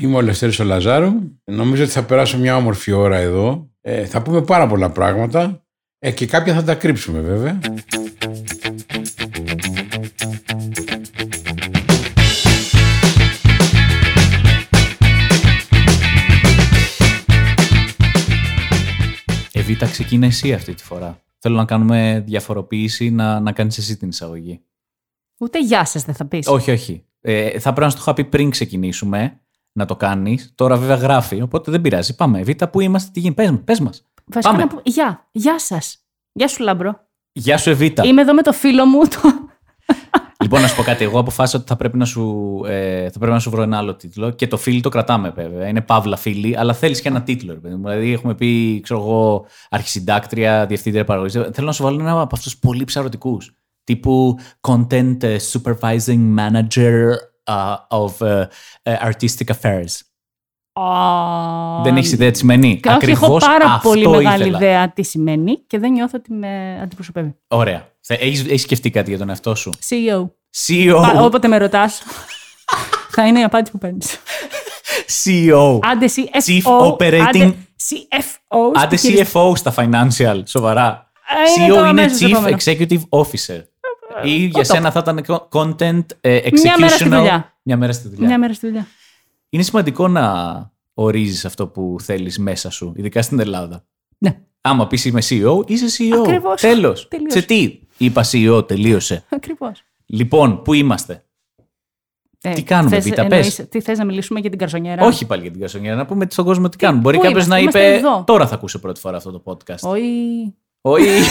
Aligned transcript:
είμαι 0.00 0.16
ο 0.16 0.20
Λευτέρης 0.20 0.58
ο 0.58 0.64
Λαζάρου. 0.64 1.12
Νομίζω 1.44 1.82
ότι 1.82 1.92
θα 1.92 2.04
περάσω 2.04 2.38
μια 2.38 2.56
όμορφη 2.56 2.92
ώρα 2.92 3.16
εδώ. 3.16 3.70
Ε, 3.80 4.04
θα 4.04 4.22
πούμε 4.22 4.42
πάρα 4.42 4.66
πολλά 4.66 4.90
πράγματα 4.90 5.64
ε, 5.98 6.10
και 6.10 6.26
κάποια 6.26 6.54
θα 6.54 6.62
τα 6.62 6.74
κρύψουμε 6.74 7.20
βέβαια. 7.20 7.58
Εβίτα, 19.52 19.86
ξεκινά 19.86 20.26
εσύ 20.26 20.52
αυτή 20.52 20.74
τη 20.74 20.82
φορά. 20.82 21.20
Θέλω 21.38 21.56
να 21.56 21.64
κάνουμε 21.64 22.22
διαφοροποίηση, 22.26 23.10
να, 23.10 23.40
να 23.40 23.52
κάνεις 23.52 23.78
εσύ 23.78 23.96
την 23.96 24.08
εισαγωγή. 24.08 24.60
Ούτε 25.38 25.60
γεια 25.60 25.84
σας 25.84 26.04
δεν 26.04 26.14
θα 26.14 26.26
πεις. 26.26 26.46
Όχι, 26.46 26.70
όχι. 26.70 27.04
Ε, 27.20 27.58
θα 27.58 27.72
πρέπει 27.72 27.80
να 27.80 27.90
σου 27.90 27.96
το 27.96 28.02
είχα 28.02 28.14
πει 28.14 28.24
πριν 28.24 28.50
ξεκινήσουμε 28.50 29.40
να 29.72 29.84
το 29.84 29.96
κάνεις. 29.96 30.52
Τώρα 30.54 30.76
βέβαια 30.76 30.96
γράφει, 30.96 31.42
οπότε 31.42 31.70
δεν 31.70 31.80
πειράζει. 31.80 32.14
Πάμε. 32.14 32.42
Β, 32.42 32.50
πού 32.70 32.80
είμαστε, 32.80 33.10
τι 33.12 33.20
γίνεται. 33.20 33.42
Πες, 33.42 33.60
πες 33.64 33.80
μας. 33.80 34.04
Βασικά 34.26 34.52
Πάμε. 34.52 34.64
να 34.64 34.68
πω, 34.68 34.80
γεια, 34.84 35.28
γεια 35.30 35.58
σας. 35.58 36.04
Γεια 36.32 36.48
σου 36.48 36.62
Λάμπρο. 36.62 37.08
Γεια 37.32 37.58
σου, 37.58 37.70
Εβίτα. 37.70 38.04
Είμαι 38.04 38.20
εδώ 38.20 38.34
με 38.34 38.42
το 38.42 38.52
φίλο 38.52 38.86
μου. 38.86 39.00
Το... 39.02 39.48
Λοιπόν, 40.42 40.60
να 40.60 40.66
σου 40.66 40.76
πω 40.76 40.82
κάτι. 40.82 41.04
Εγώ 41.04 41.18
αποφάσισα 41.18 41.58
ότι 41.58 41.66
θα 41.68 41.76
πρέπει 41.76 41.96
να 41.96 42.04
σου, 42.04 42.60
ε, 42.66 43.10
θα 43.10 43.18
πρέπει 43.18 43.32
να 43.32 43.38
σου 43.38 43.50
βρω 43.50 43.62
ένα 43.62 43.76
άλλο 43.76 43.94
τίτλο 43.94 44.30
και 44.30 44.46
το 44.46 44.56
φίλη 44.56 44.80
το 44.80 44.88
κρατάμε 44.88 45.30
βέβαια. 45.30 45.68
Είναι 45.68 45.80
παύλα 45.80 46.16
φίλη, 46.16 46.56
αλλά 46.58 46.74
θέλεις 46.74 47.00
και 47.00 47.08
ένα 47.08 47.22
τίτλο. 47.22 47.52
Ρε, 47.52 47.58
παιδί 47.58 47.74
μου. 47.74 47.88
δηλαδή, 47.88 48.12
έχουμε 48.12 48.34
πει, 48.34 48.80
ξέρω 48.80 49.00
εγώ, 49.00 49.46
αρχισυντάκτρια, 49.70 50.66
διευθύντρια 50.66 51.04
παραγωγής. 51.04 51.32
Θέλω 51.52 51.66
να 51.66 51.72
σου 51.72 51.82
βάλω 51.82 52.00
ένα 52.00 52.20
από 52.20 52.36
αυτούς 52.36 52.58
πολύ 52.58 52.84
ψαρωτικούς. 52.84 53.54
Τύπου 53.84 54.38
content 54.60 55.22
ε, 55.22 55.36
supervising 55.52 56.36
manager 56.38 57.04
uh, 57.50 57.76
of 57.88 58.12
uh, 58.26 58.42
uh, 58.82 59.08
artistic 59.10 59.54
affairs. 59.60 59.94
Δεν 61.82 61.96
έχεις 61.96 62.12
ιδέα 62.12 62.30
τι 62.30 62.38
σημαίνει. 62.38 62.80
Και 62.80 62.88
όχι, 62.88 62.96
έχω 63.10 63.24
Ακριβώς 63.24 63.44
πάρα 63.44 63.64
αυτό 63.72 63.88
πολύ 63.88 64.08
μεγάλη 64.08 64.42
ήθελα. 64.42 64.56
ιδέα 64.56 64.90
τι 64.92 65.02
σημαίνει 65.02 65.56
και 65.66 65.78
δεν 65.78 65.92
νιώθω 65.92 66.18
ότι 66.18 66.32
με 66.32 66.80
αντιπροσωπεύει. 66.82 67.34
Ωραία. 67.48 67.88
Έχεις 68.06 68.40
έχεις 68.44 68.62
σκεφτεί 68.62 68.90
κάτι 68.90 69.08
για 69.10 69.18
τον 69.18 69.28
εαυτό 69.28 69.54
σου; 69.54 69.70
CEO. 69.88 70.20
CEO. 70.66 70.94
Πα- 71.12 71.20
όποτε 71.22 71.48
με 71.48 71.58
ρωτάς, 71.58 72.02
θα 73.10 73.26
είναι 73.26 73.40
η 73.40 73.42
απάντηση 73.42 73.72
που 73.72 73.78
παίρνεις. 73.78 74.16
CEO. 75.24 75.78
Άντε 75.82 76.06
CFO. 76.06 76.44
Chief 76.46 76.92
Operating- 76.92 77.26
Άντε 77.28 77.54
CFO. 77.88 78.82
Άντε 78.82 78.96
στη 78.96 79.26
CFO 79.32 79.52
στα 79.56 79.74
financial, 79.76 80.42
σοβαρά. 80.46 81.10
Ε, 81.58 81.62
είναι 81.62 81.68
το 81.72 81.74
CEO 81.74 81.78
είναι 81.78 81.88
αμέσως 81.88 82.20
Chief 82.22 82.30
επόμενο. 82.30 82.56
Executive 82.64 83.00
Officer. 83.20 83.62
Ή 84.24 84.30
για 84.36 84.52
το 84.52 84.64
σένα 84.64 84.90
θα 84.90 84.98
ήταν 85.02 85.24
co- 85.28 85.48
Content 85.60 86.04
ε, 86.20 86.40
Μια 86.52 86.78
μέρα 86.78 86.92
στη 86.92 87.04
Executional. 87.04 87.08
δουλειά. 87.16 87.49
Μια 87.62 87.76
μέρα 87.76 87.92
στη 87.92 88.08
δουλειά. 88.08 88.26
Μια 88.26 88.38
μέρα 88.38 88.54
στη 88.54 88.66
δουλειά. 88.66 88.86
Είναι 89.48 89.62
σημαντικό 89.62 90.08
να 90.08 90.72
ορίζεις 90.94 91.44
αυτό 91.44 91.68
που 91.68 91.96
θέλεις 92.02 92.38
μέσα 92.38 92.70
σου, 92.70 92.92
ειδικά 92.96 93.22
στην 93.22 93.40
Ελλάδα. 93.40 93.84
Ναι. 94.18 94.40
Άμα 94.60 94.86
πεις 94.86 95.04
είμαι 95.04 95.20
CEO, 95.28 95.62
είσαι 95.66 95.86
CEO. 95.98 96.18
Ακριβώς. 96.18 96.60
Τέλος. 96.60 97.08
Τελείωσε. 97.08 97.40
Σε 97.40 97.46
τι 97.46 97.80
είπα 97.98 98.24
CEO, 98.32 98.64
τελείωσε. 98.68 99.24
Ακριβώς. 99.28 99.82
Λοιπόν, 100.06 100.62
πού 100.62 100.72
είμαστε; 100.72 101.24
Τι 102.38 102.62
κάνουμε, 102.62 102.98
Βίτα, 102.98 103.26
πες. 103.26 103.66
Τι 103.68 103.80
θες 103.80 103.98
να 103.98 104.04
μιλήσουμε 104.04 104.40
για 104.40 104.50
την 104.50 104.58
καρσονιέρα; 104.58 105.06
Όχι 105.06 105.26
πάλι 105.26 105.42
για 105.42 105.50
την 105.50 105.60
Κασονιέρα, 105.60 105.96
να 105.96 106.06
πούμε 106.06 106.26
στον 106.30 106.44
κόσμο 106.44 106.68
τι 106.68 106.76
κάνουμε. 106.76 107.02
Μπορεί 107.02 107.16
πού 107.16 107.22
κάποιος 107.22 107.44
είμαστε, 107.44 107.54
να 107.54 107.60
είμαστε; 107.60 107.86
είπε. 107.86 107.96
εδώ. 107.96 108.24
Τώρα 108.26 108.46
θα 108.46 108.54
ακούσω 108.54 108.78
πρώτη 108.78 109.00
φορά 109.00 109.16
αυτό 109.16 109.30
το 109.30 109.42
podcast. 109.44 109.80
Όχι. 109.80 110.54
Όχι. 110.80 111.08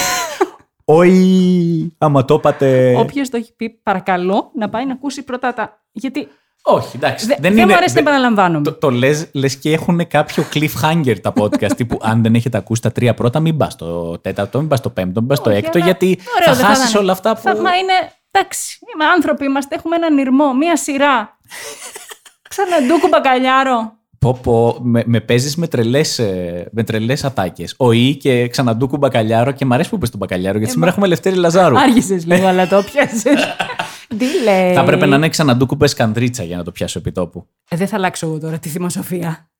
Όχι. 0.93 1.93
Άμα 1.97 2.25
το 2.25 2.33
είπατε. 2.33 2.95
Όποιος 2.97 3.29
το 3.29 3.37
έχει 3.37 3.55
πει, 3.55 3.69
παρακαλώ 3.69 4.51
να 4.55 4.69
πάει 4.69 4.85
να 4.85 4.93
ακούσει 4.93 5.23
πρώτα 5.23 5.53
τα. 5.53 5.81
Γιατί 5.91 6.27
Όχι, 6.63 6.95
εντάξει. 6.95 7.25
δε- 7.25 7.35
δεν, 7.39 7.51
είναι, 7.51 7.65
μου 7.65 7.73
αρέσει 7.73 7.87
να 7.87 7.93
δεν- 7.93 8.03
επαναλαμβάνομαι. 8.07 8.63
Το, 8.63 8.73
το 8.73 8.89
λες, 8.91 9.29
λες 9.33 9.57
και 9.57 9.71
έχουν 9.73 10.07
κάποιο 10.07 10.43
cliffhanger 10.53 11.15
τα 11.21 11.33
podcast 11.35 11.71
τύπου 11.75 11.97
αν 12.01 12.21
δεν 12.23 12.35
έχετε 12.35 12.57
ακούσει 12.57 12.81
τα 12.81 12.91
τρία 12.91 13.13
πρώτα 13.13 13.39
μην 13.39 13.57
πας 13.57 13.73
στο 13.73 14.19
τέταρτο, 14.19 14.59
μην 14.59 14.67
πας 14.67 14.79
στο 14.79 14.89
πέμπτο, 14.89 15.19
μην 15.19 15.29
πας 15.29 15.37
στο 15.37 15.49
Όχι, 15.49 15.57
έκτο 15.59 15.71
αλλά 15.77 15.85
γιατί 15.85 16.19
ωραίο 16.35 16.53
θα 16.53 16.55
δεν 16.55 16.65
χάσεις 16.65 16.89
είναι. 16.91 16.99
όλα 16.99 17.11
αυτά 17.11 17.33
που... 17.35 17.41
Θαύμα 17.41 17.75
είναι. 17.77 17.93
Εντάξει, 18.31 18.79
είμαι 18.93 19.05
άνθρωποι, 19.05 19.45
είμαστε, 19.45 19.75
έχουμε 19.75 19.95
έναν 19.95 20.17
ήρμο, 20.17 20.53
μία 20.53 20.77
σειρά. 20.77 21.37
Ξαναντούκου 22.49 23.07
μπακαλιάρο. 23.07 23.93
Πω, 24.19 24.39
πω, 24.43 24.77
με, 24.81 25.03
με 25.05 25.19
παίζεις 25.19 25.55
με 25.55 25.67
τρελές, 25.67 26.19
ε, 26.19 26.69
με 26.71 26.83
τρελές 26.83 27.23
ατάκες. 27.23 27.73
Ο 27.77 27.91
Ή 27.91 28.15
και 28.15 28.47
ξαναντούκου 28.47 28.97
μπακαλιάρο 28.97 29.51
και 29.51 29.65
μ' 29.65 29.73
αρέσει 29.73 29.89
που 29.89 29.97
πες 29.97 30.09
τον 30.09 30.19
μπακαλιάρο 30.19 30.57
γιατί 30.57 30.73
σήμερα 30.73 30.91
έχουμε 30.91 31.07
Λευτέρη 31.07 31.35
Λαζάρου. 31.35 31.79
Άργησε 31.87 32.21
λίγο, 32.25 32.47
αλλά 32.47 32.67
το 32.67 32.83
πιάσες. 32.83 33.55
Τι 34.17 34.25
λέει; 34.43 34.73
Θα 34.73 34.81
έπρεπε 34.81 35.05
να 35.05 35.15
είναι 35.15 35.29
ξαναντούκου 35.29 35.77
πεσκανδρίτσα 35.77 36.43
για 36.43 36.57
να 36.57 36.63
το 36.63 36.71
πιάσω 36.71 36.99
επί 36.99 37.11
τόπου. 37.11 37.47
Ε, 37.69 37.75
δεν 37.75 37.87
θα 37.87 37.95
αλλάξω 37.95 38.27
εγώ 38.27 38.39
τώρα 38.39 38.59
τη 38.59 38.69
θυμοσοφία. 38.69 39.51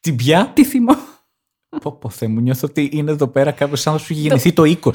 Τι 0.00 0.12
πια; 0.12 0.50
Τι 0.54 0.64
θυμό. 0.64 0.96
Πω, 1.82 1.92
πω, 1.92 2.08
Θεέ 2.08 2.28
μου, 2.28 2.40
νιώθω 2.40 2.66
ότι 2.70 2.90
είναι 2.92 3.10
εδώ 3.10 3.26
πέρα 3.26 3.50
κάποιος 3.50 3.86
άνθρωπος 3.86 4.08
που 4.08 4.12
έχει 4.12 4.22
γεννηθεί 4.22 4.52
το 4.52 4.62
20. 4.62 4.90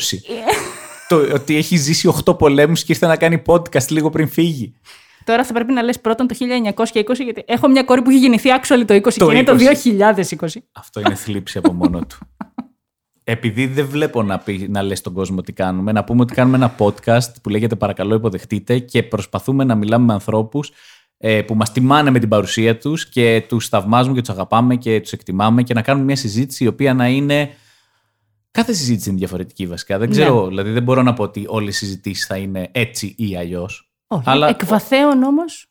το, 1.07 1.15
ότι 1.33 1.55
έχει 1.55 1.77
ζήσει 1.77 2.13
8 2.25 2.37
πολέμους 2.37 2.83
και 2.83 2.91
ήρθε 2.91 3.07
να 3.07 3.15
κάνει 3.15 3.41
podcast 3.45 3.87
λίγο 3.87 4.09
πριν 4.09 4.27
φύγει. 4.27 4.75
Τώρα 5.25 5.43
θα 5.43 5.53
πρέπει 5.53 5.73
να 5.73 5.81
λες 5.81 5.99
πρώτον 5.99 6.27
το 6.27 6.35
1920, 6.75 7.03
γιατί 7.23 7.43
έχω 7.45 7.67
μια 7.67 7.83
κόρη 7.83 8.01
που 8.01 8.09
έχει 8.09 8.19
γεννηθεί 8.19 8.49
actually 8.61 8.83
το 8.85 8.93
20 8.93 9.13
Το 9.13 9.27
και 9.27 9.37
είναι 9.37 9.43
το 9.43 9.55
20. 9.55 10.15
2020. 10.39 10.47
Αυτό 10.71 10.99
είναι 10.99 11.15
θλίψη 11.15 11.57
από 11.57 11.73
μόνο 11.73 11.99
του. 11.99 12.17
Επειδή 13.27 13.67
δεν 13.67 13.87
βλέπω 13.87 14.23
να, 14.23 14.39
πει, 14.39 14.67
να 14.69 14.81
λες 14.81 14.97
στον 14.97 15.13
κόσμο 15.13 15.41
τι 15.41 15.53
κάνουμε, 15.53 15.91
να 15.91 16.03
πούμε 16.03 16.21
ότι 16.21 16.33
κάνουμε 16.33 16.57
ένα 16.57 16.75
podcast 16.77 17.33
που 17.43 17.49
λέγεται 17.49 17.75
«Παρακαλώ 17.75 18.15
υποδεχτείτε» 18.15 18.79
και 18.79 19.03
προσπαθούμε 19.03 19.63
να 19.63 19.75
μιλάμε 19.75 20.05
με 20.05 20.13
ανθρώπους 20.13 20.71
ε, 21.17 21.41
που 21.41 21.55
μας 21.55 21.71
τιμάνε 21.71 22.09
με 22.09 22.19
την 22.19 22.29
παρουσία 22.29 22.77
τους 22.77 23.09
και 23.09 23.45
τους 23.47 23.67
θαυμάζουμε 23.67 24.15
και 24.15 24.21
τους 24.21 24.29
αγαπάμε 24.29 24.75
και 24.75 25.01
τους 25.01 25.11
εκτιμάμε 25.11 25.63
και 25.63 25.73
να 25.73 25.81
κάνουμε 25.81 26.05
μια 26.05 26.15
συζήτηση 26.15 26.63
η 26.63 26.67
οποία 26.67 26.93
να 26.93 27.07
είναι... 27.07 27.49
Κάθε 28.51 28.73
συζήτηση 28.73 29.09
είναι 29.09 29.17
διαφορετική 29.17 29.67
βασικά. 29.67 29.97
Δεν 29.97 30.09
Ναι. 30.09 30.15
ξέρω, 30.15 30.47
δηλαδή 30.47 30.71
δεν 30.71 30.83
μπορώ 30.83 31.01
να 31.01 31.13
πω 31.13 31.23
ότι 31.23 31.45
όλες 31.47 31.75
οι 31.75 31.77
συζητήσεις 31.85 32.25
θα 32.25 32.37
είναι 32.37 32.69
έτσι 32.71 33.15
ή 33.17 33.37
αλλιώς. 33.37 33.89
Όχι. 34.15 34.23
Αλλά- 34.29 34.47
Εκ 34.47 34.65
βαθέων 34.65 35.23
όμως. 35.23 35.67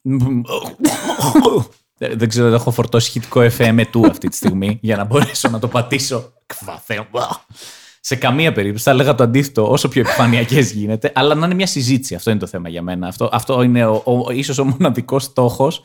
Δεν 1.99 2.19
δεν 2.19 2.29
ξέρω, 2.29 2.47
δεν 2.47 2.55
έχω 2.55 2.71
φορτώσει 2.71 3.09
ηχητικό 3.09 3.41
FM 3.59 3.83
του 3.91 4.07
αυτή 4.07 4.29
τη 4.29 4.37
στιγμή 4.37 4.79
για 4.83 4.97
να 4.97 5.05
μπορέσω 5.05 5.49
να 5.49 5.59
το 5.59 5.69
πατήσω. 5.69 6.33
Κβαθέω. 6.47 7.07
Σε 8.01 8.17
καμία 8.17 8.53
περίπτωση 8.53 8.85
θα 8.85 8.91
έλεγα 8.91 9.15
το 9.15 9.23
αντίθετο, 9.23 9.71
όσο 9.71 9.89
πιο 9.89 10.01
επιφανειακές 10.01 10.73
γίνεται, 10.73 11.13
αλλά 11.15 11.35
να 11.35 11.47
είναι 11.47 11.55
μια 11.55 11.67
συζήτηση. 11.67 12.15
Αυτό 12.15 12.31
είναι 12.31 12.39
το 12.39 12.47
θέμα 12.47 12.69
για 12.69 12.83
μένα. 12.83 13.07
Αυτό, 13.07 13.29
αυτό 13.33 13.63
είναι 13.63 13.87
ο, 13.87 14.03
ο, 14.05 14.31
ίσως 14.33 14.59
ο 14.59 14.65
μοναδικός 14.65 15.23
στόχος. 15.23 15.83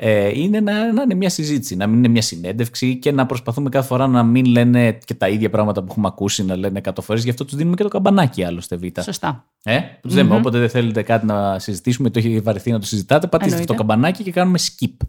Ε, 0.00 0.40
είναι 0.40 0.60
να, 0.60 0.92
να 0.92 1.02
είναι 1.02 1.14
μια 1.14 1.28
συζήτηση, 1.30 1.76
να 1.76 1.86
μην 1.86 1.98
είναι 1.98 2.08
μια 2.08 2.22
συνέντευξη 2.22 2.96
και 2.98 3.12
να 3.12 3.26
προσπαθούμε 3.26 3.68
κάθε 3.68 3.86
φορά 3.86 4.06
να 4.06 4.22
μην 4.22 4.44
λένε 4.44 4.92
και 4.92 5.14
τα 5.14 5.28
ίδια 5.28 5.50
πράγματα 5.50 5.80
που 5.82 5.86
έχουμε 5.90 6.06
ακούσει 6.06 6.44
να 6.44 6.56
λένε 6.56 6.78
εκατό 6.78 7.02
φορές. 7.02 7.24
Γι' 7.24 7.30
αυτό 7.30 7.44
τους 7.44 7.54
δίνουμε 7.56 7.76
και 7.76 7.82
το 7.82 7.88
καμπανάκι 7.88 8.44
άλλωστε 8.44 8.76
Β. 8.76 8.82
Σωστά. 9.00 9.44
Ε, 9.62 9.78
που 9.78 10.08
τους 10.08 10.14
λέμε, 10.14 10.34
όποτε 10.36 10.58
δεν 10.58 10.68
θέλετε 10.68 11.02
κάτι 11.02 11.26
να 11.26 11.58
συζητήσουμε, 11.58 12.10
το 12.10 12.18
έχει 12.18 12.40
βαρεθεί 12.40 12.70
να 12.70 12.78
το 12.80 12.86
συζητάτε, 12.86 13.26
πατήστε 13.26 13.54
αυτό 13.54 13.72
Εννοείται. 13.72 13.72
το 13.72 13.78
καμπανάκι 13.78 14.22
και 14.22 14.30
κάνουμε 14.30 14.58
skip. 14.62 15.06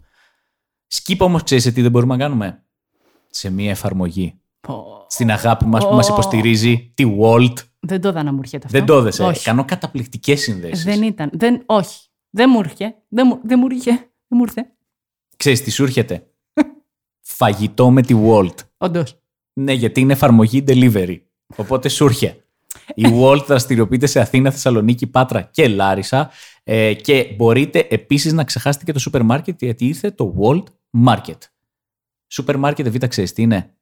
Skip 0.94 1.16
όμως 1.18 1.42
ξέρεις 1.42 1.64
σε 1.64 1.72
τι 1.72 1.82
δεν 1.82 1.90
μπορούμε 1.90 2.16
να 2.16 2.22
κάνουμε; 2.22 2.62
Σε 3.30 3.50
μία 3.50 3.70
εφαρμογή. 3.70 4.40
Πω. 4.60 4.84
Στην 5.08 5.30
αγάπη 5.30 5.66
μας 5.66 5.84
που 5.84 5.92
Ω. 5.92 5.94
μας 5.94 6.08
υποστηρίζει, 6.08 6.92
τη 6.94 7.04
Walt. 7.20 7.54
Δεν 7.80 8.00
το 8.00 8.08
είδα 8.08 8.22
να 8.22 8.32
μου 8.32 8.38
έρχεται 8.42 8.66
αυτό. 8.66 8.78
Δεν 8.78 8.86
το 8.86 8.96
έδεσε. 8.96 9.22
Όχι. 9.22 9.44
Κάνω 9.44 9.64
καταπληκτικές 9.64 10.40
συνδέσεις. 10.40 10.84
Δεν 10.84 11.02
ήταν. 11.02 11.30
Δεν, 11.32 11.62
όχι. 11.66 11.98
Δεν 12.30 12.50
μου 12.52 12.58
έρχε. 12.58 12.94
Δεν 13.08 13.26
μου, 13.28 13.40
δεν 13.44 13.58
μου 13.58 13.66
έρχε. 13.70 13.90
Δεν 13.90 14.38
μου 14.38 14.42
ήρθε. 14.42 14.70
Ξέρεις 15.40 15.62
τι 15.62 15.70
σου 15.70 15.82
έρχεται; 15.82 16.26
Φαγητό 17.20 17.90
με 17.90 18.02
τη 18.02 18.14
Walt. 18.24 18.54
Όντως. 18.76 19.20
Ναι, 19.52 19.72
γιατί 19.72 20.00
είναι 20.00 20.12
εφαρμογή 20.12 20.64
delivery. 20.66 21.20
Οπότε 21.56 21.88
σου 21.88 22.04
έρχεται. 22.04 22.44
Η 22.94 23.04
Walt 23.12 23.44
δραστηριοποιείται 23.46 24.06
σε 24.06 24.20
Αθήνα, 24.20 24.50
Θεσσαλονίκη, 24.50 25.06
Πάτρα 25.06 25.42
και 25.42 25.68
Λάρισα. 25.68 26.30
Ε, 26.62 26.94
και 26.94 27.34
μπορείτε 27.36 27.86
επίσης 27.90 28.32
να 28.32 28.44
ξεχάσετε 28.44 28.84
και 28.84 28.92
το 28.92 28.98
σούπερ 28.98 29.22
μάρκετ 29.22 29.62
γιατί 29.62 29.86
ήρθε 29.86 30.10
το 30.10 30.34
Walt 30.40 30.64
Market. 31.06 31.38
Σούπερ 32.26 32.56
μάρκετ, 32.56 32.88
Β' 32.88 33.06
ξέρεις 33.06 33.32
τι 33.32 33.42
είναι; 33.42 33.74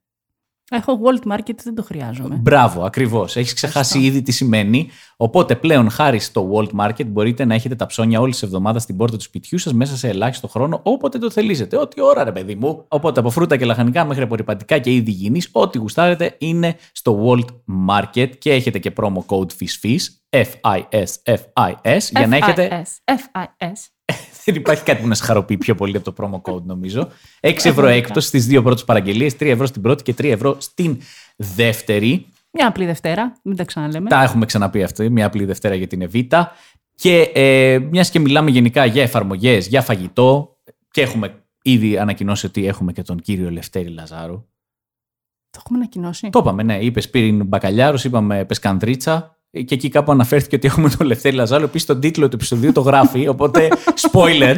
Έχω 0.71 1.01
World 1.03 1.33
Market, 1.33 1.55
δεν 1.63 1.75
το 1.75 1.83
χρειάζομαι. 1.83 2.35
Μπράβο, 2.35 2.85
ακριβώς. 2.85 3.37
Έχεις 3.37 3.53
ξεχάσει 3.53 3.99
ήδη 3.99 4.23
τι 4.23 4.33
σημαίνει. 4.33 4.89
Οπότε 5.17 5.57
πλέον, 5.57 5.91
χάρη 5.91 6.19
στο 6.19 6.51
World 6.53 6.81
Market, 6.81 7.07
μπορείτε 7.07 7.45
να 7.45 7.55
έχετε 7.55 7.75
τα 7.75 7.87
ψώνια 7.87 8.21
όλη 8.21 8.33
τη 8.33 8.41
εβδομάδα 8.43 8.79
στην 8.79 8.97
πόρτα 8.97 9.17
του 9.17 9.23
σπιτιού 9.23 9.59
σας 9.59 9.73
μέσα 9.73 9.97
σε 9.97 10.09
ελάχιστο 10.09 10.49
χρόνο, 10.49 10.81
όποτε 10.83 11.19
το 11.19 11.31
θελήσετε. 11.31 11.77
Ό,τι 11.77 12.03
ώρα, 12.03 12.25
ρε 12.25 12.33
παιδί 12.33 12.55
μου. 12.55 12.85
Οπότε 12.89 13.21
από 13.21 13.31
φρούτα 13.31 13.57
και 13.57 13.65
λαχανικά 13.65 14.05
μέχρι 14.05 14.23
απορριπαντικά 14.23 14.79
και 14.79 14.95
είδη 14.95 15.11
υγιεινή, 15.11 15.43
ό,τι 15.53 15.79
γουστάρετε 15.79 16.37
είναι 16.39 16.77
στο 16.93 17.25
World 17.25 17.47
Market 17.91 18.31
και 18.39 18.53
έχετε 18.53 18.79
και 18.79 18.93
promo 18.97 19.25
code 19.27 19.51
FISFIS, 19.61 19.99
F-I-S-F-I-S, 20.31 21.99
για 22.11 22.27
να 22.27 22.37
έχετε. 22.37 22.85
FIS. 22.85 23.15
FIS. 23.15 23.98
Δεν 24.45 24.55
υπάρχει 24.55 24.83
κάτι 24.83 25.03
που 25.03 25.09
να 25.09 25.15
σε 25.15 25.25
χαροποιεί 25.25 25.57
πιο 25.57 25.75
πολύ 25.75 25.97
από 25.97 26.13
το 26.13 26.15
promo 26.23 26.53
code, 26.53 26.63
νομίζω. 26.63 27.09
6 27.41 27.65
ευρώ 27.65 27.87
έκτος 27.87 28.25
στις 28.25 28.47
δύο 28.47 28.63
πρώτες 28.63 28.85
παραγγελίες, 28.85 29.37
3 29.37 29.47
ευρώ 29.47 29.67
στην 29.67 29.83
πρώτη 29.83 30.03
και 30.03 30.15
3 30.19 30.25
ευρώ 30.25 30.57
στην 30.61 31.01
δεύτερη. 31.37 32.27
Μια 32.51 32.67
απλή 32.67 32.87
Δευτέρα, 32.87 33.33
μην 33.43 33.57
τα 33.57 33.65
ξαναλέμε. 33.65 34.09
Τα 34.09 34.23
έχουμε 34.23 34.47
ξαναπεί 34.47 34.83
αυτή, 34.83 35.11
μια 35.11 35.27
απλή 35.27 35.45
Δευτέρα 35.45 35.75
για 35.75 35.87
την 35.87 36.03
Εβίτα. 36.03 36.53
Και 36.95 37.21
ε, 37.35 37.79
μιας 37.79 38.11
και 38.11 38.19
μιλάμε 38.19 38.51
γενικά 38.51 38.85
για 38.85 39.03
εφαρμογές, 39.03 39.67
για 39.67 39.83
φαγητό 39.83 40.57
και 40.91 41.01
έχουμε 41.01 41.43
ήδη 41.63 41.99
ανακοινώσει 41.99 42.47
ότι 42.47 42.67
έχουμε 42.67 42.93
και 42.93 43.03
τον 43.03 43.21
κύριο 43.21 43.51
Λευτέρη 43.51 43.89
Λαζάρου. 43.89 44.47
Το 45.51 45.59
έχουμε 45.59 45.79
ανακοινώσει. 45.79 46.31
Το 46.31 46.39
είπαμε, 46.39 46.63
ναι. 46.63 46.79
Είπες 46.79 47.11
πριν 47.11 47.47
μπακαλιάρος, 47.47 48.05
είπαμε 48.05 48.45
πεσκανδρίτσα. 48.45 49.38
Και 49.51 49.75
εκεί 49.75 49.89
κάπου 49.89 50.13
αναφέρθηκε 50.13 50.57
ότι 50.57 50.67
έχουμε 50.67 50.91
τον 50.91 51.07
Λευτέρη 51.07 51.37
Λαζάρου. 51.37 51.65
Επίση 51.65 51.87
τον 51.87 52.01
τίτλο 52.01 52.29
του 52.29 52.35
επεισοδίου 52.35 52.73
το 52.73 52.81
γράφει. 52.81 53.29
Οπότε, 53.29 53.69
spoiler. 54.11 54.57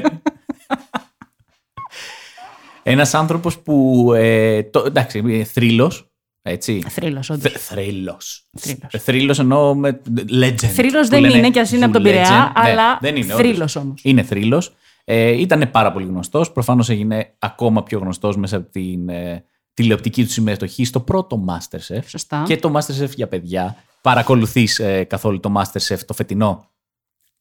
Ένας 2.83 3.15
άνθρωπος 3.15 3.59
που. 3.59 4.07
Ε, 4.17 4.63
το, 4.63 4.83
εντάξει, 4.87 5.45
θρύλος. 5.45 6.05
Έτσι. 6.43 6.83
Θρύλος, 6.89 7.31
όντως. 7.31 7.53
Θρύλος. 7.53 8.45
Θρύλος. 8.59 8.91
Θρύλος 8.99 9.39
εννοώ 9.39 9.75
με 9.75 10.01
legend. 10.41 10.55
Θρύλος 10.57 11.03
που 11.05 11.09
δεν 11.11 11.21
λένε 11.21 11.37
είναι 11.37 11.51
κι 11.51 11.59
ας 11.59 11.73
είναι 11.73 11.85
από 11.85 11.93
τον 11.93 12.03
legend. 12.03 12.05
Πειραιά, 12.07 12.53
Ναι, 12.63 12.71
αλλά 12.71 12.99
δεν 13.01 13.17
είναι, 13.17 13.33
θρύλος 13.35 13.57
όντως. 13.57 13.77
όμως. 13.77 14.01
Είναι 14.05 14.23
θρύλος. 14.23 14.73
Ε, 15.05 15.31
ήταν 15.41 15.71
πάρα 15.71 15.93
πολύ 15.93 16.07
γνωστός. 16.07 16.53
Προφανώς 16.53 16.89
έγινε 16.89 17.35
ακόμα 17.39 17.83
πιο 17.83 17.99
γνωστός 17.99 18.37
μέσα 18.37 18.57
από 18.57 18.71
την 18.71 19.09
ε, 19.09 19.45
τηλεοπτική 19.75 20.25
του 20.25 20.31
συμμετοχή 20.31 20.85
στο 20.85 21.01
πρώτο 21.01 21.45
Masterchef. 21.49 22.01
Σωστά. 22.07 22.43
Και 22.47 22.57
το 22.57 22.73
Masterchef 22.77 23.11
για 23.15 23.29
παιδιά. 23.29 23.77
Παρακολουθείς 24.03 24.79
ε, 24.79 25.05
καθόλου 25.05 25.41
το 25.41 25.53
Masterchef 25.57 25.99
το 26.07 26.15
φετινό; 26.15 26.71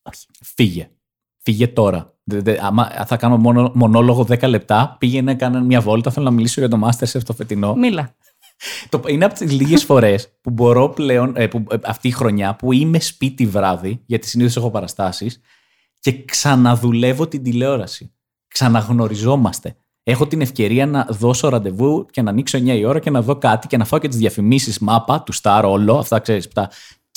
Όχι. 0.01 0.25
Φύγε. 0.55 0.89
Φύγε 1.37 1.67
τώρα. 1.67 2.13
Δε- 2.23 2.41
δε- 2.41 2.57
άμα 2.61 3.05
θα 3.05 3.17
κάνω 3.17 3.37
μόνο, 3.37 3.71
μονόλογο 3.75 4.25
10 4.29 4.47
λεπτά, 4.49 4.95
πήγαινε, 4.99 5.35
κάνε 5.35 5.61
μια 5.61 5.81
βόλτα. 5.81 6.11
Θέλω 6.11 6.25
να 6.25 6.31
μιλήσω 6.31 6.59
για 6.59 6.69
το 6.69 6.87
Masterchef 6.87 7.23
το 7.23 7.33
φετινό. 7.33 7.75
Μίλα. 7.75 8.15
Το, 8.89 9.01
είναι 9.07 9.25
από 9.25 9.33
τις 9.33 9.51
λίγες 9.51 9.83
φορές 9.83 10.29
που 10.41 10.49
μπορώ 10.49 10.89
πλέον, 10.89 11.33
ε, 11.35 11.47
που, 11.47 11.65
ε, 11.71 11.75
αυτή 11.83 12.07
η 12.07 12.11
χρονιά, 12.11 12.55
που 12.55 12.71
είμαι 12.71 12.99
σπίτι 12.99 13.45
βράδυ, 13.45 14.01
γιατί 14.05 14.27
συνήθως 14.27 14.55
έχω 14.57 14.71
παραστάσεις, 14.71 15.39
και 15.99 16.25
ξαναδουλεύω 16.25 17.27
την 17.27 17.43
τηλεόραση. 17.43 18.13
Ξαναγνωριζόμαστε. 18.47 19.75
Έχω 20.03 20.27
την 20.27 20.41
ευκαιρία 20.41 20.85
να 20.85 21.07
δώσω 21.09 21.49
ραντεβού 21.49 22.05
και 22.11 22.21
να 22.21 22.29
ανοίξω 22.29 22.57
9 22.57 22.61
η 22.65 22.85
ώρα 22.85 22.99
και 22.99 23.09
να 23.09 23.21
δω 23.21 23.35
κάτι 23.35 23.67
και 23.67 23.77
να 23.77 23.85
φάω 23.85 23.99
και 23.99 24.07
τις 24.07 24.17
διαφημίσεις 24.17 24.79
μάπα 24.79 25.23
του 25.23 25.33
Star 25.41 25.61
όλο. 25.65 25.97
Αυτά 25.97 26.19
ξέρεις, 26.19 26.47
τα 26.47 26.69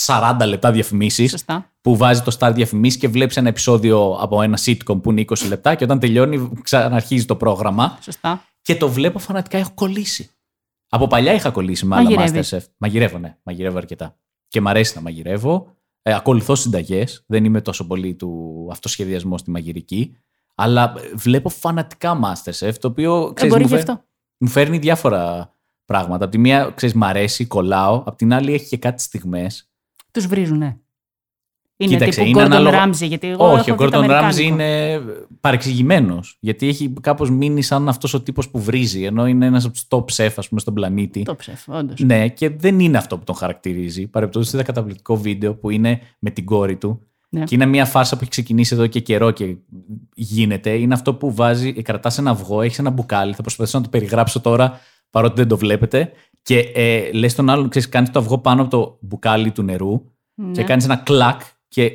40 0.06 0.37
λεπτά 0.46 0.73
διαφημίσεις 0.73 1.31
Σωστά. 1.31 1.70
που 1.81 1.96
βάζει 1.96 2.23
το 2.23 2.37
Star 2.38 2.50
διαφημίσεις 2.55 2.99
και 3.00 3.08
βλέπεις 3.08 3.37
ένα 3.37 3.49
επεισόδιο 3.49 4.17
από 4.20 4.43
ένα 4.43 4.58
sitcom 4.64 5.02
που 5.02 5.11
είναι 5.11 5.25
20 5.29 5.49
λεπτά 5.49 5.75
και 5.75 5.84
όταν 5.84 5.99
τελειώνει 5.99 6.50
ξαναρχίζει 6.62 7.25
το 7.25 7.37
πρόγραμμα 7.37 7.99
Σωστά. 8.02 8.44
και 8.62 8.76
το 8.76 8.88
βλέπω 8.88 9.19
φανατικά. 9.19 9.58
Έχω 9.58 9.70
κολλήσει. 9.75 10.31
Από 10.88 11.06
παλιά 11.06 11.32
είχα 11.32 11.50
κολλήσει 11.50 11.87
με 11.87 11.96
άλλα 11.96 12.11
Μαγειρεύεις. 12.11 12.55
Masterchef. 12.55 12.64
Μαγειρεύω, 12.76 13.19
ναι. 13.19 13.37
Μαγειρεύω 13.43 13.79
αρκετά. 13.79 14.17
Και 14.49 14.61
μ' 14.61 14.69
αρέσει 14.69 14.93
να 14.96 15.00
μαγειρεύω. 15.00 15.76
Ε, 16.02 16.14
ακολουθώ 16.14 16.55
συνταγές. 16.55 17.25
Δεν 17.26 17.44
είμαι 17.44 17.61
τόσο 17.61 17.87
πολύ 17.87 18.14
του 18.14 18.69
αυτοσχεδιασμού 18.70 19.38
στη 19.38 19.50
μαγειρική. 19.50 20.17
Αλλά 20.62 20.94
ε, 20.96 21.14
βλέπω 21.14 21.48
φανατικά 21.48 22.20
Masterchef, 22.24 22.72
το 22.80 22.88
οποίο 22.88 23.26
Ε, 23.28 23.32
ξέρεις, 23.34 23.52
μπορεί 23.52 23.62
μου, 23.64 23.68
γι' 23.68 23.74
φέρ- 23.76 23.90
αυτό. 23.90 24.04
μου 24.38 24.48
φέρνει 24.48 24.78
διάφορα 24.78 25.52
πράγματα. 25.84 26.24
Από 26.24 26.32
τη 26.32 26.38
μία, 26.38 26.72
ξέρεις, 26.74 26.94
μ' 26.94 27.04
αρέσει, 27.04 27.46
κολλάω. 27.46 28.02
Απ' 28.06 28.16
την 28.16 28.32
άλλη, 28.32 28.52
έχει 28.54 28.68
και 28.68 28.76
κάτι 28.76 29.02
στιγμές. 29.02 29.70
Τους 30.10 30.26
βρίζουν, 30.26 30.58
ναι. 30.58 30.76
Είναι 31.76 31.92
Κοίταξε, 31.92 32.22
τύπου 32.22 32.30
είναι 32.38 32.40
Gordon 32.48 32.50
ανάλογα- 32.50 32.86
Ramsay, 32.88 33.06
γιατί 33.08 33.28
εγώ 33.28 33.52
Όχι, 33.52 33.70
ο 33.70 33.74
έχω 33.74 33.84
δει 33.84 33.90
το 33.90 33.98
Gordon 33.98 34.02
Ramsay 34.02 34.04
αμερικάνικο. 34.04 34.42
είναι 34.42 35.00
παρεξηγημένος. 35.40 36.36
Γιατί 36.40 36.68
έχει 36.68 36.92
κάπως 37.00 37.30
μείνει 37.30 37.62
σαν 37.62 37.88
αυτός 37.88 38.14
ο 38.14 38.22
τύπος 38.22 38.50
που 38.50 38.60
βρίζει, 38.60 39.02
ενώ 39.04 39.26
είναι 39.26 39.46
ένας 39.46 39.64
από 39.64 39.72
τους 39.72 39.84
top 39.88 40.04
chef, 40.24 40.30
ας 40.36 40.48
πούμε, 40.48 40.60
στον 40.60 40.74
πλανήτη. 40.74 41.22
Το 41.22 41.36
ψεφ, 41.36 41.68
όντως. 41.68 42.00
Ναι, 42.00 42.28
και 42.28 42.50
δεν 42.50 42.80
είναι 42.80 42.98
αυτό 42.98 43.18
που 43.18 43.24
τον 43.24 43.34
χαρακτηρίζει. 43.34 44.06
Παρεπτόντω, 44.06 44.46
είδα 44.52 44.62
καταπληκτικό 44.62 45.16
βίντεο 45.16 45.54
που 45.54 45.70
είναι 45.70 46.00
με 46.18 46.30
την 46.30 46.44
κόρη 46.44 46.76
του. 46.76 47.06
Ναι. 47.34 47.44
Και 47.44 47.55
είναι 47.55 47.67
μια 47.67 47.84
φάρσα 47.84 48.14
που 48.14 48.20
έχει 48.20 48.31
ξεκινήσει 48.31 48.75
εδώ 48.75 48.87
και 48.87 49.00
καιρό 49.00 49.31
και 49.31 49.56
γίνεται. 50.14 50.70
Είναι 50.70 50.94
αυτό 50.94 51.14
που 51.14 51.34
βάζει, 51.34 51.73
κρατάς 51.73 52.19
ένα 52.19 52.31
αυγό, 52.31 52.62
έχεις 52.62 52.79
ένα 52.79 52.90
μπουκάλι. 52.90 53.34
Θα 53.34 53.43
προσπαθήσω 53.43 53.79
να 53.79 53.84
το 53.84 53.90
περιγράψω 53.90 54.40
τώρα, 54.40 54.81
παρότι 55.11 55.34
δεν 55.34 55.49
το 55.49 55.56
βλέπετε. 55.56 56.12
Και 56.43 56.58
ε, 56.58 57.12
λες 57.12 57.34
τον 57.34 57.50
άλλον, 57.50 57.69
ξέρεις, 57.69 57.88
κάνεις 57.88 58.11
το 58.11 58.19
αυγό 58.19 58.38
πάνω 58.38 58.62
από 58.62 58.70
το 58.70 58.99
μπουκάλι 59.00 59.50
του 59.50 59.62
νερού 59.62 60.02
Ναι. 60.34 60.50
και 60.50 60.62
κάνεις 60.62 60.84
ένα 60.84 60.96
κλακ 60.96 61.40
και 61.69 61.93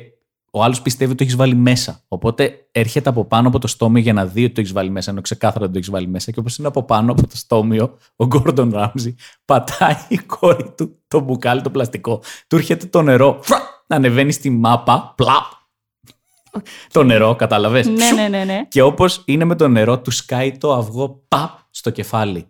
ο 0.52 0.62
άλλος 0.62 0.82
πιστεύει 0.82 1.10
ότι 1.10 1.18
το 1.18 1.24
έχεις 1.24 1.36
βάλει 1.36 1.54
μέσα. 1.54 2.00
Οπότε 2.08 2.68
έρχεται 2.72 3.08
από 3.08 3.24
πάνω 3.24 3.48
από 3.48 3.58
το 3.58 3.66
στόμιο 3.66 4.02
για 4.02 4.12
να 4.12 4.26
δει 4.26 4.44
ότι 4.44 4.52
το 4.52 4.60
έχεις 4.60 4.72
βάλει 4.72 4.90
μέσα, 4.90 5.10
ενώ 5.10 5.20
ξεκάθαρα 5.20 5.64
ότι 5.64 5.72
το 5.72 5.78
έχεις 5.78 5.90
βάλει 5.90 6.06
μέσα. 6.06 6.30
Και 6.30 6.40
όπως 6.40 6.58
είναι 6.58 6.68
από 6.68 6.82
πάνω 6.82 7.12
από 7.12 7.22
το 7.26 7.36
στόμιο, 7.36 7.96
ο 8.16 8.26
Γκόρντον 8.26 8.70
Ράμζι 8.70 9.14
πατάει 9.44 9.96
η 10.08 10.16
κόρη 10.18 10.72
του 10.76 10.98
το 11.08 11.20
μπουκάλι 11.20 11.60
το 11.62 11.70
πλαστικό. 11.70 12.22
Του 12.46 12.56
έρχεται 12.56 12.86
το 12.86 13.02
νερό, 13.02 13.38
φρα, 13.42 13.67
να 13.88 13.96
ανεβαίνει 13.96 14.32
στη 14.32 14.50
μάπα, 14.50 15.12
πλαπ. 15.16 15.44
το 16.92 17.02
νερό, 17.02 17.34
κατάλαβες; 17.36 17.86
Ναι, 17.86 18.10
ναι, 18.10 18.28
ναι, 18.28 18.44
ναι. 18.44 18.64
Και 18.68 18.82
όπως 18.82 19.22
είναι 19.26 19.44
με 19.44 19.54
το 19.56 19.68
νερό, 19.68 19.98
του 20.00 20.10
σκάει 20.10 20.58
το 20.58 20.72
αυγό, 20.72 21.24
παπ, 21.28 21.50
στο 21.70 21.90
κεφάλι. 21.90 22.46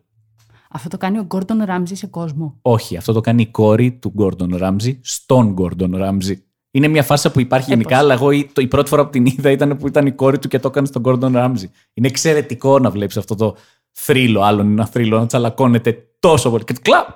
Αυτό 0.70 0.88
το 0.88 0.96
κάνει 0.99 1.19
ο 1.19 1.26
Gordon 1.31 1.69
Ramsay 1.69 1.82
σε 1.93 2.06
κόσμο. 2.06 2.58
Όχι, 2.62 2.96
αυτό 2.96 3.12
το 3.12 3.20
κάνει 3.20 3.43
η 3.43 3.46
κόρη 3.46 3.93
του 3.93 4.08
Γκόρντον 4.14 4.56
Ράμζι 4.56 5.00
στον 5.02 5.52
Γκόρντον 5.52 5.96
Ράμζι. 5.96 6.43
Είναι 6.70 6.88
μια 6.88 7.02
φάρσα 7.02 7.31
που 7.31 7.40
υπάρχει 7.40 7.70
Ε, 7.70 7.75
γενικά, 7.75 7.88
πώς. 7.94 7.99
αλλά 7.99 8.14
εγώ 8.14 8.31
η, 8.31 8.50
το, 8.52 8.61
η 8.61 8.67
πρώτη 8.67 8.88
φορά 8.88 9.05
που 9.05 9.11
την 9.11 9.26
είδα 9.26 9.50
ήταν 9.50 9.76
που 9.76 9.87
ήταν 9.87 10.06
η 10.06 10.12
κόρη 10.12 10.38
του 10.38 10.49
και 10.49 10.58
το 10.58 10.69
έκανε 10.69 10.87
στον 10.87 11.02
Γκόρντον 11.02 11.32
Ράμζι. 11.32 11.70
Είναι 11.94 12.06
εξαιρετικό 12.08 12.79
να 12.79 12.90
βλέπεις 12.90 13.17
αυτό 13.17 13.35
το 13.35 13.56
θρύλο, 13.93 14.43
άλλον 14.43 14.67
ένα 14.70 14.87
θρύλο, 14.87 15.19
να 15.19 15.26
τσαλακώνεται 15.26 16.08
τόσο 16.20 16.50
πολύ. 16.50 16.64
Και 16.64 16.75
κλαπ! 16.82 17.08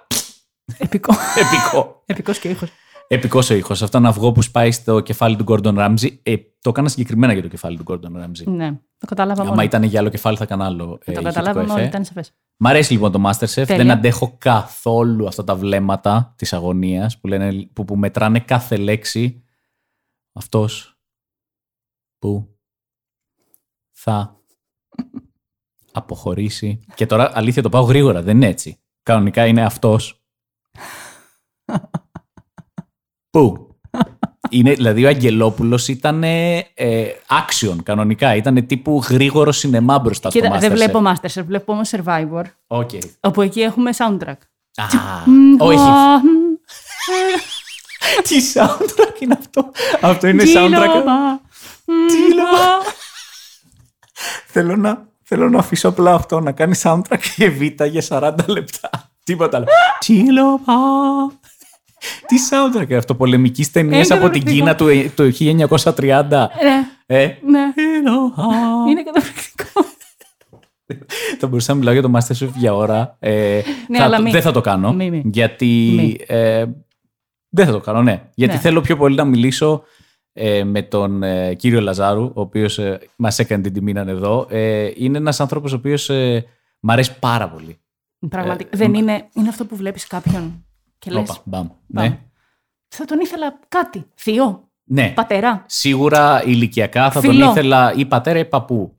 Επικό. 0.79 1.15
Επικό. 1.37 2.03
Επικός 2.07 2.39
και 2.39 2.49
ήχος. 2.49 2.69
Επικός 3.15 3.51
ο 3.51 3.55
ήχος. 3.55 3.83
Αυτό 3.83 3.99
είναι 3.99 4.09
αυγό 4.09 4.33
που 4.33 4.43
σπάει 4.43 4.73
στο 4.73 5.01
κεφάλι 5.01 5.37
του 5.37 5.43
Γκόρντον 5.43 5.77
Ράμζι. 5.77 6.21
Ε, 6.23 6.37
το 6.61 6.71
έκανα 6.71 6.89
συγκεκριμένα 6.89 7.33
για 7.33 7.43
το 7.43 7.49
κεφάλι 7.49 7.77
του 7.77 7.83
Γκόρντον 7.83 8.17
Ράμζι. 8.17 8.51
Ναι, 8.51 8.71
το 8.99 9.07
κατάλαβα 9.07 9.41
μόνο. 9.43 9.53
Άμα 9.53 9.63
ήταν 9.65 9.83
για 9.83 10.01
άλλο 10.01 10.09
κεφάλι, 10.09 10.37
θα 10.37 10.45
έκανα 10.45 10.65
άλλο. 10.65 10.85
ε, 10.85 11.13
το 11.13 11.21
ηχητικό 11.21 11.23
καταλάβαμε 11.23 11.65
εφέ. 11.65 11.73
όλοι, 11.73 11.85
ήταν 11.85 12.05
σαφές. 12.05 12.33
Μ' 12.57 12.67
αρέσει 12.67 12.93
λοιπόν 12.93 13.13
το 13.13 13.23
Masterchef. 13.27 13.53
Τέλεια. 13.55 13.77
Δεν 13.77 13.91
αντέχω 13.91 14.37
καθόλου 14.39 15.27
αυτά 15.27 15.45
τα 15.45 15.55
βλέμματα 15.55 16.35
της 16.37 16.53
αγωνίας 16.53 17.19
που, 17.19 17.27
λένε, 17.27 17.69
που, 17.73 17.85
που 17.85 17.97
μετράνε 17.97 18.41
κάθε 18.41 18.77
λέξη. 18.77 19.43
Αυτός 20.33 20.99
που 22.19 22.57
θα 23.91 24.41
αποχωρήσει. 25.93 26.81
Και 26.95 27.07
τώρα 27.07 27.31
αλήθεια 27.35 27.63
το 27.63 27.69
πάω 27.69 27.83
γρήγορα, 27.83 28.23
δεν 28.23 28.37
είναι 28.37 28.47
έτσι. 28.47 28.81
Κανονικά 29.03 29.47
είναι 29.47 29.65
αυτός 29.65 30.23
που. 33.33 33.67
Είναι, 34.51 34.73
δηλαδή 34.73 35.05
ο 35.05 35.09
Αγγελόπουλος 35.09 35.89
ήταν 35.89 36.23
ε, 36.25 36.61
action 37.29 37.77
κανονικά. 37.83 38.35
Ήταν 38.35 38.67
τύπου 38.67 39.03
γρήγορο 39.09 39.53
σινεμά 39.53 39.99
μπροστά 39.99 40.31
στο 40.31 40.39
Κοίτα, 40.41 40.55
Masterchef. 40.57 40.61
δεν 40.61 40.71
βλέπω 40.73 41.03
Masterchef, 41.07 41.43
βλέπω 41.47 41.73
όμως 41.73 41.91
Survivor, 41.97 42.43
OK. 42.67 42.91
όπου 43.21 43.41
εκεί 43.43 43.61
έχουμε 43.61 43.91
soundtrack. 43.97 44.37
Α, 44.77 44.85
όχι. 45.59 45.79
Τι 48.29 48.37
soundtrack 48.55 49.21
είναι 49.21 49.37
αυτό; 49.39 49.71
Αυτό 50.01 50.27
είναι 50.27 50.45
soundtrack; 50.55 51.03
Θέλω 54.47 54.77
να, 54.77 55.07
θέλω 55.23 55.49
να 55.49 55.59
αφήσω 55.59 55.89
απλά 55.89 56.15
αυτό, 56.15 56.41
να 56.41 56.53
κάνει 56.53 56.79
soundtrack 56.83 57.19
και 57.37 57.51
β' 57.51 57.85
για 57.85 58.05
40 58.09 58.35
λεπτά. 58.47 58.91
Τίποτα 59.25 59.57
άλλο. 59.57 59.67
Τσίλοπα. 59.99 60.73
Τι 62.35 62.39
soundtrack 62.51 62.87
είναι 62.89 62.97
αυτό, 62.97 63.15
πολεμικής 63.15 63.71
ταινίας 63.71 64.09
Είναι 64.09 64.19
από 64.19 64.31
την 64.31 64.43
καταπληκτικό. 64.45 64.89
Κίνα 64.89 65.07
του, 65.07 65.15
του 65.15 65.33
1930. 65.95 66.49
Ναι, 66.63 66.87
Ε, 67.07 67.27
ναι. 67.27 67.73
Τσίλοπα. 67.75 68.45
Είναι 68.91 69.03
καταπληκτικό. 69.03 69.81
Θα 71.39 71.47
μπορούσα 71.47 71.73
να 71.73 71.79
μιλάω 71.79 71.93
για 71.93 72.03
το 72.03 72.11
Masterchef 72.15 72.49
για 72.57 72.75
ώρα. 72.75 73.17
Ε, 73.19 73.61
Ναι, 73.89 73.99
θα 73.99 74.05
αλλά 74.05 74.17
το- 74.17 74.23
μη. 74.23 74.31
Δεν 74.31 74.43
θα 74.43 74.53
το 74.53 74.61
κάνω. 74.61 74.93
Μη, 74.93 75.11
μη. 75.11 75.23
Γιατί. 75.33 75.93
Μη. 75.97 76.17
Ε, 76.27 76.65
δεν 77.49 77.67
θα 77.67 77.73
το 77.73 77.81
κάνω, 77.81 78.03
ναι. 78.03 78.23
Γιατί 78.35 78.55
Ναι. 78.55 78.61
θέλω 78.61 78.81
πιο 78.81 78.97
πολύ 78.97 79.15
να 79.15 79.25
μιλήσω 79.25 79.83
ε, 80.33 80.65
με 80.65 80.83
τον 80.83 81.23
ε, 81.23 81.55
κύριο 81.55 81.81
Λαζάρου, 81.81 82.23
ο 82.25 82.41
οποίος 82.41 82.79
ε, 82.79 82.99
μας 83.17 83.39
έκανε 83.39 83.63
την 83.63 83.73
τιμή 83.73 83.93
να 83.93 84.01
είναι 84.01 84.11
εδώ. 84.11 84.47
Ε, 84.51 84.91
είναι 84.97 85.19
ένας 85.19 85.41
άνθρωπος 85.41 85.73
ο 85.73 85.77
οποίος 85.77 86.11
ε, 86.11 86.45
μ' 86.81 86.91
αρέσει 86.91 87.19
πάρα 87.19 87.49
πολύ. 87.49 87.77
Πραγματικά. 88.29 88.71
Ε, 88.73 88.77
δεν 88.77 88.91
μα- 88.91 88.99
είναι, 88.99 89.29
είναι 89.35 89.49
αυτό 89.49 89.65
που 89.65 89.77
βλέπεις 89.77 90.07
κάποιον 90.07 90.65
και 91.05 91.11
λες, 91.11 91.29
Όπα, 91.31 91.41
μπαμ. 91.45 91.67
μπαμ. 91.87 92.05
Ναι. 92.07 92.19
θα 92.89 93.05
τον 93.05 93.21
ήθελα 93.21 93.59
κάτι. 93.69 94.07
Θείο, 94.15 94.69
ναι. 94.85 95.09
πατέρα. 95.15 95.65
Σίγουρα 95.67 96.43
ηλικιακά 96.45 97.11
θα 97.11 97.21
τον 97.21 97.31
Φιλό. 97.31 97.51
ήθελα 97.51 97.93
ή 97.97 98.07
πατέρα 98.07 98.39
ή 98.39 98.45
παππού. 98.45 98.97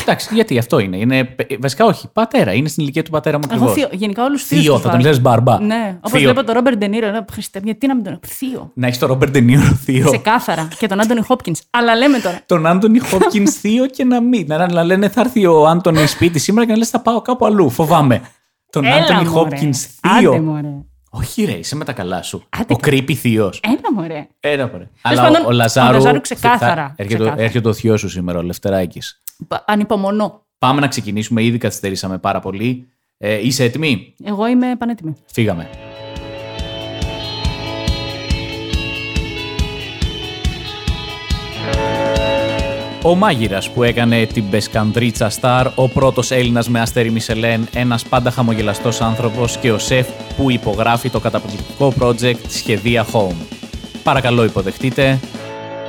Εντάξει, 0.00 0.34
γιατί 0.34 0.58
αυτό 0.58 0.78
είναι. 0.78 0.96
είναι. 0.96 1.24
πε- 1.24 1.60
Βασικά 1.60 1.84
όχι. 1.84 2.08
Πατέρα. 2.12 2.52
Είναι 2.52 2.68
στην 2.68 2.82
ηλικία 2.82 3.02
του 3.02 3.10
πατέρα 3.10 3.38
μου 3.38 3.44
Εγώ 3.50 3.54
ακριβώς. 3.64 3.74
θείο, 3.76 3.88
γενικά 3.98 4.24
όλους 4.24 4.40
τους 4.40 4.48
Θείο, 4.48 4.72
τους 4.72 4.82
θα 4.82 4.88
τον 4.88 4.98
βάζω. 4.98 5.08
λες 5.08 5.20
μπαρμπά. 5.20 5.60
Ναι, 5.60 5.94
όπως 5.96 6.10
Θείο. 6.10 6.20
βλέπω 6.20 6.44
τον 6.44 6.54
Ρόμπερ 6.54 6.76
Ντενίρο, 6.76 7.10
λέω, 7.10 7.24
Χριστέ, 7.32 7.60
γιατί 7.64 7.86
να 7.86 7.94
μην 7.94 8.04
τον 8.04 8.20
Θείο. 8.26 8.70
Να 8.74 8.86
έχεις 8.86 8.98
τον 8.98 9.08
Ρόμπερ 9.08 9.30
Ντενίρο 9.30 9.62
θείο. 9.62 10.04
Ξεκάθαρα. 10.10 10.68
και 10.78 10.86
τον 10.86 11.00
Άντωνι 11.00 11.20
Χόπκινς. 11.20 11.60
Αλλά 11.70 11.94
λέμε 11.96 12.18
τώρα. 12.18 12.40
τον 12.46 12.66
Άντωνι 12.66 12.98
Χόπκιν 12.98 13.48
θείο 13.60 13.86
και 13.86 14.04
να 14.04 14.20
μην. 14.20 14.46
Να, 14.46 14.72
να 14.72 14.84
λένε 14.84 15.08
θα 15.08 15.20
έρθει 15.20 15.46
ο 15.46 15.66
Άντωνι 15.66 16.06
σπίτι 16.06 16.38
σήμερα 16.38 16.66
και 16.66 16.72
να 16.72 16.78
λες 16.78 16.88
θα 16.90 17.00
πάω 17.00 17.20
κάπου 17.22 17.46
αλλού. 17.46 17.70
Φοβάμαι. 17.70 18.22
Τον 18.70 18.84
Έλα, 18.84 18.94
Άντωνι 18.96 19.14
μωρέ. 19.18 19.28
Χόπκιν 19.28 19.72
Άντε, 20.00 20.18
θείο. 20.18 20.38
μωρέ. 20.42 20.84
Όχι, 21.10 21.44
ρε, 21.44 21.52
είσαι 21.52 21.76
με 21.76 21.84
τα 21.84 21.92
καλά 21.92 22.22
σου. 22.22 22.44
Άντε, 22.48 22.74
ο 22.74 22.78
creepy 22.84 23.12
θείος. 23.14 23.60
Ένα 23.62 23.92
μωρέ. 23.94 24.26
Ένα 24.40 24.66
μωρέ. 24.66 24.88
Τέλος 25.02 25.18
Αλλά 25.18 25.22
πάντων, 25.22 25.44
ο, 25.44 25.48
ο 25.48 25.50
Λαζάρου. 25.50 25.88
ο 25.88 25.92
Λαζάρου 25.92 26.20
ξεκάθαρα, 26.20 26.74
θα- 26.74 26.94
Έρχεται, 26.96 27.14
ξεκάθαρα. 27.18 27.42
έρχεται 27.42 27.68
ο 27.68 27.72
θείος 27.72 28.00
σου 28.00 28.08
σήμερα, 28.08 28.38
ο 28.38 28.42
Λευτεράκης. 28.42 29.22
Πα- 29.48 29.64
Ανυπομονώ. 29.66 30.44
Πάμε 30.58 30.80
να 30.80 30.88
ξεκινήσουμε. 30.88 31.42
Ήδη 31.42 31.58
καθυστερήσαμε 31.58 32.18
πάρα 32.18 32.40
πολύ. 32.40 32.88
Ε, 33.18 33.46
είσαι 33.46 33.64
έτοιμη; 33.64 34.14
Εγώ 34.24 34.46
είμαι 34.46 34.76
πανέτοιμη. 34.78 35.12
Φύγαμε. 35.32 35.68
Ο 43.06 43.14
μάγειρας 43.14 43.70
που 43.70 43.82
έκανε 43.82 44.26
την 44.26 44.44
Μπεσκανδρίτσα 44.44 45.28
Σταρ, 45.28 45.66
ο 45.74 45.88
πρώτος 45.88 46.30
Έλληνας 46.30 46.68
με 46.68 46.80
αστέρι 46.80 47.10
Μισελέν, 47.10 47.68
ένας 47.74 48.04
πάντα 48.04 48.30
χαμογελαστός 48.30 49.00
άνθρωπος 49.00 49.56
και 49.58 49.72
ο 49.72 49.78
σεφ 49.78 50.08
που 50.36 50.50
υπογράφει 50.50 51.10
το 51.10 51.20
καταπληκτικό 51.20 51.92
project 52.00 52.40
Σχεδία 52.48 53.06
Home. 53.12 53.36
Παρακαλώ 54.02 54.44
υποδεχτείτε 54.44 55.20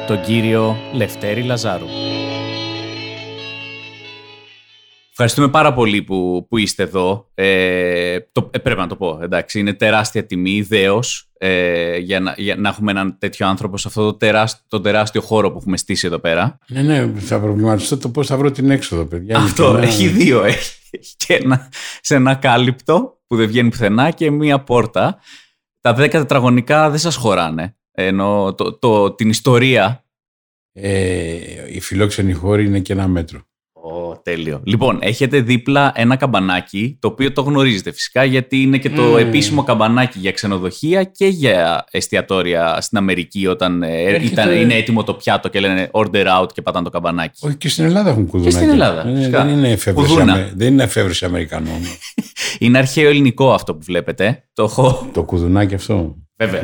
τον 0.07 0.21
κύριο 0.21 0.77
Λευτέρη 0.93 1.41
Λαζάρου. 1.41 1.85
Ευχαριστούμε 5.19 5.49
πάρα 5.49 5.73
πολύ 5.73 6.01
που, 6.01 6.45
που 6.49 6.57
είστε 6.57 6.83
εδώ. 6.83 7.29
Ε, 7.33 8.19
το, 8.31 8.49
ε, 8.51 8.57
πρέπει 8.57 8.79
να 8.79 8.87
το 8.87 8.95
πω, 8.95 9.19
εντάξει. 9.21 9.59
Είναι 9.59 9.73
τεράστια 9.73 10.25
τιμή, 10.25 10.51
ιδέως, 10.51 11.29
ε, 11.37 11.97
για, 11.97 12.19
να, 12.19 12.33
για 12.37 12.55
να 12.55 12.69
έχουμε 12.69 12.91
έναν 12.91 13.17
τέτοιο 13.19 13.47
άνθρωπο 13.47 13.77
σε 13.77 13.87
αυτό 13.87 14.03
το 14.03 14.13
τεράστιο, 14.13 14.63
το 14.67 14.81
τεράστιο 14.81 15.21
χώρο 15.21 15.51
που 15.51 15.57
έχουμε 15.57 15.77
στήσει 15.77 16.07
εδώ 16.07 16.19
πέρα. 16.19 16.57
Ναι, 16.67 16.81
ναι, 16.81 17.11
θα 17.19 17.39
προβληματιστώ 17.39 17.97
το 17.97 18.09
πώς 18.09 18.27
θα 18.27 18.37
βρω 18.37 18.51
την 18.51 18.69
έξοδο, 18.69 19.05
παιδιά. 19.05 19.37
Αυτό, 19.37 19.69
Είναι 19.77 19.85
έχει 19.85 20.07
δύο. 20.07 20.43
Έχει, 20.43 20.79
έχει 20.91 21.15
και 21.17 21.33
ένα, 21.33 21.69
σε 22.01 22.15
ένα 22.15 22.35
κάλυπτο 22.35 23.19
που 23.27 23.35
δεν 23.35 23.47
βγαίνει 23.47 23.69
πουθενά 23.69 24.11
και 24.11 24.31
μία 24.31 24.63
πόρτα. 24.63 25.19
Τα 25.81 25.93
δέκα 25.93 26.19
τετραγωνικά 26.19 26.89
δεν 26.89 26.99
σας 26.99 27.15
χωράνε. 27.15 27.77
Ενώ 27.91 28.53
το, 28.57 28.73
το, 28.73 29.11
την 29.11 29.29
ιστορία 29.29 30.05
Ε, 30.73 31.73
οι 31.73 31.79
φιλόξενοι 31.79 32.33
χώροι 32.33 32.65
είναι 32.65 32.79
και 32.79 32.93
ένα 32.93 33.07
μέτρο. 33.07 33.46
Ω, 33.91 34.21
τέλειο. 34.23 34.61
Λοιπόν, 34.65 34.97
έχετε 35.01 35.39
δίπλα 35.41 35.91
ένα 35.95 36.15
καμπανάκι, 36.15 36.97
το 37.01 37.07
οποίο 37.07 37.31
το 37.31 37.41
γνωρίζετε 37.41 37.91
φυσικά, 37.91 38.23
γιατί 38.23 38.61
είναι 38.61 38.77
και 38.77 38.89
το 38.89 39.13
Mm. 39.15 39.19
επίσημο 39.19 39.63
καμπανάκι 39.63 40.19
για 40.19 40.31
ξενοδοχεία 40.31 41.03
και 41.03 41.25
για 41.27 41.85
εστιατόρια 41.91 42.77
στην 42.81 42.97
Αμερική, 42.97 43.47
όταν 43.47 43.83
ε, 43.83 44.01
Έρχεται- 44.03 44.31
ήταν, 44.31 44.51
είναι 44.55 44.73
έτοιμο 44.73 45.03
το 45.03 45.13
πιάτο 45.13 45.47
και 45.49 45.59
λένε 45.59 45.89
order 45.93 46.25
out 46.41 46.47
και 46.53 46.61
πατάνε 46.61 46.83
το 46.85 46.91
καμπανάκι. 46.91 47.45
Όχι 47.47 47.55
και 47.55 47.69
στην 47.69 47.85
Ελλάδα 47.85 48.09
έχουν 48.09 48.27
κουδουνάκια. 48.27 48.57
στην 48.59 48.69
Ελλάδα, 48.71 49.03
Δεν, 49.03 49.15
φυσικά. 49.17 49.45
δεν 49.45 49.57
είναι 49.57 49.71
εφεύρεση, 49.71 50.07
Κουδούνα. 50.13 50.33
Αμε- 50.33 50.51
δεν 50.55 50.73
είναι 50.73 50.83
εφεύρεση 50.83 51.25
Αμερικανών. 51.25 51.79
Είναι 52.59 52.77
αρχαίο 52.77 53.09
ελληνικό 53.09 53.53
αυτό 53.53 53.73
που 53.75 53.81
βλέπετε. 53.83 54.43
Το 54.53 54.63
έχω. 54.63 55.09
το 55.13 55.23
κουδουνάκι 55.23 55.75
αυτό. 55.75 56.15
Βέβαια. 56.37 56.61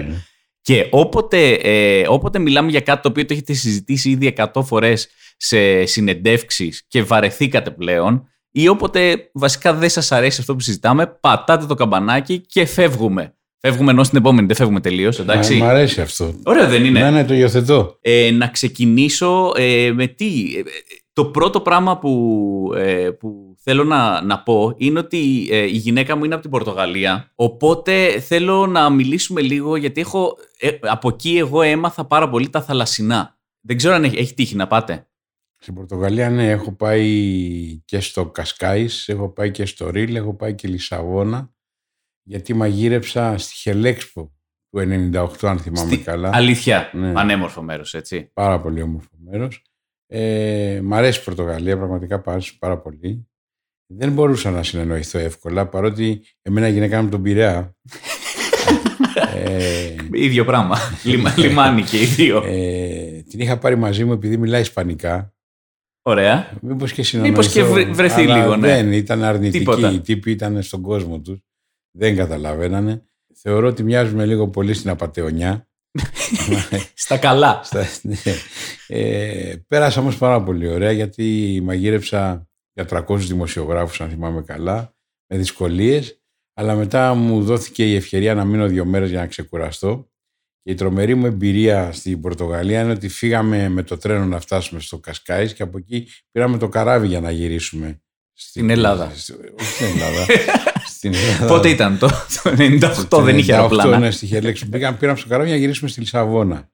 Και 0.62 0.88
όποτε, 0.90 1.52
ε, 1.52 2.04
όποτε 2.08 2.40
μιλάμε 2.40 2.70
για 2.70 2.80
κάτι 2.80 3.02
το 3.02 3.08
οποίο 3.10 3.26
το 3.26 3.34
έχετε 3.34 3.54
συζητήσει 3.54 4.10
ήδη 4.10 4.34
100 4.38 4.64
φορές 4.64 5.08
σε 5.38 5.86
συνεντεύξεις 5.86 6.84
και 6.88 7.04
βαρεθήκατε 7.04 7.72
πλέον 7.72 8.28
ή 8.52 8.68
όποτε 8.68 9.30
βασικά 9.34 9.74
δεν 9.74 9.90
σας 9.90 10.12
αρέσει 10.12 10.42
αυτό 10.42 10.54
που 10.56 10.60
συζητάμε, 10.60 11.08
πατάτε 11.20 11.66
το 11.66 11.74
καμπανάκι 11.74 12.40
και 12.40 12.66
φεύγουμε. 12.66 13.36
Φεύγουμε 13.60 13.92
ενώ 13.92 14.04
στην 14.04 14.18
επόμενη, 14.18 14.48
δεν 14.48 14.56
φεύγουμε 14.56 14.80
τελείως, 14.80 15.20
εντάξει. 15.20 15.56
Μ' 15.56 15.64
αρέσει 15.64 16.02
αυτό. 16.02 16.34
Ωραίο 16.44 16.68
δεν 16.68 16.86
είναι; 16.86 17.00
Ναι, 17.00 17.10
ναι, 17.10 17.26
το 17.26 17.34
υιοθετώ. 17.34 17.98
Ε, 18.02 18.32
να 18.32 18.48
ξεκινήσω 18.48 19.52
ε, 19.56 19.92
με 19.94 20.08
τι. 20.08 20.54
Ε, 20.56 20.60
ε, 20.60 20.64
Το 21.14 21.26
πρώτο 21.26 21.62
πράγμα 21.62 21.98
που, 21.98 22.72
ε, 22.76 23.10
που 23.20 23.56
θέλω 23.64 23.84
να, 23.84 24.22
να 24.22 24.40
πω 24.40 24.74
είναι 24.78 25.00
ότι 25.00 25.48
ε, 25.52 25.58
η 25.58 25.76
γυναίκα 25.76 26.16
μου 26.16 26.24
είναι 26.24 26.34
από 26.34 26.42
την 26.42 26.52
Πορτογαλία. 26.52 27.32
Οπότε 27.36 28.20
θέλω 28.20 28.68
να 28.68 28.90
μιλήσουμε 28.90 29.42
λίγο 29.42 29.76
γιατί 29.76 30.02
έχω, 30.02 30.38
ε, 30.60 30.70
από 30.82 31.10
εκεί 31.10 31.38
εγώ 31.38 31.62
έμαθα 31.62 32.06
πάρα 32.06 32.30
πολύ 32.30 32.50
τα 32.50 32.62
θαλασσινά. 32.62 33.38
Δεν 33.62 33.78
ξέρω 33.78 33.94
αν 33.94 34.04
έχει, 34.04 34.18
έχει 34.18 34.34
τύχει 34.34 34.56
να 34.56 34.68
πάτε. 34.68 35.08
Στην 35.64 35.76
Πορτογαλία, 35.76 36.30
ναι, 36.30 36.50
έχω 36.50 36.72
πάει 36.76 37.12
και 37.86 38.00
στο 38.00 38.26
Κασκάης, 38.30 39.10
έχω 39.10 39.30
πάει 39.30 39.52
και 39.52 39.66
στο 39.66 39.90
Ρίλ, 39.90 40.16
έχω 40.16 40.34
πάει 40.36 40.56
και 40.56 40.68
Λισαβόνα, 40.68 41.54
γιατί 42.24 42.54
μαγείρεψα 42.54 43.38
στη 43.38 43.54
Χελέξπο 43.56 44.34
του 44.70 44.80
98, 44.80 45.48
αν 45.48 45.60
θυμάμαι 45.60 45.94
Στη- 45.94 45.98
καλά. 46.04 46.30
Αλήθεια. 46.34 46.90
Ναι. 46.94 47.12
Πανέμορφο 47.12 47.62
μέρος, 47.62 47.94
έτσι. 47.94 48.30
Πάρα 48.34 48.60
πολύ 48.62 48.82
όμορφο 48.82 49.10
μέρος. 49.26 49.64
Ε, 50.08 50.80
μ' 50.84 50.94
αρέσει 50.94 51.20
η 51.20 51.24
Πορτογαλία, 51.24 51.78
πραγματικά 51.78 52.18
μ' 52.26 52.30
αρέσει 52.30 52.58
πάρα 52.58 52.78
πολύ. 52.80 53.28
Δεν 53.88 54.12
μπορούσα 54.12 54.52
να 54.52 54.64
συνεννοηθώ 54.64 55.20
εύκολα, 55.20 55.68
παρότι 55.68 56.22
εμένα 56.42 56.68
η 56.68 56.72
γυναίκα 56.72 57.02
μου 57.02 57.10
τον 57.10 57.22
Πειραιά. 57.22 57.76
ε, 59.36 59.96
Ίδιο 60.12 60.46
πράγμα. 60.46 60.78
Λιμα- 61.04 61.34
λιμάνι 61.38 61.82
και 61.84 62.02
οι 62.02 62.06
δύο. 62.06 62.44
ε, 62.46 63.22
την 63.30 63.40
είχα 63.40 63.58
πάρει 63.58 63.76
μαζί 63.76 64.06
μου 64.06 64.12
επειδή 64.14 64.38
μιλάει 64.38 64.62
Ισπανικά. 64.62 65.28
Ωραία. 66.06 66.58
Μήπως 66.62 66.94
και 66.94 67.04
συνεννοηθώ. 67.04 67.38
Μήπως 67.42 67.54
και 67.54 67.64
βρε- 67.74 67.94
βρεθεί 67.96 68.22
αλλά 68.22 68.38
λίγο, 68.38 68.56
ναι. 68.56 68.68
Δεν, 68.68 68.92
ήταν 68.92 69.24
αρνητικοί. 69.24 69.58
Τίποτα. 69.58 69.92
Οι 69.92 70.00
τύποι 70.02 70.32
ήταν 70.32 70.62
στον 70.64 70.82
κόσμο 70.82 71.20
τους. 71.20 71.40
Δεν 71.98 72.16
καταλαβαίνανε. 72.16 73.04
Θεωρώ 73.36 73.68
ότι 73.68 73.84
μοιάζουμε 73.84 74.26
λίγο 74.26 74.48
πολύ 74.50 74.74
στην 74.74 74.90
απατεωνιά. 74.90 75.68
Στα 76.94 77.18
καλά. 77.18 77.62
Στα- 77.64 77.88
ναι. 78.02 78.16
ε, 78.88 79.56
πέρασα 79.68 80.00
όμως 80.02 80.18
πάρα 80.18 80.44
πολύ 80.44 80.68
ωραία 80.68 80.92
γιατί 80.92 81.60
μαγείρεψα 81.64 82.48
για 82.74 83.06
300 83.08 83.18
δημοσιογράφους 83.18 84.02
αν 84.02 84.10
θυμάμαι 84.10 84.42
καλά 84.42 84.96
με 85.28 85.38
δυσκολίες 85.38 86.22
αλλά 86.54 86.76
μετά 86.76 87.14
μου 87.14 87.44
δόθηκε 87.44 87.92
η 87.92 87.96
ευκαιρία 87.96 88.36
να 88.36 88.46
μείνω 88.46 88.68
δύο 88.68 88.86
μέρες 88.86 89.10
για 89.10 89.20
να 89.20 89.28
ξεκουραστώ 89.28 90.10
και 90.64 90.72
η 90.72 90.76
τρομερή 90.76 91.16
μου 91.16 91.26
εμπειρία 91.26 91.92
στην 91.92 92.22
Πορτογαλία 92.22 92.82
είναι 92.82 92.92
ότι 92.92 93.08
φύγαμε 93.08 93.70
με 93.70 93.84
το 93.84 93.98
τρένο 93.98 94.26
να 94.26 94.40
φτάσουμε 94.40 94.80
στο 94.80 94.98
Κασκάης 95.00 95.54
και 95.54 95.64
από 95.64 95.78
εκεί 95.78 96.08
πήραμε 96.32 96.58
το 96.58 96.70
καράβι 96.70 97.08
για 97.08 97.20
να 97.20 97.32
γυρίσουμε 97.32 98.02
Στην 98.34 98.70
Ελλάδα. 98.70 99.12
στη- 99.16 99.34
όχι 99.60 99.74
στην 99.74 99.86
Ελλάδα. 99.86 100.26
στην 100.88 101.14
Ελλάδα. 101.14 101.46
Πότε 101.48 101.70
ήταν 101.70 101.98
το, 101.98 102.08
το 102.44 102.50
98, 102.58 103.06
Το 103.10 103.22
δεν 103.22 103.38
είχε 103.38 103.52
98, 103.52 103.56
αεροπλάνα. 103.56 103.98
Ναι, 104.00 104.12
στη 104.12 104.26
Χελέξη. 104.26 104.70
Πήγαμε, 104.70 104.98
πήραμε 104.98 105.18
στο 105.18 105.28
καράβι 105.28 105.48
για 105.48 105.58
να 105.58 105.62
γυρίσουμε 105.64 105.90
στη 105.90 106.00
Λισαβόνα. 106.00 106.70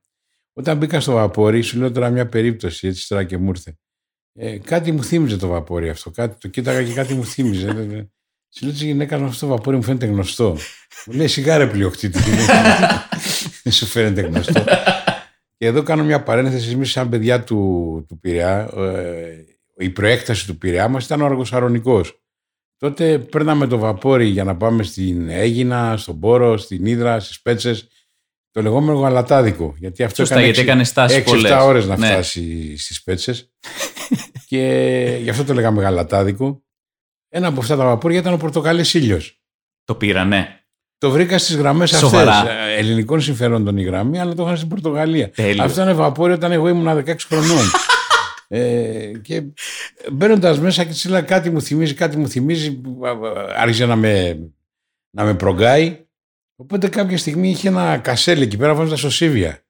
Όταν 0.53 0.77
μπήκα 0.77 0.99
στο 0.99 1.11
βαπόρι, 1.13 1.61
σου 1.61 1.77
λέω 1.77 1.91
τώρα 1.91 2.09
μια 2.09 2.27
περίπτωση, 2.27 2.87
έτσι 2.87 3.07
τώρα 3.07 3.23
και 3.23 3.37
μου 3.37 3.49
ήρθε. 3.49 3.77
Ε, 4.33 4.57
κάτι 4.57 4.91
μου 4.91 5.03
θύμιζε 5.03 5.37
το 5.37 5.47
βαπόρι 5.47 5.89
αυτό. 5.89 6.11
Κάτι, 6.11 6.35
το 6.39 6.47
κοίταγα 6.47 6.83
και 6.83 6.93
κάτι 6.93 7.13
μου 7.13 7.25
θύμιζε. 7.25 7.67
Ε, 7.67 7.95
ε, 7.97 8.07
Σου 8.55 8.65
λέω 8.65 8.73
τη 8.73 8.85
γυναίκα 8.85 9.19
μου 9.19 9.25
αυτό 9.25 9.45
το 9.45 9.51
βαπόρι 9.55 9.75
μου 9.77 9.83
φαίνεται 9.83 10.05
γνωστό. 10.05 10.57
Μου 11.05 11.13
λέει 11.13 11.27
σιγάρε 11.27 11.67
πλειοκτήτη. 11.67 12.19
Δεν 13.69 13.77
σου 13.77 13.85
φαίνεται 13.85 14.21
γνωστό. 14.21 14.63
και 15.57 15.65
εδώ 15.65 15.83
κάνω 15.83 16.03
μια 16.03 16.23
παρένθεση. 16.23 16.71
Εμείς, 16.71 16.91
σαν 16.91 17.09
παιδιά 17.09 17.43
του, 17.43 18.05
του 18.07 18.19
Πειραιά, 18.19 18.69
ε, 18.77 19.45
η 19.77 19.89
προέκταση 19.89 20.45
του 20.47 20.57
Πειραιά 20.57 20.87
μας 20.87 21.05
ήταν 21.05 21.21
ο 21.21 21.25
Αργοσαρονικό. 21.25 22.01
Τότε 22.77 23.19
παίρναμε 23.19 23.67
το 23.67 23.77
βαπόρι 23.77 24.25
για 24.27 24.43
να 24.43 24.57
πάμε 24.57 24.83
στην 24.83 25.29
Έγινα, 25.29 25.97
στον 25.97 26.19
Πόρο, 26.19 26.57
στην 26.57 26.85
Ήδρα, 26.85 27.19
στις 27.19 27.41
Πέτσες. 27.41 27.87
Το 28.51 28.61
λεγόμενο 28.61 28.99
γαλατάδικο. 28.99 29.75
Γιατί 29.77 30.03
αυτό 30.03 30.25
Σωστά, 30.25 30.41
γιατί 30.41 30.59
έκανες 30.59 30.87
στάσεις 30.87 31.17
6-7 31.17 31.23
πολλές. 31.25 31.51
ώρες 31.61 31.87
να 31.87 31.97
Ναι. 31.97 32.07
φτάσει 32.07 32.77
στις 32.77 33.03
Πέτσες. 33.03 33.53
και 34.47 35.17
γι' 35.21 35.29
αυτό 35.29 35.43
το 35.43 35.53
λέγαμε 35.53 35.81
γαλατάδικο. 35.81 36.63
Ένα 37.29 37.47
από 37.47 37.59
αυτά 37.59 37.75
τα 37.75 37.83
βαπόρια 37.85 38.19
ήταν 38.19 38.33
ο 38.33 38.37
Πορτοκαλί 38.37 38.85
ήλιος. 38.93 39.41
Το 39.83 39.95
πήρα, 39.95 40.25
ναι. 40.25 40.58
Το 40.99 41.09
βρήκα 41.09 41.37
στις 41.37 41.55
γραμμές 41.55 41.93
αυτές. 41.93 42.09
Σοβαρά. 42.09 42.49
Ελληνικών 42.51 43.21
συμφερόντων 43.21 43.77
η 43.77 43.83
γραμμή, 43.83 44.19
αλλά 44.19 44.33
το 44.33 44.43
είχαν 44.43 44.57
στην 44.57 44.69
Πορτογαλία. 44.69 45.29
Τέλειο. 45.29 45.63
Αυτό 45.63 45.81
ήταν 45.81 45.95
βαπόρι 45.95 46.33
όταν 46.33 46.51
εγώ 46.51 46.67
ήμουν 46.67 47.03
16 47.05 47.15
χρονών. 47.27 47.63
ε, 48.47 49.11
και 49.21 49.43
μπαίνοντας 50.11 50.59
μέσα 50.59 50.83
και 50.83 50.89
της 50.89 51.05
έλεγα 51.05 51.21
κάτι 51.21 51.49
μου 51.49 51.61
θυμίζει, 51.61 51.93
κάτι 51.93 52.17
μου 52.17 52.27
θυμίζει, 52.27 52.81
άρχισε 53.57 53.85
να 53.85 53.95
με, 53.95 54.39
να 55.09 55.23
με 55.23 55.33
προγκάει. 55.33 56.05
Οπότε 56.55 56.87
κάποια 56.87 57.17
στιγμή 57.17 57.49
είχε 57.49 57.67
ένα 57.67 57.97
κασέλι 57.97 58.43
εκεί 58.43 58.57
πέρα 58.57 58.73
βάζοντας 58.73 58.99
σωσίβια. 58.99 59.63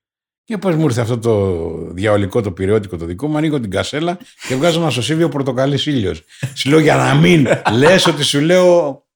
Και 0.43 0.57
πώς 0.57 0.75
μου 0.75 0.83
ήρθε 0.83 1.01
αυτό 1.01 1.17
το 1.17 1.65
διαολικό, 1.93 2.41
το 2.41 2.51
πυριώτικο 2.51 2.97
το 2.97 3.05
δικό 3.05 3.27
μου, 3.27 3.37
ανοίγω 3.37 3.59
την 3.59 3.69
κασέλα 3.69 4.17
και 4.47 4.55
βγάζω 4.55 4.81
ένα 4.81 4.89
σωσίβιο 4.89 5.29
πορτοκαλί 5.29 5.79
ήλιος. 5.85 6.23
Σου 6.53 6.69
λέω 6.69 6.79
για 6.79 6.95
να 6.95 7.13
μην 7.13 7.47
λες 7.73 8.05
ότι 8.05 8.23
σου 8.23 8.39
λέω 8.39 8.63
άλλα 8.85 9.08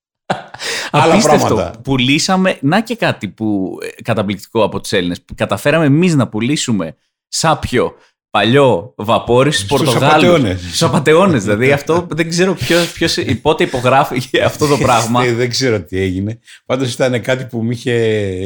Απίστευτο. 0.92 1.48
πράγματα. 1.48 1.80
Πουλήσαμε. 1.84 2.58
Να 2.62 2.82
και 2.82 2.96
κάτι 2.96 3.28
που 3.28 3.78
ε, 3.98 4.02
καταπληκτικό 4.02 4.64
από 4.64 4.80
τους 4.80 4.92
Έλληνες. 4.92 5.26
Καταφέραμε 5.36 5.86
εμείς 5.86 6.16
να 6.16 6.28
πουλήσουμε 6.28 6.96
σάπιο 7.28 7.94
παλιό 8.30 8.94
βαπόρι 8.98 9.52
στους 9.52 9.66
Στους 9.66 9.80
Πορτογάλους. 9.84 10.14
απατεώνες. 10.30 10.60
Στους 10.62 10.84
απαταιώνες. 10.84 11.44
δηλαδή 11.44 11.72
αυτό 11.72 12.08
δεν 12.10 12.30
ξέρω 12.30 12.54
ποιος, 12.54 12.92
ποιος, 12.92 13.18
πότε 13.42 13.64
υπογράφηκε 13.64 14.42
αυτό 14.44 14.68
το 14.68 14.78
πράγμα. 14.86 15.24
Ε, 15.24 15.34
δεν 15.34 15.50
ξέρω 15.50 15.82
τι 15.84 16.00
έγινε. 16.00 16.40
Πάντως 16.66 16.94
ήταν 16.94 17.22
κάτι 17.22 17.46
που 17.46 17.64
μου 17.64 17.72
είχε. 17.72 17.92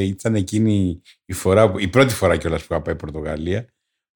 ήταν 0.04 0.36
εκείνη 0.36 1.02
η 1.26 1.34
φορά, 1.34 1.72
που- 1.72 1.80
η 1.80 1.88
πρώτη 1.88 2.14
φορά 2.14 2.38
κιόλας 2.38 2.62
που 2.64 2.74
είχα 2.74 2.82
πάει 2.82 2.96
Πορτογαλία, 2.96 3.66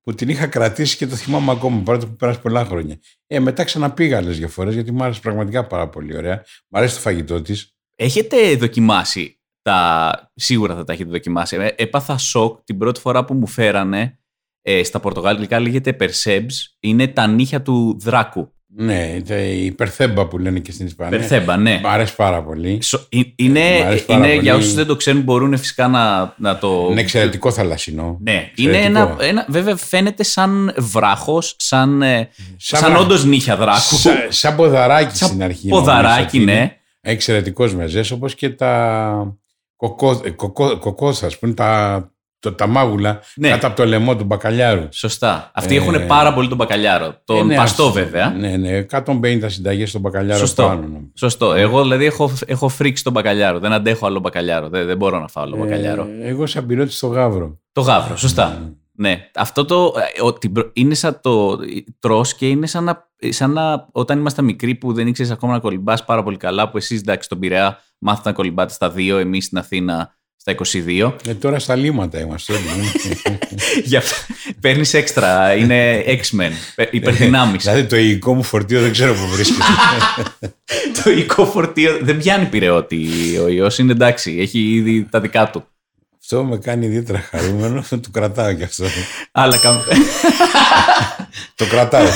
που 0.01 0.13
την 0.13 0.29
είχα 0.29 0.47
κρατήσει 0.47 0.97
και 0.97 1.07
το 1.07 1.15
θυμάμαι 1.15 1.51
ακόμα, 1.51 1.81
παρότι 1.81 2.05
που 2.05 2.15
πέρασε 2.15 2.39
πολλά 2.39 2.65
χρόνια. 2.65 2.99
Ε, 3.27 3.39
μετά 3.39 3.63
ξαναπήγα 3.63 4.17
άλλες 4.17 4.37
δύο 4.37 4.47
φορές, 4.47 4.73
γιατί 4.73 4.91
μου 4.91 5.03
άρεσε 5.03 5.19
πραγματικά 5.19 5.67
πάρα 5.67 5.89
πολύ 5.89 6.17
ωραία. 6.17 6.43
Μ' 6.67 6.77
αρέσει 6.77 6.95
το 6.95 7.01
φαγητό 7.01 7.41
της. 7.41 7.75
Έχετε 7.95 8.55
δοκιμάσει 8.55 9.39
τα. 9.61 10.31
Σίγουρα 10.35 10.75
θα 10.75 10.83
τα 10.83 10.93
έχετε 10.93 11.09
δοκιμάσει. 11.09 11.55
Ε, 11.55 11.67
Έπαθα 11.75 12.17
σοκ 12.17 12.63
την 12.63 12.77
πρώτη 12.77 12.99
φορά 12.99 13.25
που 13.25 13.33
μου 13.33 13.47
φέρανε 13.47 14.19
ε, 14.61 14.83
στα 14.83 14.99
πορτογαλικά 14.99 15.59
λέγεται 15.59 15.97
Persebs. 15.99 16.53
Είναι 16.79 17.07
τα 17.07 17.27
νύχια 17.27 17.61
του 17.61 17.99
δράκου. 17.99 18.53
Ναι, 18.75 19.21
τε- 19.25 19.53
η 19.53 19.71
Περθέμπα 19.71 20.27
που 20.27 20.37
λένε 20.37 20.59
και 20.59 20.71
στην 20.71 20.85
Ισπανία. 20.85 21.17
Περθέμπα, 21.17 21.57
ναι. 21.57 21.79
Μ' 21.83 21.87
αρέσει 21.87 22.15
πάρα 22.15 22.43
πολύ. 22.43 22.81
Σο- 22.81 23.05
ε- 23.09 23.19
Είναι, 23.35 23.59
Μ' 23.59 23.87
αρέσει 23.87 24.05
πάρα 24.05 24.19
είναι 24.19 24.27
πολύ. 24.27 24.41
για 24.41 24.55
όσους 24.55 24.73
δεν 24.73 24.85
το 24.85 24.95
ξέρουν, 24.95 25.21
μπορούν 25.21 25.57
φυσικά 25.57 25.87
να, 25.87 26.33
να 26.37 26.57
το. 26.57 26.87
Είναι 26.91 26.99
εξαιρετικό 27.01 27.51
θαλασσινό. 27.51 28.17
Ναι, 28.21 28.51
είναι 28.55 28.77
Εξαιρετικό. 28.77 28.99
ένα, 28.99 29.15
ένα. 29.19 29.45
Βέβαια, 29.49 29.75
φαίνεται 29.75 30.23
σαν 30.23 30.73
βράχος, 30.77 31.55
σαν, 31.57 32.01
ε, 32.01 32.29
Σαν 32.57 32.79
σαν, 32.79 32.91
βρά- 32.91 33.01
όντως 33.01 33.25
νύχια 33.25 33.55
δράκου. 33.57 33.79
Σαν, 33.79 34.13
σαν 34.29 34.55
ποδαράκι 34.55 35.17
Σαν 35.17 35.27
στην 35.27 35.43
αρχή. 35.43 35.67
ποδαράκι, 35.67 36.09
νομίζω 36.09 36.23
ότι 36.27 36.37
είναι. 36.37 36.53
ναι. 36.53 36.75
Εξαιρετικός 37.01 37.75
μεζές, 37.75 38.11
όπως 38.11 38.35
και 38.35 38.49
τα 38.49 39.37
κοκό, 39.75 40.21
ε, 40.25 40.29
κοκό, 40.29 40.77
κοκόθας, 40.77 41.39
που 41.39 41.45
είναι 41.45 41.55
τα, 41.55 42.10
το, 42.41 42.53
τα 42.53 42.67
μάγουλα 42.67 43.19
Ναι. 43.35 43.49
κάτω 43.49 43.67
από 43.67 43.75
το 43.75 43.85
λαιμό 43.85 44.15
του 44.15 44.23
μπακαλιάρου. 44.23 44.87
Σωστά. 44.91 45.51
Αυτοί 45.53 45.75
Ε, 45.75 45.77
έχουν 45.77 46.05
πάρα 46.07 46.33
πολύ 46.33 46.47
τον 46.47 46.57
μπακαλιάρο. 46.57 47.13
Τον 47.25 47.37
Ε, 47.37 47.43
ναι, 47.43 47.55
παστό, 47.55 47.85
ας- 47.85 47.93
βέβαια. 47.93 48.29
Ναι, 48.29 48.57
ναι, 48.57 48.77
150 48.77 49.49
συνταγές 49.49 49.89
στον 49.89 50.01
μπακαλιάρο 50.01 50.39
Σωστό. 50.39 50.63
πάνω. 50.63 50.81
νομίζω. 50.81 51.11
Σωστό. 51.15 51.53
Εγώ 51.53 51.81
δηλαδή 51.81 52.05
έχω, 52.05 52.31
έχω 52.45 52.67
φρίξει 52.67 53.03
τον 53.03 53.13
μπακαλιάρο. 53.13 53.59
Δεν 53.59 53.71
αντέχω 53.73 54.05
άλλο 54.05 54.19
μπακαλιάρο. 54.19 54.69
Δεν, 54.69 54.85
δεν 54.85 54.97
μπορώ 54.97 55.19
να 55.19 55.27
φάω 55.27 55.43
άλλο 55.43 55.57
μπακαλιάρο. 55.57 56.07
Ε, 56.21 56.27
εγώ 56.27 56.45
σαν 56.45 56.65
πυρότη 56.65 56.91
στο 56.91 57.07
γάβρο. 57.07 57.57
Το 57.71 57.81
γάβρο, 57.81 58.15
σωστά. 58.15 58.73
Ναι. 58.93 59.29
Αυτό 59.35 59.65
το. 59.65 59.93
ε, 60.15 60.21
ο- 60.21 60.33
την 60.33 60.51
προ- 60.51 60.69
είναι 60.73 60.93
σαν 60.93 61.19
το. 61.21 61.57
Τρως 61.99 62.35
και 62.35 62.47
είναι 62.49 62.67
σαν 62.67 62.83
να, 62.83 63.07
σαν 63.29 63.51
να. 63.51 63.87
Όταν 63.91 64.19
ήμασταν 64.19 64.45
μικροί 64.45 64.75
που 64.75 64.93
δεν 64.93 65.07
ήξερες 65.07 65.31
ακόμα 65.31 65.53
να 65.53 65.59
κολυμπάς 65.59 66.05
πάρα 66.05 66.23
πολύ 66.23 66.37
καλά, 66.37 66.69
που 66.69 66.77
εσεί 66.77 66.95
εντάξει 66.95 67.25
στον 67.25 67.39
Πειραιά 67.39 67.77
μάθατε 67.97 68.29
να 68.29 68.35
κολυμπάτε 68.35 68.73
στα 68.73 68.93
2, 68.95 69.17
εμείς 69.19 69.45
στην 69.45 69.57
Αθήνα 69.57 70.13
στα 70.43 70.55
22. 70.87 71.13
Ε, 71.27 71.33
τώρα 71.33 71.59
στα 71.59 71.75
λίματα 71.75 72.19
είμαστε 72.19 72.53
όλοι. 72.53 72.63
Γι' 73.83 73.95
αυτό 73.95 74.15
παίρνεις 74.59 74.93
έξτρα. 74.93 75.53
Είναι 75.53 76.03
X-Men. 76.07 76.51
Υπερδυνάμεις. 76.91 77.63
δηλαδή 77.63 77.83
το 77.85 77.95
υλικό 77.95 78.33
μου 78.33 78.43
φορτίο 78.43 78.81
δεν 78.81 78.91
ξέρω 78.91 79.13
που 79.13 79.27
βρίσκεται. 79.33 79.63
το 81.03 81.09
οικό 81.09 81.45
φορτίο 81.45 81.97
δεν 82.01 82.17
πιάνει 82.17 82.45
πυρεώτη 82.45 83.07
ο 83.43 83.47
ιός. 83.47 83.77
Είναι 83.77 83.91
εντάξει. 83.91 84.37
Έχει 84.39 84.59
ήδη 84.59 85.07
τα 85.11 85.19
δικά 85.19 85.49
του. 85.49 85.65
αυτό 86.21 86.43
με 86.43 86.57
κάνει 86.57 86.85
ιδιαίτερα 86.85 87.19
χαρούμενο. 87.29 87.83
το 87.89 88.09
κρατάω 88.11 88.53
κι 88.53 88.63
αυτό. 88.63 88.85
Αλλά 89.31 89.57
κα- 89.57 89.83
το 91.55 91.65
κρατάω. 91.65 92.07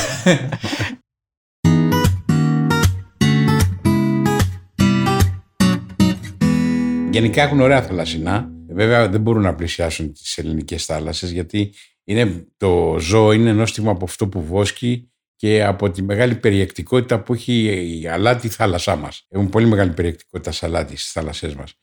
Γενικά 7.16 7.42
έχουν 7.42 7.60
ωραία 7.60 7.82
θαλασσινά. 7.82 8.50
Βέβαια 8.68 9.10
δεν 9.10 9.22
μπορούν 9.22 9.42
να 9.42 9.56
πλησιάσουν 9.56 10.14
τις 10.14 10.38
ελληνικές 10.38 10.86
θάλασσες 10.86 11.32
γιατί 11.32 11.74
είναι, 12.04 12.48
το 12.58 12.96
ζώο 13.00 13.32
είναι 13.32 13.54
νόστιμο 13.54 13.92
από 13.92 14.06
αυτό 14.06 14.28
που 14.28 14.44
βόσκει 14.44 15.12
και 15.36 15.64
από 15.64 15.92
τη 15.92 16.02
μεγάλη 16.04 16.36
περιεκτικότητα 16.36 17.22
που 17.22 17.34
έχει 17.34 17.54
η 18.02 18.08
αλάτι 18.08 18.48
η 18.48 18.50
θάλασσά 18.50 18.96
μας. 18.96 19.26
Έχουν 19.30 19.50
πολύ 19.50 19.66
μεγάλη 19.66 19.92
περιεκτικότητα 19.92 20.52
σε 20.52 20.66
αλάτι 20.66 20.98
στις 20.98 21.12
θάλασσές 21.12 21.56
μας. 21.56 21.74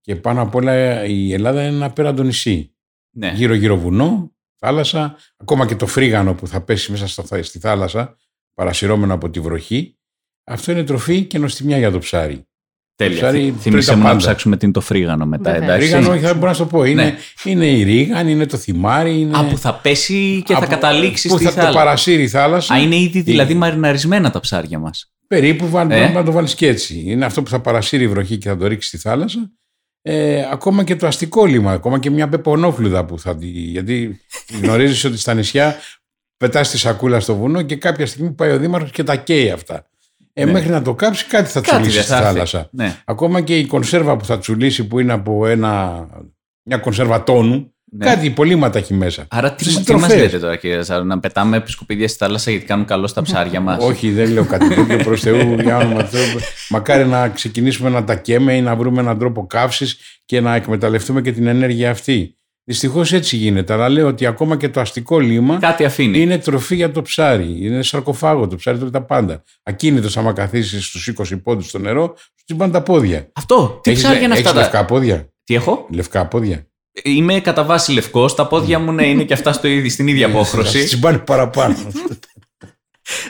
Και 0.00 0.16
πάνω 0.16 0.42
απ' 0.42 0.54
όλα 0.54 1.04
η 1.04 1.32
Ελλάδα 1.32 1.66
είναι 1.66 1.76
ένα 1.76 1.86
απέραντο 1.86 2.22
νησί. 2.22 2.74
ναι. 3.10 3.32
Γύρω-γύρω 3.34 3.76
βουνό, 3.76 4.32
θάλασσα, 4.56 5.16
ακόμα 5.36 5.66
και 5.66 5.76
το 5.76 5.86
φρίγανο 5.86 6.34
που 6.34 6.46
θα 6.46 6.60
πέσει 6.60 6.90
μέσα 6.90 7.06
στο, 7.06 7.42
στη 7.42 7.58
θάλασσα, 7.58 8.16
παρασυρώμενο 8.54 9.14
από 9.14 9.30
τη 9.30 9.40
βροχή. 9.40 9.98
Αυτό 10.44 10.72
είναι 10.72 10.84
τροφή 10.84 11.24
και 11.24 11.38
νοστιμιά 11.38 11.78
για 11.78 11.90
το 11.90 11.98
ψάρι. 11.98 12.44
Τέλεια. 13.04 13.16
ψάρι 13.22 13.38
Θυ- 13.38 13.48
τρώει 13.52 13.60
Θύμισε 13.60 13.90
τα 13.90 13.96
μου 13.96 14.02
να 14.02 14.06
πάντα. 14.08 14.18
ψάξουμε 14.18 14.56
τι 14.56 14.64
είναι 14.64 14.74
το 14.74 14.80
φρίγανο 14.80 15.26
μετά. 15.26 15.52
Βέβαια. 15.52 15.66
Εντάξει. 15.68 15.88
Φρίγανο, 15.88 16.10
όχι, 16.10 16.20
δεν 16.20 16.34
μπορώ 16.34 16.46
να 16.46 16.52
σου 16.54 16.62
το 16.62 16.68
πω. 16.68 16.84
Είναι, 16.84 17.04
Ναι. 17.04 17.16
είναι 17.44 17.66
η 17.66 17.82
ρίγαν, 17.82 18.28
είναι 18.28 18.46
το 18.46 18.56
θυμάρι. 18.56 19.20
Είναι... 19.20 19.38
Α, 19.38 19.44
που 19.44 19.58
θα 19.58 19.74
πέσει 19.74 20.42
και 20.46 20.52
θα 20.52 20.58
από- 20.58 20.68
καταλήξεις 20.70 21.30
που 21.30 21.36
στη 21.36 21.44
θα 21.44 21.50
το 21.50 21.56
θάλασσα. 21.56 21.78
παρασύρει 21.78 22.22
η 22.22 22.28
θάλασσα. 22.28 22.74
Α, 22.74 22.78
είναι 22.78 22.96
ήδη 22.96 23.20
δηλαδή 23.20 23.50
Είναι. 23.50 23.60
μαριναρισμένα 23.60 24.30
τα 24.30 24.40
ψάρια 24.40 24.78
μας. 24.78 25.12
Περίπου 25.26 25.68
βάλ, 25.68 25.90
Ε. 25.90 25.96
πρέπει 25.96 26.12
να 26.14 26.24
το 26.24 26.32
βάλεις 26.32 26.54
και 26.54 26.66
έτσι. 26.66 27.02
Είναι 27.06 27.24
αυτό 27.24 27.42
που 27.42 27.50
θα 27.50 27.60
παρασύρει 27.60 28.02
η 28.04 28.08
βροχή 28.08 28.38
και 28.38 28.48
θα 28.48 28.56
το 28.56 28.66
ρίξει 28.66 28.88
στη 28.88 28.96
θάλασσα. 28.98 29.50
Ε, 30.02 30.42
ακόμα 30.52 30.84
και 30.84 30.96
το 30.96 31.06
αστικό 31.06 31.44
λίμα, 31.44 31.72
ακόμα 31.72 31.98
και 31.98 32.10
μια 32.10 32.28
πεπονόφλουδα 32.28 33.04
που 33.04 33.18
θα 33.18 33.36
τη. 33.36 33.46
Γιατί 33.46 34.20
γνωρίζεις 34.62 35.04
ότι 35.04 35.18
στα 35.18 35.34
νησιά 35.34 35.76
πετάς 36.36 36.70
τη 36.70 36.78
σακούλα 36.78 37.20
στο 37.20 37.36
βουνό 37.36 37.62
και 37.62 37.76
κάποια 37.76 38.06
στιγμή 38.06 38.30
πάει 38.32 38.50
ο 38.50 38.58
Δήμαρχος 38.58 38.90
και 38.90 39.02
τα 39.02 39.16
καίει 39.16 39.50
αυτά. 39.50 39.89
Ε, 40.32 40.44
Ναι. 40.44 40.52
Μέχρι 40.52 40.70
να 40.70 40.82
το 40.82 40.94
κάψει, 40.94 41.26
κάτι 41.26 41.48
θα 41.50 41.60
Κάτι 41.60 41.70
τσουλήσει 41.70 41.94
δεν 41.94 42.02
στη 42.02 42.12
θα 42.12 42.18
έρθει. 42.18 42.32
θάλασσα. 42.32 42.68
Ναι. 42.72 42.96
Ακόμα 43.04 43.40
και 43.40 43.58
η 43.58 43.66
κονσέρβα 43.66 44.16
που 44.16 44.24
θα 44.24 44.38
τσουλήσει, 44.38 44.86
που 44.86 44.98
είναι 44.98 45.12
από 45.12 45.46
ένα, 45.46 46.06
μια 46.62 46.76
κονσέρβα 46.78 47.22
τόνου, 47.24 47.74
Ναι. 47.92 48.04
κάτι 48.04 48.26
υπολείμματα 48.26 48.78
έχει 48.78 48.94
μέσα. 48.94 49.26
Άρα 49.30 49.52
τι, 49.54 49.62
Στις 49.64 49.74
τι 49.84 49.92
μας 49.92 50.00
τροφές. 50.00 50.22
λέτε 50.22 50.38
τώρα 50.38 50.56
κύριε 50.56 50.82
Ζάρου, 50.82 51.04
να 51.04 51.20
πετάμε 51.20 51.62
σκουπίδια 51.66 52.08
στη 52.08 52.16
θάλασσα 52.18 52.50
γιατί 52.50 52.66
κάνουν 52.66 52.84
καλό 52.84 53.06
στα 53.06 53.22
ψάρια 53.22 53.60
μας; 53.66 53.84
Όχι, 53.84 54.10
δεν 54.10 54.30
λέω 54.32 54.44
κάτι 54.44 54.68
τέτοιο 54.74 54.96
προς 54.96 55.20
Θεού. 55.20 55.54
Για 55.60 55.76
όνομα 55.76 56.02
του 56.02 56.08
Θεού. 56.10 56.40
Μακάρι 56.68 57.06
να 57.06 57.28
ξεκινήσουμε 57.28 57.88
να 57.90 58.04
τα 58.04 58.14
καίμε 58.16 58.56
ή 58.56 58.60
να 58.62 58.76
βρούμε 58.76 59.00
έναν 59.00 59.18
τρόπο 59.18 59.46
καύσης 59.46 59.96
και 60.24 60.40
να 60.40 60.54
εκμεταλλευτούμε 60.54 61.22
και 61.22 61.32
την 61.32 61.46
ενέργεια 61.46 61.90
αυτή. 61.90 62.38
Δυστυχώς 62.70 63.12
έτσι 63.12 63.36
γίνεται. 63.36 63.72
Αλλά 63.72 63.88
λέω 63.88 64.06
ότι 64.06 64.26
ακόμα 64.26 64.56
και 64.56 64.68
το 64.68 64.80
αστικό 64.80 65.18
λίμα 65.18 65.58
Κάτι 65.58 65.84
αφήνει. 65.84 66.20
είναι 66.20 66.38
τροφή 66.38 66.74
για 66.74 66.90
το 66.90 67.02
ψάρι. 67.02 67.56
Είναι 67.60 67.82
σαρκοφάγο. 67.82 68.46
Το 68.48 68.56
ψάρι 68.56 68.78
τρώει 68.78 68.90
τα 68.90 69.02
πάντα. 69.02 69.42
Ακίνητος, 69.62 70.16
άμα 70.16 70.32
καθίσεις 70.32 70.86
στους 70.86 71.06
20 71.08 71.36
πόντους 71.42 71.66
στο 71.68 71.78
νερό, 71.78 72.14
σου 72.16 72.44
τσιμπάνε 72.44 72.72
τα 72.72 72.82
πόδια. 72.82 73.28
Αυτό. 73.32 73.80
Τι 73.82 73.90
Έχεις- 73.90 74.02
ψάρια 74.02 74.22
είναι 74.22 74.32
έχεις 74.32 74.44
αυτά. 74.46 74.56
τα- 74.58 74.60
λευκά 74.64 74.84
πόδια; 74.84 75.28
Τι 75.44 75.54
έχω; 75.54 75.86
Λευκά 75.90 76.26
πόδια. 76.26 76.66
Είμαι 77.02 77.40
κατά 77.40 77.64
βάση 77.64 77.92
λευκός, 77.92 78.34
τα 78.34 78.46
πόδια 78.46 78.78
μου 78.78 78.92
ναι, 78.92 79.06
είναι 79.06 79.24
και 79.24 79.32
αυτά 79.32 79.52
στο 79.52 79.68
ίδιο, 79.68 79.90
στην 79.90 80.06
ίδια 80.08 80.26
Θα 80.28 80.32
απόχρωση. 80.34 80.84
τσιμπάνε 80.84 81.18
παραπάνω. 81.18 81.76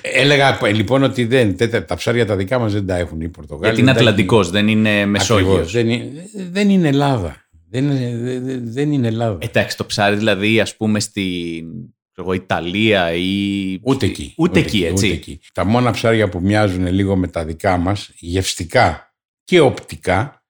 Έλεγα 0.01 0.59
λοιπόν 0.73 1.03
ότι 1.03 1.25
δεν, 1.25 1.57
τέτα- 1.57 1.85
τα 1.85 1.95
ψάρια 1.95 2.27
τα 2.27 2.37
δικά 2.37 2.59
μας 2.59 2.73
δεν 2.73 2.87
τα 2.87 2.97
έχουν 2.97 3.21
οι 3.21 3.29
Πορτογάλοι. 3.29 3.65
γιατί 3.65 3.81
είναι 3.81 3.93
δεν 3.93 4.03
τα 4.05 4.11
έχει- 4.11 4.11
Ατλαντικός, 4.11 4.51
δεν 4.51 4.69
είναι 4.69 5.07
Μεσόγειος. 5.07 5.49
Ακριβώς. 5.51 5.73
Δεν, 5.73 5.89
είναι, 5.89 6.11
δεν 6.51 6.71
είναι 6.71 6.89
Ελλάδα. 6.89 7.37
Δεν 7.71 7.85
είναι, 7.91 8.17
δεν- 8.17 8.45
δεν- 8.45 8.73
δεν 8.73 8.93
είναι 8.93 9.07
Ελλάδα. 9.07 9.39
Εντάξει, 9.41 9.77
το 9.77 9.87
ψάρι 9.87 10.17
δηλαδή 10.17 10.61
ας 10.61 10.77
πούμε 10.77 11.01
στην 11.01 11.67
ξέρω 12.13 12.27
εγώ, 12.29 12.33
Ιταλία 12.33 13.13
ή... 13.13 13.79
ούτε 13.83 14.07
εκεί. 14.07 14.35
Ούτε, 14.37 14.59
εκεί, 14.59 14.85
έτσι. 14.85 15.07
ούτε 15.07 15.15
εκεί. 15.15 15.41
Τα 15.55 15.65
μόνα 15.65 15.91
ψάρια 15.91 16.29
που 16.29 16.41
μοιάζουν 16.41 16.87
λίγο 16.87 17.17
με 17.17 17.29
τα 17.29 17.45
δικά 17.45 17.77
μας, 17.77 18.11
γευστικά 18.15 19.15
και 19.45 19.61
οπτικά, 19.61 20.45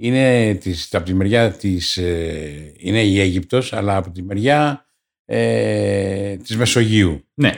είναι 0.00 0.54
της, 0.54 0.94
από 0.94 1.04
τη 1.04 1.14
μεριά 1.14 1.50
της, 1.52 1.96
ε, 1.96 2.72
είναι 2.76 3.02
η 3.02 3.20
Αίγυπτος, 3.20 3.72
αλλά 3.72 3.96
από 3.96 4.10
τη 4.10 4.22
μεριά 4.22 4.86
ε, 5.24 6.36
της 6.36 6.56
Μεσογείου. 6.56 7.28
Ναι. 7.34 7.54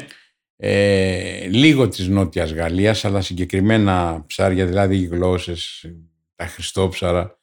Ε, 0.56 1.46
λίγο 1.48 1.88
της 1.88 2.08
Νότιας 2.08 2.52
Γαλλίας, 2.52 3.04
αλλά 3.04 3.20
συγκεκριμένα 3.20 4.24
ψάρια, 4.26 4.66
δηλαδή 4.66 4.96
οι 4.96 5.06
γλώσσες, 5.06 5.84
τα 6.34 6.46
χριστόψαρα. 6.46 7.39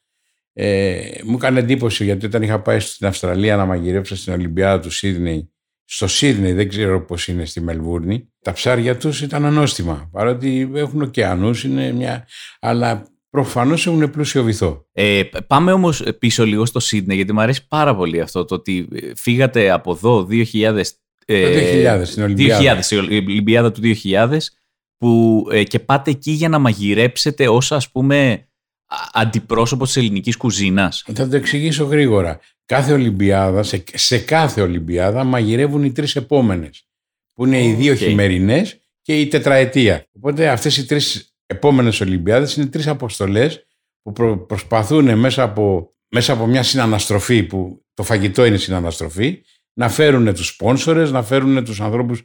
Ε, 0.60 1.00
μου 1.24 1.34
έκανε 1.34 1.58
εντύπωση 1.58 2.04
γιατί 2.04 2.26
όταν 2.26 2.42
είχα 2.42 2.60
πάει 2.60 2.80
στην 2.80 3.06
Αυστραλία 3.06 3.56
να 3.56 3.64
μαγειρέψω 3.64 4.16
στην 4.16 4.32
Ολυμπιάδα 4.32 4.80
του 4.80 4.90
Σίδνεϊ, 4.90 5.50
στο 5.84 6.06
Σίδνεϊ, 6.06 6.52
δεν 6.52 6.68
ξέρω 6.68 7.04
πώς 7.04 7.28
είναι 7.28 7.44
στη 7.44 7.60
Μελβούρνη, 7.60 8.32
τα 8.42 8.52
ψάρια 8.52 8.96
τους 8.96 9.22
ήταν 9.22 9.44
ανώστιμα, 9.44 10.08
παρότι 10.12 10.70
έχουν 10.74 11.02
ωκεανούς, 11.02 11.64
είναι 11.64 11.92
μια... 11.92 12.26
αλλά 12.60 13.06
προφανώς 13.30 13.86
έχουν 13.86 14.10
πλούσιο 14.10 14.42
βυθό. 14.42 14.86
Ε, 14.92 15.22
πάμε 15.46 15.72
όμως 15.72 16.02
πίσω 16.18 16.46
λίγο 16.46 16.66
στο 16.66 16.80
Σίδνεϊ 16.80 17.16
γιατί 17.16 17.32
μου 17.32 17.40
αρέσει 17.40 17.66
πάρα 17.68 17.96
πολύ 17.96 18.20
αυτό 18.20 18.44
το 18.44 18.54
ότι 18.54 18.88
ε, 18.92 19.10
φύγατε 19.16 19.70
από 19.70 19.90
εδώ 19.92 20.26
2000... 20.30 20.82
ε, 21.26 21.42
Το 21.42 21.98
2000 21.98 22.00
στην 22.04 22.22
Ολυμπιάδα. 22.22 22.80
2000, 22.80 22.90
η 22.92 22.96
Ολυμπιάδα 22.96 23.72
του 23.72 23.80
2000 24.04 24.38
που, 24.98 25.44
ε, 25.52 25.64
και 25.64 25.78
πάτε 25.78 26.10
εκεί 26.10 26.30
για 26.30 26.48
να 26.48 26.58
μαγειρέψετε 26.58 27.48
ως 27.48 27.72
ας 27.72 27.90
πούμε 27.90 28.32
α- 28.32 28.47
αντιπρόσωπος 29.12 29.92
της 29.92 29.96
ελληνικής 29.96 30.36
κουζίνας. 30.36 31.04
Θα 31.14 31.28
το 31.28 31.36
εξηγήσω 31.36 31.84
γρήγορα. 31.84 32.40
Κάθε 32.66 32.92
Ολυμπιάδα, 32.92 33.62
σε, 33.62 33.84
σε 33.94 34.18
κάθε 34.18 34.60
Ολυμπιάδα 34.60 35.24
μαγειρεύουν 35.24 35.84
οι 35.84 35.92
τρεις 35.92 36.16
επόμενες. 36.16 36.88
Που 37.34 37.46
είναι 37.46 37.64
οι 37.64 37.72
δύο 37.72 37.92
Οκ. 37.92 37.98
χειμερινές 37.98 38.80
και 39.02 39.20
η 39.20 39.26
τετραετία. 39.26 40.06
Οπότε 40.12 40.48
αυτές 40.48 40.76
οι 40.76 40.86
τρεις 40.86 41.34
επόμενες 41.46 42.00
Ολυμπιάδες 42.00 42.56
είναι 42.56 42.66
τρεις 42.66 42.86
αποστολές 42.86 43.66
που 44.02 44.12
προ- 44.12 44.46
προσπαθούν 44.46 45.18
μέσα 45.18 45.42
από, 45.42 45.94
μέσα 46.08 46.32
από 46.32 46.46
μια 46.46 46.62
συναναστροφή 46.62 47.42
που 47.42 47.84
το 47.94 48.02
φαγητό 48.02 48.44
είναι 48.44 48.56
συναναστροφή 48.56 49.42
να 49.72 49.88
φέρουν 49.88 50.34
τους 50.34 50.46
σπόνσορες, 50.46 51.10
να 51.10 51.22
φέρουν 51.22 51.64
τους 51.64 51.80
ανθρώπους, 51.80 52.22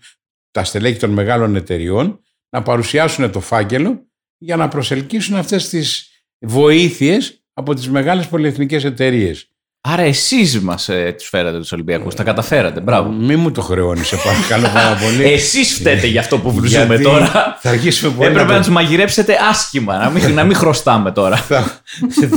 τα 0.52 0.63
στελέχη 0.63 0.99
των 0.99 1.10
μεγάλων 1.10 1.56
εταιριών 1.56 2.19
να 2.49 2.62
παρουσιάσουν 2.62 3.32
το 3.32 3.39
φάκελο 3.39 4.08
για 4.38 4.56
να 4.56 4.67
προσελκύσουν 4.67 5.36
αυτές 5.36 5.69
τις 5.69 6.12
βοήθειες 6.48 7.44
από 7.54 7.74
τις 7.74 7.90
μεγάλες 7.90 8.28
πολυεθνικές 8.28 8.84
εταιρείες. 8.84 9.48
Άρα 9.86 10.02
εσείς 10.02 10.60
μας 10.60 10.90
ε, 10.90 11.14
τους 11.18 11.28
φέρατε 11.28 11.58
τους 11.58 11.72
Ολυμπιακούς, 11.72 12.16
τα 12.16 12.24
καταφέρατε, 12.24 12.80
μπράβο. 12.82 13.10
Μη 13.12 13.36
μου 13.36 13.52
το 13.52 13.62
χρεώνεις, 13.62 14.08
σε 14.08 14.16
παρακαλώ 14.16 14.68
πάρα 14.74 14.96
πολύ. 14.96 15.24
Εσείς 15.34 15.74
φταίτε 15.74 16.08
για 16.08 16.20
αυτό 16.20 16.40
που 16.40 16.50
ζούμε 16.52 16.68
Γιατί 16.68 17.04
τώρα. 17.04 17.58
Θα 17.62 17.70
αρχίσουμε 17.70 18.14
πολύ 18.16 18.30
Έπρεπε 18.30 18.46
να 18.46 18.52
να 18.52 18.58
το- 18.58 18.64
τους 18.66 18.74
μαγειρέψετε 18.74 19.38
άσχημα, 19.50 19.98
να 19.98 20.10
μην, 20.10 20.34
να 20.34 20.44
μην 20.44 20.56
χρωστάμε 20.56 21.12
τώρα. 21.12 21.38
θα, 21.38 21.82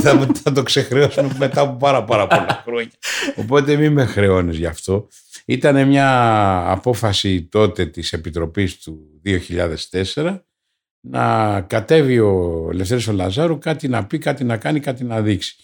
θα, 0.01 0.27
θα 0.43 0.51
το 0.51 0.63
ξεχρεώσουμε 0.63 1.35
μετά 1.37 1.61
από 1.61 1.77
πάρα 1.77 2.03
πάρα 2.03 2.27
πολλά 2.27 2.63
χρόνια. 2.65 2.91
Οπότε 3.35 3.75
μην 3.75 3.91
με 3.91 4.05
χρεώνεις 4.05 4.57
γι' 4.57 4.65
αυτό. 4.65 5.07
Ήταν 5.45 5.87
μια 5.87 6.09
απόφαση 6.71 7.41
τότε 7.51 7.85
της 7.85 8.13
Επιτροπής 8.13 8.77
του 8.77 8.99
2004 10.15 10.39
να 11.01 11.61
κατέβει 11.61 12.19
ο 12.19 12.69
Λευτέρης 12.73 13.07
ο 13.07 13.11
Λαζάρου 13.11 13.57
κάτι 13.57 13.87
να 13.87 14.05
πει, 14.05 14.17
κάτι 14.17 14.43
να 14.43 14.57
κάνει, 14.57 14.79
κάτι 14.79 15.03
να 15.03 15.21
δείξει. 15.21 15.55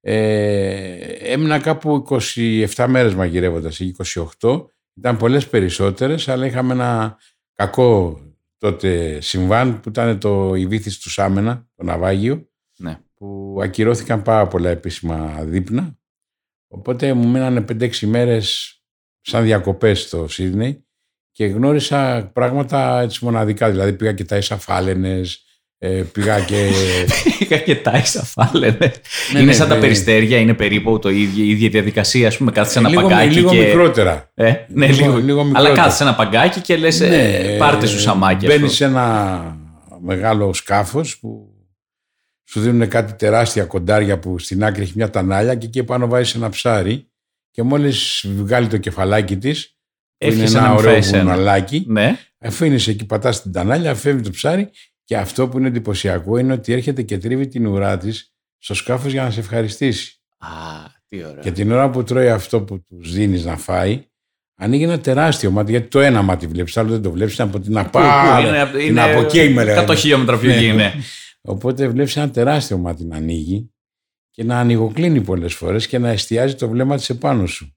Ε, 0.00 1.32
έμεινα 1.32 1.58
κάπου 1.60 2.06
27 2.08 2.86
μέρες 2.88 3.14
μαγειρεύοντας 3.14 3.80
ή 3.80 3.94
28. 4.40 4.66
Ήταν 4.94 5.16
πολλές 5.16 5.48
περισσότερες, 5.48 6.28
αλλά 6.28 6.46
είχαμε 6.46 6.72
ένα 6.72 7.18
κακό 7.54 8.20
τότε 8.58 9.20
συμβάν 9.20 9.80
που 9.80 9.88
ήταν 9.88 10.18
το 10.18 10.54
η 10.54 10.80
του 11.02 11.10
Σάμενα, 11.10 11.68
το 11.74 11.84
ναυάγιο, 11.84 12.48
Ναι. 12.78 12.98
που 13.14 13.58
ακυρώθηκαν 13.62 14.22
πάρα 14.22 14.46
πολλά 14.46 14.70
επίσημα 14.70 15.44
δείπνα. 15.44 15.98
Οπότε 16.68 17.12
μου 17.14 17.28
μείνανε 17.28 17.60
5-6 17.60 18.06
μέρες 18.06 18.74
σαν 19.20 19.44
διακοπές 19.44 20.00
στο 20.00 20.28
Σίδνεϊ 20.28 20.84
και 21.40 21.46
γνώρισα 21.46 22.30
πράγματα 22.32 23.00
έτσι 23.00 23.24
μοναδικά. 23.24 23.70
Δηλαδή 23.70 23.92
πήγα 23.92 24.12
και 24.12 24.24
τα 24.24 24.36
ίσα 24.36 24.56
φάλαινες, 24.56 25.42
ε, 25.78 26.02
πήγα 26.12 26.40
και... 26.40 26.68
Είχα 27.40 27.56
και 27.56 27.76
τα 27.76 27.98
ίσα 27.98 28.22
φάλαινε. 28.22 28.76
Ναι, 29.32 29.38
είναι 29.38 29.42
ναι, 29.42 29.52
σαν 29.52 29.68
τα 29.68 29.74
ναι. 29.74 29.80
περιστέρια, 29.80 30.38
είναι 30.38 30.54
περίπου 30.54 30.98
το 30.98 31.08
ίδιο, 31.08 31.44
η 31.44 31.50
ίδια 31.50 31.68
διαδικασία. 31.68 32.28
Α 32.28 32.32
πούμε, 32.38 32.50
κάθεσαι 32.50 32.78
ένα 32.78 32.88
λίγο, 32.88 33.00
παγκάκι. 33.02 33.34
λίγο 33.34 33.50
και... 33.50 33.56
μικρότερα. 33.56 34.30
Ε, 34.34 34.52
ναι, 34.68 34.86
Λίγο- 34.86 35.06
λίγο, 35.06 35.18
λίγο 35.18 35.40
Αλλά 35.40 35.48
μικρότερο. 35.48 35.74
κάθεσαι 35.74 36.02
ένα 36.02 36.14
παγκάκι 36.14 36.60
και 36.60 36.76
λες: 36.76 37.00
Ναι, 37.00 37.56
πάρτε 37.58 37.86
σου 37.86 37.98
σαμάκι. 38.00 38.46
Μπαίνεις 38.46 38.62
αυτό. 38.62 38.74
σε 38.74 38.84
ένα 38.84 39.56
μεγάλο 40.00 40.52
σκάφος 40.52 41.18
που 41.18 41.48
σου 42.44 42.60
δίνουν 42.60 42.88
κάτι 42.88 43.12
τεράστια 43.12 43.64
κοντάρια 43.64 44.18
που 44.18 44.38
στην 44.38 44.64
άκρη 44.64 44.82
έχει 44.82 44.92
μια 44.96 45.10
τανάλια 45.10 45.54
και 45.54 45.66
εκεί 45.66 45.84
πάνω 45.84 46.06
βάζεις 46.06 46.34
ένα 46.34 46.48
ψάρι 46.48 47.10
και 47.50 47.62
μόλις 47.62 48.24
βγάλει 48.36 48.66
το 48.66 48.76
κεφαλάκι 48.76 49.36
της 49.36 49.74
που 50.20 50.26
είναι 50.26 50.34
Εύχεσαι 50.34 50.56
ένα 50.58 50.66
να 50.66 50.72
μην 50.72 50.78
ωραίο 50.78 50.92
φάει 50.92 51.02
σένα. 51.02 51.22
βουναλάκι 51.22 51.84
Ναι. 51.88 52.18
αφήνεις 52.38 52.88
εκεί 52.88 53.06
πατάς 53.06 53.42
την 53.42 53.52
τανάλια, 53.52 53.94
φεύγει 53.94 54.22
το 54.22 54.30
ψάρι 54.30 54.70
και 55.04 55.16
αυτό 55.16 55.48
που 55.48 55.58
είναι 55.58 55.68
εντυπωσιακό 55.68 56.36
είναι 56.38 56.52
ότι 56.52 56.72
έρχεται 56.72 57.02
και 57.02 57.18
τρίβει 57.18 57.46
την 57.48 57.66
ουρά 57.66 57.98
της 57.98 58.32
στο 58.58 58.74
σκάφος 58.74 59.12
για 59.12 59.22
να 59.22 59.30
σε 59.30 59.40
ευχαριστήσει. 59.40 60.20
Α, 60.38 60.48
τι 61.08 61.24
ωραία. 61.24 61.42
Και 61.42 61.50
την 61.52 61.72
ώρα 61.72 61.90
που 61.90 62.02
τρώει 62.02 62.28
αυτό 62.28 62.60
που 62.62 62.84
τους 62.88 63.12
δίνεις 63.12 63.44
να 63.44 63.56
φάει, 63.56 64.04
ανοίγει 64.54 64.82
ένα 64.82 65.00
τεράστιο 65.00 65.50
μάτι. 65.50 65.70
Γιατί 65.70 65.88
το 65.88 66.00
ένα 66.00 66.22
μάτι 66.22 66.46
βλέπεις, 66.46 66.72
το 66.72 66.80
άλλο 66.80 66.90
δεν 66.90 67.02
το 67.02 67.10
βλέπεις. 67.10 67.38
Είναι 67.38 67.48
από 67.48 67.60
την 67.60 67.72
Πού, 67.72 67.80
πού, 67.80 67.88
απά. 67.98 68.40
είναι, 68.40 68.70
την 68.72 68.80
είναι 68.88 69.02
από 69.02 69.20
εκεί 69.20 69.48
με 69.48 69.64
λέγανε. 69.64 69.92
100 69.92 69.96
χιλιόμετρα 69.96 70.38
πιο 70.38 70.48
Ναι. 70.48 70.54
εκεί 70.56 70.66
είναι. 70.66 70.92
Οπότε 71.40 71.88
βλέπεις 71.88 72.16
ένα 72.16 72.30
τεράστιο 72.30 72.78
μάτι 72.78 73.04
να 73.04 73.16
ανοίγει 73.16 73.72
και 74.30 74.44
να 74.44 74.58
ανοιγοκλίνει 74.58 75.20
πολλές 75.20 75.54
φορές 75.54 75.86
και 75.86 75.98
να 75.98 76.08
εστιάζει 76.08 76.54
το 76.54 76.68
βλέμμα 76.68 76.96
της 76.96 77.10
επάνω 77.10 77.46
σου. 77.46 77.74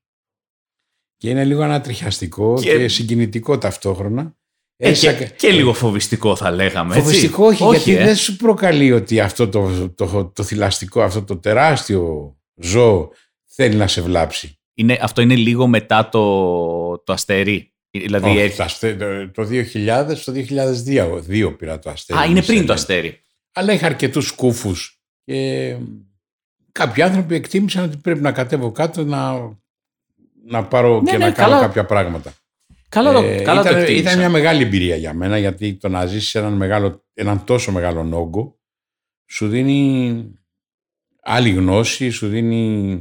Και 1.23 1.29
είναι 1.29 1.45
λίγο 1.45 1.61
ανατριχιαστικό 1.61 2.59
και, 2.61 2.77
Και- 2.77 2.87
συγκινητικό 2.87 3.57
ταυτόχρονα. 3.57 4.35
Ε, 4.77 4.89
Έτσι, 4.89 5.01
και, 5.01 5.09
ακα- 5.09 5.25
και 5.25 5.49
λίγο 5.51 5.73
φοβιστικό 5.73 6.35
θα 6.35 6.51
λέγαμε. 6.51 6.95
έτσι. 6.95 7.05
Φοβιστικό 7.05 7.45
όχι, 7.47 7.63
γιατί 7.73 7.95
ε. 7.95 8.05
δεν 8.05 8.15
σου 8.15 8.35
προκαλεί 8.35 8.91
ότι 8.91 9.19
αυτό 9.19 9.49
το, 9.49 9.89
το, 9.89 10.25
το, 10.35 10.43
θηλαστικό, 10.43 11.01
αυτό 11.01 11.23
το 11.23 11.37
τεράστιο 11.37 12.35
ζώο 12.55 13.09
θέλει 13.45 13.75
να 13.75 13.87
σε 13.87 14.01
βλάψει. 14.01 14.59
Είναι, 14.73 14.97
αυτό 15.01 15.21
είναι 15.21 15.35
λίγο 15.35 15.67
μετά 15.67 16.09
το, 16.09 16.97
το 17.03 17.13
αστέρι. 17.13 17.73
Δηλαδή 17.91 18.29
Όχι, 18.29 18.37
έρχεται- 18.39 18.57
το, 18.57 18.63
αστε- 18.63 18.97
το- 18.99 19.31
το 19.31 19.47
2000, 19.73 20.17
το 20.25 20.31
2002 20.31 21.19
δύο 21.21 21.55
πήρα 21.55 21.79
το 21.79 21.89
αστέρι. 21.89 22.19
Α, 22.19 22.23
είναι 22.25 22.33
πριν 22.41 22.51
Μισελ. 22.51 22.65
το 22.65 22.73
αστέρι. 22.73 23.19
Αλλά 23.53 23.73
είχα 23.73 23.85
αρκετούς 23.85 24.27
σκούφους. 24.27 25.01
Και 25.25 25.75
κάποιοι 26.71 27.03
άνθρωποι 27.03 27.35
εκτίμησαν 27.35 27.83
ότι 27.83 27.97
πρέπει 27.97 28.21
να 28.21 28.31
κατέβω 28.31 28.71
κάτω 28.71 29.03
να, 29.03 29.51
να 30.45 30.63
πάρω 30.65 31.01
Ναι, 31.01 31.11
και 31.11 31.17
ναι, 31.17 31.25
να 31.25 31.31
κάνω 31.31 31.49
καλά. 31.49 31.61
κάποια 31.61 31.85
πράγματα. 31.85 32.33
Καλά, 32.89 33.11
το, 33.13 33.19
Ε, 33.23 33.41
καλά 33.41 33.61
το 33.63 33.69
ήταν, 33.69 33.81
εκτίμησα. 33.81 34.03
ήταν 34.03 34.17
μια 34.19 34.29
μεγάλη 34.29 34.63
εμπειρία 34.63 34.95
για 34.95 35.13
μένα 35.13 35.37
γιατί 35.37 35.73
το 35.77 35.89
να 35.89 36.05
ζήσει 36.05 36.39
έναν, 36.39 36.53
μεγάλο, 36.53 37.05
έναν 37.13 37.43
τόσο 37.43 37.71
μεγάλο 37.71 38.17
όγκο 38.19 38.59
σου 39.31 39.47
δίνει 39.47 40.25
άλλη 41.21 41.49
γνώση, 41.49 42.09
σου 42.09 42.27
δίνει 42.27 42.99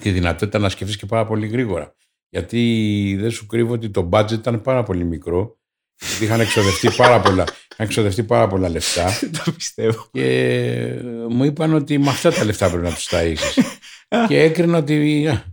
τη 0.00 0.10
δυνατότητα 0.10 0.58
να 0.58 0.68
σκεφτείς 0.68 0.96
και 0.96 1.06
πάρα 1.06 1.26
πολύ 1.26 1.46
γρήγορα. 1.46 1.94
Γιατί 2.28 3.16
δεν 3.20 3.30
σου 3.30 3.46
κρύβω 3.46 3.72
ότι 3.72 3.90
το 3.90 4.08
budget 4.12 4.30
ήταν 4.32 4.60
πάρα 4.62 4.82
πολύ 4.82 5.04
μικρό. 5.04 5.58
γιατί 6.00 6.24
Είχαν 6.24 6.40
εξοδευτεί 6.40 6.90
πάρα 6.96 7.20
πολλά, 7.20 7.42
είχαν 7.42 7.86
εξοδευτεί 7.86 8.22
πάρα 8.24 8.46
πολλά 8.48 8.68
λεφτά 8.68 9.10
το 9.44 9.52
πιστεύω. 9.52 10.08
και 10.12 11.00
μου 11.28 11.44
είπαν 11.44 11.74
ότι 11.74 11.98
με 11.98 12.08
αυτά 12.08 12.32
τα 12.32 12.44
λεφτά 12.44 12.68
πρέπει 12.70 12.84
να 12.84 12.94
τους 12.94 13.08
ταΐσεις. 13.10 13.62
και 14.28 14.40
έκρινα 14.42 14.78
ότι 14.78 15.26
α, 15.28 15.44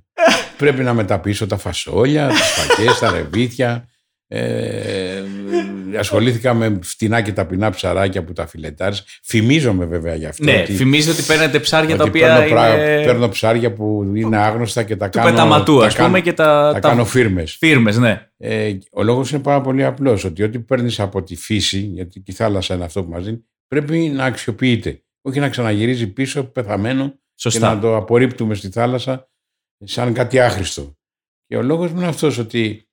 πρέπει 0.57 0.83
να 0.83 0.93
μεταπίσω 0.93 1.47
τα 1.47 1.57
φασόλια, 1.57 2.27
τις 2.27 2.41
φακές, 2.41 2.99
τα 2.99 3.11
ρεβίθια. 3.11 3.87
Ε, 4.27 5.23
ασχολήθηκα 5.97 6.53
με 6.53 6.79
φτηνά 6.83 7.21
και 7.21 7.31
ταπεινά 7.31 7.69
ψαράκια 7.69 8.23
που 8.23 8.33
τα 8.33 8.47
φιλετάρεις. 8.47 9.03
Φημίζομαι 9.23 9.85
βέβαια 9.85 10.15
γι' 10.15 10.25
αυτό. 10.25 10.43
Ναι, 10.43 10.59
ότι, 10.61 10.73
φημίζετε 10.73 11.11
ότι 11.11 11.23
παίρνετε 11.23 11.59
ψάρια 11.59 11.95
τα 11.95 12.03
ότι 12.03 12.09
οποία 12.09 12.35
παίρνω, 12.35 12.49
πρά- 12.49 12.73
είναι 12.73 13.03
παίρνω 13.05 13.29
ψάρια 13.29 13.73
που 13.73 14.11
είναι 14.15 14.37
άγνωστα 14.37 14.83
και 14.83 14.95
τα 14.95 15.09
του 15.09 15.17
κάνω... 15.17 15.29
πεταματού, 15.29 15.79
τα 15.79 15.85
ας 15.85 15.95
πούμε, 15.95 16.07
κάνω- 16.07 16.19
και 16.19 16.33
τα, 16.33 16.71
τα 16.73 16.79
τα 16.79 16.89
κάνω 16.89 17.05
φίρμες. 17.05 17.55
φίρμες, 17.59 17.97
ναι. 17.97 18.27
Ε, 18.37 18.77
ο 18.91 19.03
λόγος 19.03 19.31
είναι 19.31 19.41
πάρα 19.41 19.61
πολύ 19.61 19.83
απλός, 19.85 20.23
ότι 20.23 20.43
ό,τι 20.43 20.59
παίρνεις 20.59 20.99
από 20.99 21.23
τη 21.23 21.35
φύση, 21.35 21.79
γιατί 21.79 22.19
και 22.19 22.31
η 22.31 22.35
θάλασσα 22.35 22.75
είναι 22.75 22.83
αυτό 22.83 23.03
που 23.03 23.09
μας 23.11 23.23
δίνει, 23.23 23.45
πρέπει 23.67 23.97
να 23.97 24.25
αξιοποιείται. 24.25 25.03
Όχι 25.21 25.39
να 25.39 25.49
ξαναγυρίζει 25.49 26.07
πίσω 26.07 26.43
πεθαμένο 26.43 27.13
Σωστά. 27.35 27.59
και 27.59 27.65
να 27.75 27.79
το 27.79 27.95
απορρίπτουμε 27.95 28.53
στη 28.55 28.69
θάλασσα 28.69 29.27
σαν 29.83 30.13
κάτι 30.13 30.39
άχρηστο. 30.39 30.95
Και 31.47 31.57
ο 31.57 31.61
λόγος 31.61 31.91
μου 31.91 31.97
είναι 31.97 32.07
αυτός, 32.07 32.37
ότι 32.37 32.87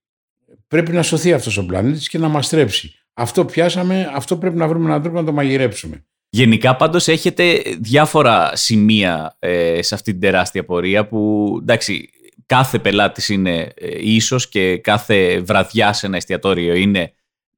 πρέπει 0.68 0.92
να 0.92 1.02
σωθεί 1.02 1.32
αυτός 1.32 1.56
ο 1.56 1.66
πλανήτης 1.66 2.08
και 2.08 2.18
να 2.18 2.28
μας 2.28 2.48
τρέψει. 2.48 2.94
Αυτό 3.14 3.44
πιάσαμε, 3.44 4.10
αυτό 4.14 4.36
πρέπει 4.36 4.56
να 4.56 4.68
βρούμε 4.68 4.84
έναν 4.84 5.02
τρόπο 5.02 5.16
να 5.20 5.24
το 5.24 5.32
μαγειρέψουμε. 5.32 6.04
Γενικά 6.32 6.76
πάντως 6.76 7.08
έχετε 7.08 7.62
διάφορα 7.78 8.56
σημεία 8.56 9.36
ε, 9.38 9.82
σε 9.82 9.94
αυτή 9.94 10.10
την 10.10 10.20
τεράστια 10.20 10.64
πορεία 10.64 11.06
που 11.06 11.56
εντάξει 11.60 12.10
κάθε 12.46 12.78
πελάτης 12.78 13.28
είναι 13.28 13.72
ε, 13.74 13.88
ίσος 14.00 14.48
και 14.48 14.78
κάθε 14.78 15.40
βραδιά 15.40 15.92
σε 15.92 16.06
ένα 16.06 16.16
εστιατόριο 16.16 16.74
είναι 16.74 17.00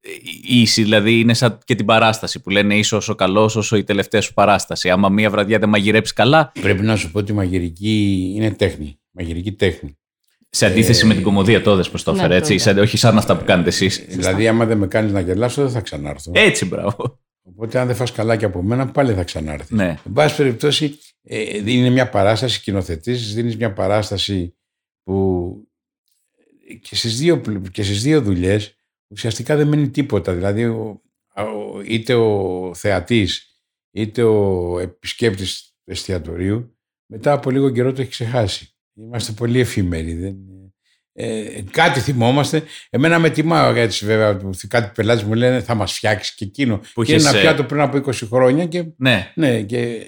ε, 0.01 0.11
ίση, 0.49 0.83
δηλαδή 0.83 1.21
είναι 1.21 1.35
σαν 1.35 1.59
και 1.65 1.75
την 1.75 1.87
παράσταση 1.87 2.41
που 2.41 2.51
λένε 2.51 2.75
ίσο 2.75 2.97
όσο 2.97 3.15
καλός 3.15 3.57
όσο 3.57 3.77
η 3.77 3.85
τελευταία 3.85 4.21
σου 4.21 4.33
παράσταση. 4.33 4.91
Άμα 4.91 5.09
μία 5.09 5.31
βραδιά 5.31 5.59
δεν 5.59 5.69
μαγειρέψεις 5.69 6.15
καλά, 6.15 6.53
Πρέπει 6.61 6.83
να 6.83 6.97
σου 6.97 7.11
πω 7.11 7.19
ότι 7.19 7.33
η 7.33 7.35
μαγειρική 7.35 8.33
είναι 8.37 8.51
τέχνη. 8.51 8.97
Μαγειρική 9.13 9.53
τέχνη. 9.53 9.97
σε 10.55 10.67
αντίθεση 10.67 11.07
με 11.07 11.15
την 11.15 11.23
κομμωδία 11.23 11.63
τότε 11.63 11.89
πως 11.91 12.03
το 12.03 12.13
Ναι, 12.13 12.19
έφερε, 12.19 12.37
έτσι, 12.37 12.57
βέβαια. 12.57 12.73
σαν- 12.75 12.83
όχι 12.83 12.97
σαν 12.97 13.19
αυτά 13.19 13.37
που 13.37 13.45
κάνετε 13.45 13.69
εσείς. 13.69 14.05
Δηλαδή, 14.09 14.49
άμα 14.49 14.67
δεν 14.67 14.79
με 14.79 14.87
κάνεις 14.87 15.13
να 15.13 15.21
γελάσω, 15.21 15.63
δεν 15.63 15.71
θα 15.71 15.81
ξανάρθω. 15.81 16.33
Έτσι, 16.35 16.65
μπράβο. 16.65 17.21
Οπότε, 17.43 17.79
αν 17.79 17.87
δεν 17.87 17.97
φας 17.97 18.13
καλά 18.13 18.37
και 18.37 18.45
από 18.45 18.63
μένα, 18.63 18.87
πάλι 18.91 19.15
θα 19.15 19.25
ξανάρθεις. 19.25 19.71
Ναι. 19.71 19.89
Εν 20.07 20.13
πάση 20.13 20.37
περιπτώσει, 20.37 20.99
ε, 21.23 21.71
είναι 21.73 21.91
μια 21.91 22.09
παράσταση 22.09 22.55
σκηνοθετή, 22.55 23.13
δίνεις 23.13 23.57
μια 23.57 23.73
παράσταση 23.73 24.57
που 25.03 25.57
και 26.81 26.97
στις 26.97 27.19
δύο, 27.19 27.41
πλ- 27.41 27.69
και 27.71 27.83
στις 27.83 28.03
δύο 28.03 28.21
δουλειές 28.23 28.77
ουσιαστικά 29.09 29.57
δεν 29.57 29.69
μένει 29.69 29.89
τίποτα. 29.91 30.33
Δηλαδή, 30.35 30.65
ο, 30.65 31.03
ο- 31.35 31.81
είτε 31.87 32.15
ο 32.15 32.71
θεατής, 32.75 33.61
είτε 33.91 34.23
ο 34.23 34.79
επισκέπτης 34.79 35.73
του 35.85 35.91
εστιατορίου, 35.93 36.77
μετά 37.07 37.33
από 37.33 37.51
λίγο 37.51 37.71
καιρό 37.71 37.93
το 37.93 38.01
έχει 38.01 38.11
ξεχάσει. 38.11 38.72
Είμαστε 38.95 39.33
πολύ 39.33 39.61
εφήμεροι. 39.61 40.15
Δεν, 40.15 40.37
ε, 41.13 41.63
κάτι 41.71 42.01
θυμόμαστε. 42.01 42.63
Εμένα 42.91 43.19
με 43.19 43.31
τιμά 43.31 43.73
έτσι 43.77 44.07
βέβαια. 44.07 44.37
που 44.37 44.51
Κάτι 44.69 44.93
πελάτη 44.95 45.25
μου 45.25 45.35
λένε 45.35 45.61
θα 45.61 45.75
μας 45.75 45.93
φτιάξεις 45.93 46.35
και 46.35 46.45
εκείνο. 46.45 46.81
Που 46.93 47.03
και 47.03 47.13
είναι 47.13 47.21
είχες, 47.21 47.33
ένα 47.33 47.39
ε, 47.39 47.43
πιάτο 47.43 47.65
πριν 47.65 47.81
από 47.81 47.97
20 47.97 48.13
χρόνια 48.13 48.67
και 48.67 48.85
Ναι, 48.97 49.33
ναι, 49.35 49.63
και 49.63 50.07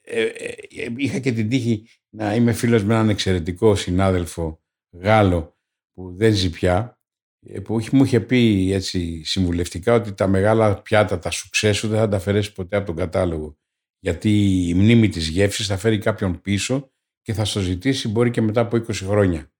ε, 0.00 0.22
ε, 0.22 0.54
ε, 0.76 0.92
είχα 0.96 1.18
και 1.18 1.32
την 1.32 1.48
τύχη 1.48 1.88
να 2.10 2.34
είμαι 2.34 2.52
φίλος 2.52 2.84
με 2.84 2.94
έναν 2.94 3.08
εξαιρετικό 3.08 3.74
συνάδελφο 3.74 4.60
Γάλλο 5.02 5.56
που 5.94 6.14
δεν 6.16 6.34
ζει 6.34 6.50
πια, 6.50 6.98
ε, 7.46 7.60
που 7.60 7.80
είχε- 7.80 7.90
μου 7.92 8.04
είχε 8.04 8.20
πει 8.20 8.70
έτσι 8.72 9.24
συμβουλευτικά 9.24 9.94
ότι 9.94 10.12
τα 10.14 10.26
μεγάλα 10.26 10.82
πιάτα, 10.82 11.18
τα 11.18 11.30
σουξέ 11.30 11.72
σου 11.72 11.88
δεν 11.88 11.98
θα 11.98 12.08
τα 12.08 12.16
αφαιρέσει 12.16 12.52
ποτέ 12.52 12.76
από 12.76 12.86
τον 12.86 12.96
κατάλογο. 12.96 13.58
Γιατί 13.98 14.68
η 14.68 14.74
μνήμη 14.74 15.08
της 15.08 15.28
γεύσης 15.28 15.66
θα 15.66 15.76
φέρει 15.76 15.98
κάποιον 15.98 16.40
πίσω 16.40 16.90
και 17.26 17.32
θα 17.32 17.44
στο 17.44 17.60
ζητήσει 17.60 18.08
μπορεί 18.08 18.30
και 18.30 18.40
μετά 18.40 18.60
από 18.60 18.76
20 18.76 18.92
χρόνια. 18.94 19.50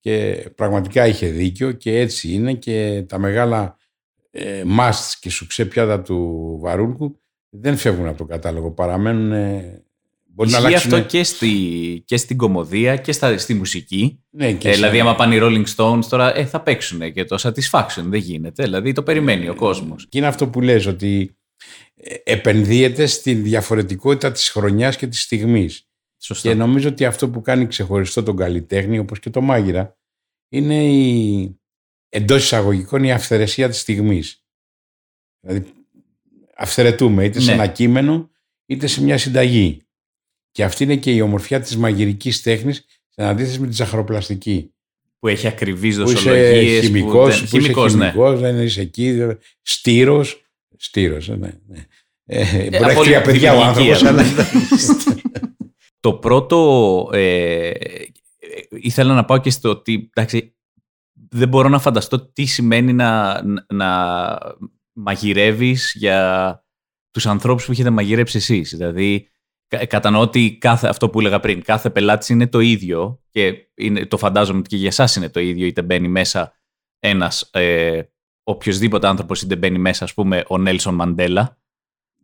Και 0.00 0.44
πραγματικά 0.54 1.06
είχε 1.06 1.28
δίκιο 1.28 1.72
και 1.72 1.98
έτσι 1.98 2.32
είναι 2.32 2.54
και 2.54 3.04
τα 3.08 3.18
μεγάλα 3.18 3.76
ε, 4.30 4.62
musts 4.78 5.12
και 5.20 5.30
σουξέ 5.30 5.64
πιάτα 5.64 6.02
του 6.02 6.58
Βαρούλκου 6.62 7.20
δεν 7.50 7.76
φεύγουν 7.76 8.06
από 8.06 8.18
τον 8.18 8.26
κατάλογο, 8.26 8.70
παραμένουν. 8.70 9.32
ε, 9.32 9.82
Μπορεί 10.24 10.50
να 10.50 10.56
Ισχύει 10.58 10.68
αλλάξουν. 10.68 10.94
αυτό 10.94 11.06
και, 11.06 11.22
στη, 11.24 11.48
και 12.04 12.16
στην 12.16 12.36
κομμωδία 12.36 12.96
και 12.96 13.12
στα, 13.12 13.38
στη 13.38 13.54
μουσική. 13.54 14.22
Ναι, 14.30 14.52
και 14.52 14.68
Ε, 14.68 14.70
σε- 14.70 14.76
δηλαδή, 14.80 15.00
άμα 15.00 15.14
πάνε 15.14 15.34
οι 15.34 15.38
Rolling 15.42 15.64
Stones 15.76 16.04
τώρα, 16.08 16.36
ε, 16.36 16.44
θα 16.46 16.60
παίξουν 16.60 17.12
και 17.12 17.24
το 17.24 17.36
Satisfaction. 17.42 18.02
Δεν 18.04 18.20
γίνεται. 18.20 18.62
Δηλαδή, 18.64 18.92
το 18.92 19.02
περιμένει 19.02 19.48
ο 19.48 19.54
κόσμος. 19.54 20.06
Και 20.08 20.18
είναι 20.18 20.26
αυτό 20.26 20.48
που 20.48 20.60
λες 20.60 20.86
ότι 20.86 21.36
ε, 21.94 22.14
επενδύεται 22.24 23.06
στη 23.06 23.34
διαφορετικότητα 23.34 24.32
της 24.32 24.48
χρονιάς 24.50 24.96
και 24.96 25.06
της 25.06 25.22
στιγμής. 25.22 25.87
Σωστό. 26.20 26.48
Και 26.48 26.54
νομίζω 26.54 26.88
ότι 26.88 27.04
αυτό 27.04 27.28
που 27.30 27.40
κάνει 27.40 27.66
ξεχωριστό 27.66 28.22
τον 28.22 28.36
καλλιτέχνη, 28.36 28.98
όπως 28.98 29.18
και 29.18 29.30
το 29.30 29.40
μάγειρα, 29.40 29.96
είναι 30.48 30.84
η, 30.84 31.56
εντός 32.08 32.42
εισαγωγικών 32.44 33.04
η 33.04 33.12
αυθαιρεσία 33.12 33.68
της 33.68 33.80
στιγμής. 33.80 34.44
Δηλαδή 35.40 35.72
αυθαιρετούμε 36.56 37.24
είτε 37.24 37.40
σε 37.40 37.46
Ναι. 37.46 37.52
ένα 37.52 37.66
κείμενο 37.66 38.30
είτε 38.66 38.86
σε 38.86 39.02
μια 39.02 39.18
συνταγή. 39.18 39.80
Και 40.50 40.64
αυτή 40.64 40.84
είναι 40.84 40.96
και 40.96 41.12
η 41.14 41.20
ομορφιά 41.20 41.60
της 41.60 41.76
μαγειρικής 41.76 42.42
τέχνης 42.42 42.84
σε 43.08 43.24
αντίθεση 43.24 43.60
με 43.60 43.66
τη 43.66 43.72
ζαχαροπλαστική. 43.72 44.72
Που 45.18 45.28
έχει 45.28 45.46
ακριβείς 45.46 45.96
Που 45.96 46.02
είσαι 46.02 46.12
δοσολογίες. 46.12 46.84
χημικός, 46.84 47.40
που, 47.40 47.46
χημικός, 47.46 47.86
είσαι 47.86 47.96
ναι. 47.96 48.10
χημικός, 48.10 48.40
δεν 48.40 48.60
είσαι 48.62 48.80
εκεί, 48.80 49.12
δεν- 49.12 49.38
στήρος, 49.62 50.44
στήρος, 50.76 51.28
ε, 51.28 51.36
ναι, 51.36 51.50
ναι. 51.66 51.86
Ε, 52.30 52.44
μπορεί 52.62 52.70
να 52.70 52.76
έχει 52.76 52.84
από 52.90 53.00
τρία 53.02 53.22
παιδιά 53.22 53.52
ο 53.54 53.72
δημιουργία, 53.74 54.08
άνθρωπος, 54.08 54.08
αλλά 54.08 54.22
Το 56.00 56.14
πρώτο. 56.14 57.08
Ε, 57.12 57.68
ε, 57.68 57.72
ήθελα 58.70 59.14
να 59.14 59.24
πάω 59.24 59.38
και 59.38 59.50
στο 59.50 59.70
ότι. 59.70 60.10
Εντάξει, 60.14 60.56
δεν 61.30 61.48
μπορώ 61.48 61.68
να 61.68 61.78
φανταστώ 61.78 62.20
τι 62.20 62.44
σημαίνει 62.44 62.92
να, 62.92 63.42
να 63.72 64.38
μαγειρεύεις 64.92 65.92
για 65.96 66.62
τους 67.10 67.26
ανθρώπους 67.26 67.64
που 67.66 67.72
έχετε 67.72 67.90
μαγειρέψει 67.90 68.36
εσείς. 68.36 68.70
Δηλαδή, 68.76 69.28
κα- 69.66 69.86
κατανοώ 69.86 70.20
ότι 70.20 70.58
κάθε, 70.60 70.88
αυτό 70.88 71.10
που 71.10 71.20
έλεγα 71.20 71.40
πριν, 71.40 71.62
κάθε 71.62 71.90
πελάτης 71.90 72.28
είναι 72.28 72.46
το 72.46 72.60
ίδιο 72.60 73.22
και 73.30 73.68
είναι, 73.74 74.06
το 74.06 74.16
φαντάζομαι 74.16 74.58
ότι 74.58 74.68
και 74.68 74.76
για 74.76 74.88
εσάς 74.88 75.16
είναι 75.16 75.28
το 75.28 75.40
ίδιο, 75.40 75.66
είτε 75.66 75.82
μπαίνει 75.82 76.08
μέσα 76.08 76.52
ένας 76.98 77.50
ε, 77.52 78.02
οποιοδήποτε 78.42 79.06
άνθρωπος 79.06 79.42
είτε 79.42 79.56
μπαίνει 79.56 79.78
μέσα, 79.78 80.04
ας 80.04 80.14
πούμε, 80.14 80.44
ο 80.48 80.58
Νέλσον 80.58 80.94
Μαντέλα. 80.94 81.58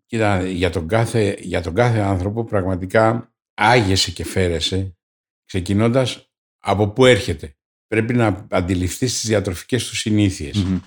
Κοίτα, 0.06 0.46
για 0.46 0.70
τον, 0.70 0.88
κάθε, 0.88 1.37
για 1.40 1.62
τον 1.62 1.74
κάθε 1.74 1.98
άνθρωπο 1.98 2.44
πραγματικά 2.44 3.33
άγεσαι 3.54 4.10
και 4.10 4.24
φέρεσαι 4.24 4.96
ξεκινώντας 5.44 6.32
από 6.58 6.88
πού 6.88 7.04
έρχεται. 7.06 7.56
Πρέπει 7.86 8.14
να 8.14 8.46
αντιληφθείς 8.50 9.20
τις 9.20 9.28
διατροφικές 9.28 9.88
του 9.88 9.96
συνήθειες. 9.96 10.62
Μμμ. 10.62 10.80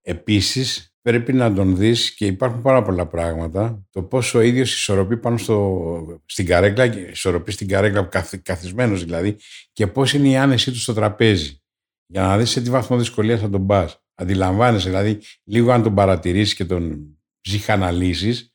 Επίσης 0.00 0.94
πρέπει 1.00 1.32
να 1.32 1.54
τον 1.54 1.76
δεις 1.76 2.14
και 2.14 2.26
υπάρχουν 2.26 2.62
πάρα 2.62 2.82
πολλά 2.82 3.06
πράγματα. 3.06 3.86
Το 3.90 4.02
πόσο 4.02 4.38
ο 4.38 4.42
ίδιος 4.42 4.74
ισορροπεί 4.74 5.16
πάνω 5.16 5.36
στο, 5.36 6.22
στην 6.26 6.46
καρέκλα, 6.46 6.88
και 6.88 6.98
ισορροπεί 6.98 7.52
στην 7.52 7.68
καρέκλα 7.68 8.04
καθ, 8.04 8.34
καθισμένος 8.42 9.04
δηλαδή 9.04 9.36
και 9.72 9.86
πώς 9.86 10.12
είναι 10.12 10.28
η 10.28 10.36
άνεσή 10.36 10.70
του 10.70 10.78
στο 10.78 10.92
τραπέζι. 10.92 11.62
Για 12.06 12.22
να 12.22 12.38
δεις 12.38 12.50
σε 12.50 12.60
τι 12.60 12.70
βαθμό 12.70 12.96
δυσκολία 12.96 13.38
θα 13.38 13.50
τον 13.50 13.66
πας. 13.66 14.04
Αντιλαμβάνεσαι 14.14 14.88
δηλαδή 14.88 15.20
λίγο 15.44 15.72
αν 15.72 15.82
τον 15.82 15.94
παρατηρήσεις 15.94 16.54
και 16.54 16.64
τον 16.64 17.14
ψυχαναλύσεις 17.40 18.54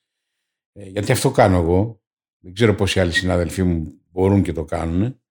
ε, 0.74 0.90
γιατί 0.90 1.12
αυτό 1.12 1.32
κάνω 1.32 1.58
εγώ. 1.58 2.04
Δεν 2.46 2.54
ξέρω 2.54 2.76
πόσοι 2.76 3.00
άλλοι 3.00 3.12
συνάδελφοί 3.12 3.64
μου 3.64 4.02
μπορούν 4.12 4.42
και 4.42 4.52
το 4.52 4.66
κάνουν. 4.66 5.22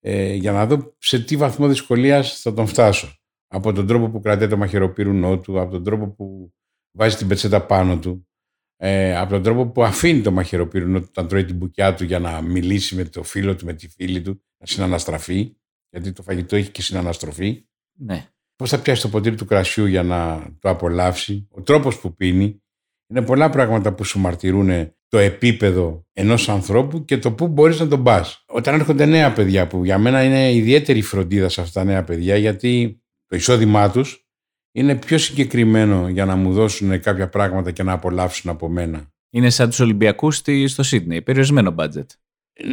Ε, 0.00 0.34
για 0.34 0.52
να 0.52 0.66
δω 0.66 0.94
σε 0.98 1.24
τι 1.24 1.36
βαθμό 1.36 1.68
δυσκολίας 1.68 2.40
θα 2.40 2.54
τον 2.54 2.66
φτάσω. 2.66 3.18
Από 3.46 3.72
τον 3.72 3.86
τρόπο 3.86 4.10
που 4.10 4.20
κρατάει 4.20 4.48
το 4.48 4.56
μαχαιροπύρουνό 4.56 5.38
του, 5.38 5.60
από 5.60 5.70
τον 5.70 5.84
τρόπο 5.84 6.08
που 6.08 6.54
βάζει 6.96 7.16
την 7.16 7.28
πετσέτα 7.28 7.66
πάνω 7.66 7.98
του, 7.98 8.28
ε, 8.76 9.16
από 9.16 9.30
τον 9.30 9.42
τρόπο 9.42 9.66
που 9.66 9.84
αφήνει 9.84 10.20
το 10.20 10.30
μαχαιροπύρουνο 10.30 11.00
του 11.00 11.06
όταν 11.08 11.28
τρώει 11.28 11.44
την 11.44 11.56
μπουκιά 11.56 11.94
του 11.94 12.04
για 12.04 12.18
να 12.18 12.42
μιλήσει 12.42 12.94
με 12.94 13.04
το 13.04 13.22
φίλο 13.22 13.56
του, 13.56 13.64
με 13.64 13.72
τη 13.72 13.88
φίλη 13.88 14.20
του, 14.20 14.42
να 14.58 14.66
συναναστραφεί, 14.66 15.56
γιατί 15.90 16.12
το 16.12 16.22
φαγητό 16.22 16.56
έχει 16.56 16.70
και 16.70 16.82
συναναστροφή. 16.82 17.66
Ναι. 17.98 18.28
Πώς 18.56 18.70
θα 18.70 18.78
πιάσει 18.78 19.02
το 19.02 19.08
ποτήρι 19.08 19.36
του 19.36 19.44
κρασιού 19.44 19.86
για 19.86 20.02
να 20.02 20.50
το 20.58 20.68
απολαύσει, 20.68 21.48
ο 21.50 21.62
τρόπος 21.62 22.00
που 22.00 22.14
πίνει. 22.14 22.62
Είναι 23.06 23.22
πολλά 23.22 23.50
πράγματα 23.50 23.94
που 23.94 24.04
σου 24.04 24.18
μαρτυρούν 24.18 24.94
το 25.14 25.20
επίπεδο 25.20 26.06
ενός 26.12 26.48
ανθρώπου 26.48 27.04
και 27.04 27.18
το 27.18 27.32
πού 27.32 27.48
μπορείς 27.48 27.80
να 27.80 27.88
τον 27.88 28.02
πας. 28.02 28.44
Όταν 28.46 28.74
έρχονται 28.74 29.04
νέα 29.06 29.32
παιδιά 29.32 29.66
που 29.66 29.84
για 29.84 29.98
μένα 29.98 30.22
είναι 30.24 30.52
ιδιαίτερη 30.52 31.02
φροντίδα 31.02 31.48
σε 31.48 31.60
αυτά 31.60 31.80
τα 31.80 31.86
νέα 31.86 32.04
παιδιά 32.04 32.36
γιατί 32.36 33.02
το 33.26 33.36
εισόδημά 33.36 33.90
τους 33.90 34.26
είναι 34.72 34.96
πιο 34.96 35.18
συγκεκριμένο 35.18 36.08
για 36.08 36.24
να 36.24 36.36
μου 36.36 36.52
δώσουν 36.52 37.00
κάποια 37.00 37.28
πράγματα 37.28 37.70
και 37.70 37.82
να 37.82 37.92
απολαύσουν 37.92 38.50
από 38.50 38.68
μένα. 38.68 39.12
Είναι 39.30 39.50
σαν 39.50 39.68
τους 39.68 39.80
Ολυμπιακούς 39.80 40.36
στη- 40.36 40.66
στο 40.68 40.82
Σίδνεϊ, 40.82 41.22
περιορισμένο 41.22 41.74
budget. 41.78 42.06
Ε, 42.52 42.64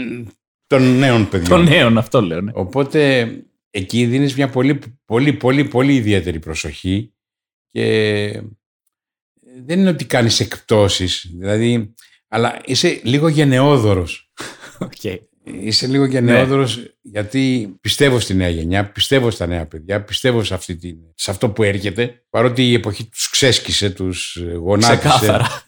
Των 0.68 0.98
νέων 0.98 1.30
παιδιών. 1.30 1.60
Των 1.66 1.74
νέων, 1.74 1.98
αυτό 1.98 2.22
λέω. 2.22 2.42
Ναι. 2.42 2.52
Οπότε 2.56 3.30
εκεί 3.70 4.06
δίνεις 4.06 4.36
μια 4.36 4.50
πολύ, 4.50 4.80
πολύ, 5.06 5.34
πολύ, 5.34 5.64
πολύ 5.66 5.96
ιδιαίτερη 5.96 6.40
προσοχή 6.40 7.14
και 7.72 8.44
δεν 9.66 9.80
είναι 9.80 9.90
ότι 9.90 10.06
κάνεις 10.06 10.40
εκπτώσεις, 10.40 11.32
δηλαδή, 11.38 11.94
αλλά 12.34 12.62
είσαι 12.66 13.00
λίγο 13.04 13.28
γενναιόδωρος. 13.28 14.32
Okay. 14.80 15.18
Είσαι 15.44 15.88
λίγο 15.88 16.06
γενναιόδωρος 16.06 16.96
γιατί 17.02 17.76
πιστεύω 17.82 18.20
στη 18.20 18.34
νέα 18.34 18.50
γενιά, 18.50 18.92
πιστεύω 18.92 19.32
στα 19.32 19.46
νέα 19.46 19.68
παιδιά, 19.68 20.04
πιστεύω 20.04 20.44
σε, 20.44 20.54
αυτή 20.54 20.76
την, 20.76 20.98
σε 21.16 21.32
αυτό 21.32 21.50
που 21.50 21.64
έρχεται, 21.64 22.26
παρότι 22.30 22.70
η 22.70 22.74
εποχή 22.74 23.10
τους 23.10 23.30
ξέσκησε, 23.30 23.90
τους 23.90 24.38
γονάτισε 24.56 24.96
Ξεκάθαρα. 24.98 25.64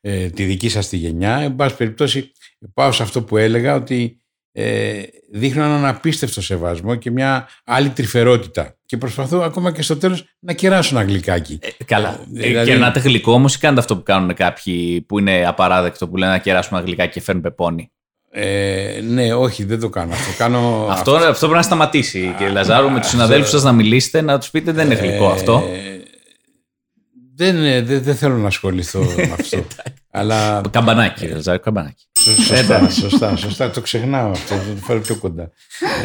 ε, 0.00 0.30
τη 0.30 0.44
δική 0.44 0.68
σας 0.68 0.88
τη 0.88 0.96
γενιά. 0.96 1.36
Εν 1.36 1.56
πάση 1.56 1.76
περιπτώσει 1.76 2.32
πάω 2.74 2.92
σε 2.92 3.02
αυτό 3.02 3.22
που 3.22 3.36
έλεγα 3.36 3.74
ότι 3.74 4.19
ε, 4.52 5.00
δείχνω 5.32 5.62
έναν 5.64 5.86
απίστευτο 5.86 6.42
σεβασμό 6.42 6.94
και 6.94 7.10
μια 7.10 7.48
άλλη 7.64 7.88
τρυφερότητα. 7.88 8.74
Και 8.86 8.96
προσπαθώ 8.96 9.38
ακόμα 9.40 9.72
και 9.72 9.82
στο 9.82 9.96
τέλος 9.96 10.24
να 10.40 10.52
κεράσω 10.52 10.96
ένα 10.96 11.04
γλυκάκι. 11.04 11.58
Ε, 11.78 11.84
καλά. 11.84 12.20
Δηλαδή- 12.30 12.56
Ε, 12.56 12.64
κερνάτε 12.64 13.00
γλυκό 13.00 13.32
όμως 13.32 13.54
ή 13.54 13.58
κάνετε 13.58 13.80
αυτό 13.80 13.96
που 13.96 14.02
κάνουν 14.02 14.34
κάποιοι 14.34 15.00
που 15.00 15.18
είναι 15.18 15.46
απαράδεκτο 15.46 16.08
που 16.08 16.16
λένε 16.16 16.32
να 16.32 16.38
κεράσουμε 16.38 16.78
ένα 16.78 16.86
γλυκάκι 16.86 17.12
και 17.12 17.20
φέρνουν 17.20 17.42
πεπόνι. 17.42 17.90
Ε, 18.32 19.00
ναι, 19.08 19.34
όχι, 19.34 19.64
δεν 19.64 19.80
το 19.80 19.88
κάνω 19.88 20.12
αυτό. 20.12 20.32
Κάνω 20.38 20.86
Αυτό, 20.90 21.14
αυτό 21.14 21.38
πρέπει 21.38 21.54
να 21.54 21.62
σταματήσει. 21.62 22.34
Κύριε 22.38 22.52
Λαζάρου, 22.52 22.90
με 22.90 23.00
τους 23.00 23.08
συναδέλφους 23.10 23.50
σας 23.50 23.62
να 23.62 23.72
μιλήσετε, 23.72 24.20
να 24.20 24.38
τους 24.38 24.50
πείτε 24.50 24.72
δεν 24.72 24.86
είναι 24.86 24.94
γλυκό 24.94 25.28
αυτό. 25.28 25.64
Ε, 25.72 26.00
δεν, 27.34 27.64
ε, 27.64 27.82
δεν, 27.82 28.02
δεν 28.02 28.14
θέλω 28.16 28.36
να 28.36 28.46
ασχοληθώ 28.46 29.00
με 29.16 29.36
αυτό. 29.40 29.64
Αλλά 30.12 30.60
Καμπανάκι, 30.70 31.18
κύριε 31.20 31.34
Λαζάρου, 31.34 31.60
καμπανάκι. 31.60 32.04
Σωστά, 32.20 32.90
σωστά, 32.90 33.36
σωστά. 33.36 33.70
Το 33.70 33.80
ξεχνάω 33.80 34.30
αυτό, 34.30 34.54
θα 34.54 34.74
το 34.74 34.80
φέρω 34.80 35.00
πιο 35.00 35.16
κοντά. 35.16 35.50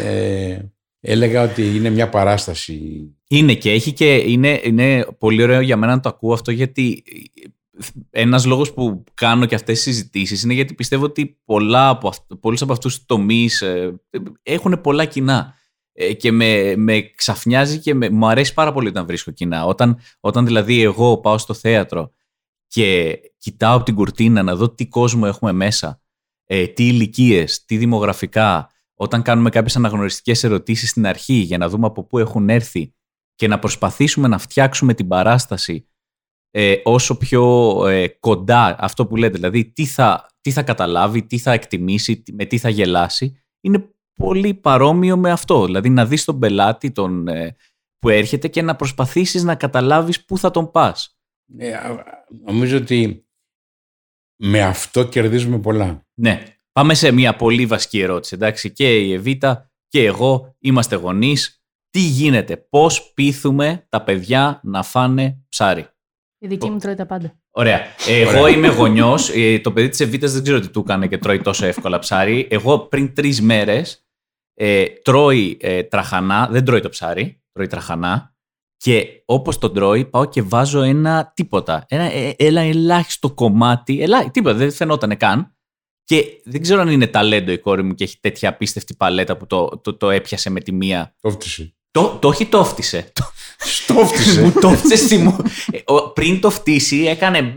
Ε, 0.02 0.58
έλεγα 1.00 1.42
ότι 1.42 1.76
είναι 1.76 1.90
μια 1.90 2.08
παράσταση. 2.08 2.80
Είναι 3.28 3.54
και 3.54 3.70
έχει 3.70 3.92
και 3.92 4.14
είναι, 4.14 4.60
είναι 4.64 5.06
πολύ 5.18 5.42
ωραίο 5.42 5.60
για 5.60 5.76
μένα 5.76 5.94
να 5.94 6.00
το 6.00 6.08
ακούω 6.08 6.32
αυτό 6.32 6.50
γιατί 6.50 7.02
ένας 8.10 8.44
λόγος 8.44 8.72
που 8.72 9.04
κάνω 9.14 9.46
και 9.46 9.54
αυτές 9.54 9.74
τις 9.74 9.82
συζητήσεις 9.82 10.42
είναι 10.42 10.54
γιατί 10.54 10.74
πιστεύω 10.74 11.04
ότι 11.04 11.40
πολλά 11.44 11.88
από 11.88 12.08
αυτ, 12.08 12.34
πολλούς 12.40 12.62
από 12.62 12.72
αυτούς 12.72 12.96
τους 12.96 13.06
τομείς 13.06 13.62
ε, 13.62 14.00
έχουν 14.42 14.80
πολλά 14.80 15.04
κοινά 15.04 15.54
Ε, 15.98 16.12
και 16.12 16.32
με, 16.32 16.76
με 16.76 17.10
ξαφνιάζει 17.16 17.78
και 17.78 17.94
με, 17.94 18.10
μου 18.10 18.26
αρέσει 18.26 18.54
πάρα 18.54 18.72
πολύ 18.72 18.88
όταν 18.88 19.06
βρίσκω 19.06 19.30
κοινά. 19.30 19.64
Όταν, 19.64 19.98
όταν 20.20 20.46
δηλαδή 20.46 20.82
εγώ 20.82 21.18
πάω 21.20 21.38
στο 21.38 21.54
θέατρο 21.54 22.12
και 22.66 23.18
κοιτάω 23.38 23.76
από 23.76 23.84
την 23.84 23.94
κουρτίνα 23.94 24.42
να 24.42 24.54
δω 24.54 24.70
τι 24.70 24.86
κόσμο 24.86 25.22
έχουμε 25.26 25.52
μέσα, 25.52 26.00
ε, 26.46 26.66
τι 26.66 26.86
ηλικίες, 26.86 27.64
τι 27.64 27.76
δημογραφικά, 27.76 28.70
όταν 28.94 29.22
κάνουμε 29.22 29.50
κάποιες 29.50 29.76
αναγνωριστικές 29.76 30.44
ερωτήσεις 30.44 30.90
στην 30.90 31.06
αρχή 31.06 31.34
για 31.34 31.58
να 31.58 31.68
δούμε 31.68 31.86
από 31.86 32.04
πού 32.04 32.18
έχουν 32.18 32.48
έρθει 32.48 32.94
και 33.34 33.48
να 33.48 33.58
προσπαθήσουμε 33.58 34.28
να 34.28 34.38
φτιάξουμε 34.38 34.94
την 34.94 35.08
παράσταση 35.08 35.88
ε, 36.50 36.74
όσο 36.84 37.16
πιο 37.16 37.82
ε, 37.86 38.08
κοντά 38.08 38.76
αυτό 38.78 39.06
που 39.06 39.16
λέτε, 39.16 39.34
δηλαδή 39.36 39.64
τι 39.64 39.84
θα, 39.86 40.26
τι 40.40 40.50
θα 40.50 40.62
καταλάβει, 40.62 41.22
τι 41.22 41.38
θα 41.38 41.52
εκτιμήσει, 41.52 42.22
τι- 42.22 42.32
με 42.32 42.44
τι 42.44 42.58
θα 42.58 42.68
γελάσει, 42.68 43.36
είναι 43.60 43.90
πολύ 44.14 44.54
παρόμοιο 44.54 45.16
με 45.16 45.30
αυτό. 45.30 45.64
Δηλαδή 45.64 45.90
να 45.90 46.06
δεις 46.06 46.24
τον 46.24 46.38
πελάτη 46.38 46.90
τον, 46.90 47.28
ε, 47.28 47.56
που 47.98 48.08
έρχεται 48.08 48.48
και 48.48 48.62
να 48.62 48.76
προσπαθήσεις 48.76 49.42
να 49.42 49.54
καταλάβεις 49.54 50.24
πού 50.24 50.38
θα 50.38 50.50
τον 50.50 50.70
πας. 50.70 51.18
Ε, 51.58 51.72
α- 51.74 51.78
α- 51.78 52.24
νομίζω 52.44 52.76
ότι 52.76 53.25
με 54.36 54.62
αυτό 54.62 55.04
κερδίζουμε 55.08 55.58
πολλά. 55.58 56.06
Ναι, 56.14 56.42
πάμε 56.72 56.94
σε 56.94 57.12
μια 57.12 57.36
πολύ 57.36 57.66
βασική 57.66 58.00
ερώτηση. 58.00 58.34
Εντάξει, 58.34 58.72
και 58.72 58.96
η 58.96 59.12
Εβίτα 59.12 59.70
και 59.88 60.04
εγώ 60.04 60.56
είμαστε 60.58 60.96
γονείς. 60.96 61.60
Τι 61.90 62.00
γίνεται, 62.00 62.56
πώς 62.56 63.12
πείθουμε 63.12 63.86
τα 63.88 64.02
παιδιά 64.02 64.60
να 64.62 64.82
φάνε 64.82 65.44
ψάρι; 65.48 65.86
Η 66.38 66.46
δική 66.46 66.70
μου 66.70 66.78
τρώει 66.78 66.94
τα 66.94 67.06
πάντα. 67.06 67.40
Ωραία. 67.50 67.80
Ε, 68.08 68.20
Εγώ 68.20 68.46
είμαι 68.46 68.68
γονιός. 68.68 69.30
Το 69.62 69.72
παιδί 69.72 69.88
της 69.88 70.00
Εβίτας 70.00 70.32
δεν 70.32 70.42
ξέρω 70.42 70.60
τι 70.60 70.68
του 70.68 70.80
έκανε 70.80 71.06
και 71.06 71.18
τρώει 71.18 71.40
τόσο 71.40 71.66
εύκολα 71.66 71.98
ψάρι. 71.98 72.48
Εγώ 72.50 72.78
πριν 72.78 73.14
τρεις 73.14 73.40
μέρες 73.42 74.06
ε, 74.54 74.84
τρώει 74.86 75.56
ε, 75.60 75.82
τραχανά. 75.82 76.48
Δεν 76.50 76.64
τρώει 76.64 76.80
το 76.80 76.88
ψάρι, 76.88 77.42
τρώει 77.52 77.66
τραχανά. 77.66 78.35
Και 78.86 79.22
όπως 79.24 79.58
τον 79.58 79.74
τρώει, 79.74 80.04
πάω 80.04 80.24
και 80.24 80.42
βάζω 80.42 80.80
ένα 80.82 81.32
τίποτα. 81.34 81.84
Ένα, 81.88 82.02
ε, 82.02 82.34
ένα 82.38 82.60
ελάχιστο 82.60 83.30
κομμάτι. 83.30 84.02
Ελά, 84.02 84.30
τίποτα, 84.30 84.54
δεν 84.56 84.72
φαινόταν 84.72 85.16
καν. 85.16 85.54
Και 86.04 86.24
δεν 86.44 86.62
ξέρω 86.62 86.80
αν 86.80 86.88
είναι 86.88 87.06
ταλέντο 87.06 87.52
η 87.52 87.58
κόρη 87.58 87.82
μου 87.82 87.94
και 87.94 88.04
έχει 88.04 88.18
τέτοια 88.20 88.48
απίστευτη 88.48 88.94
παλέτα 88.96 89.36
που 89.36 89.46
το, 89.46 89.68
το, 89.82 89.94
το 89.96 90.10
έπιασε 90.10 90.50
με 90.50 90.60
τη 90.60 90.72
μία. 90.72 91.14
Το 91.20 91.30
φτύσε. 91.30 91.74
Το, 91.90 92.18
το 92.20 92.28
όχι 92.28 92.46
το 92.46 92.64
φτύσε. 92.64 93.10
Το- 93.12 93.30
Στο 93.58 93.94
φτύσε. 93.94 94.40
μου 94.42 94.52
το 94.60 94.70
φτύσε 94.70 94.96
στη 94.96 95.18
μου. 95.18 95.36
Ε, 95.72 95.78
ο- 95.92 96.10
Πριν 96.12 96.40
το 96.40 96.50
φτύσει 96.50 96.96
έκανε. 96.96 97.56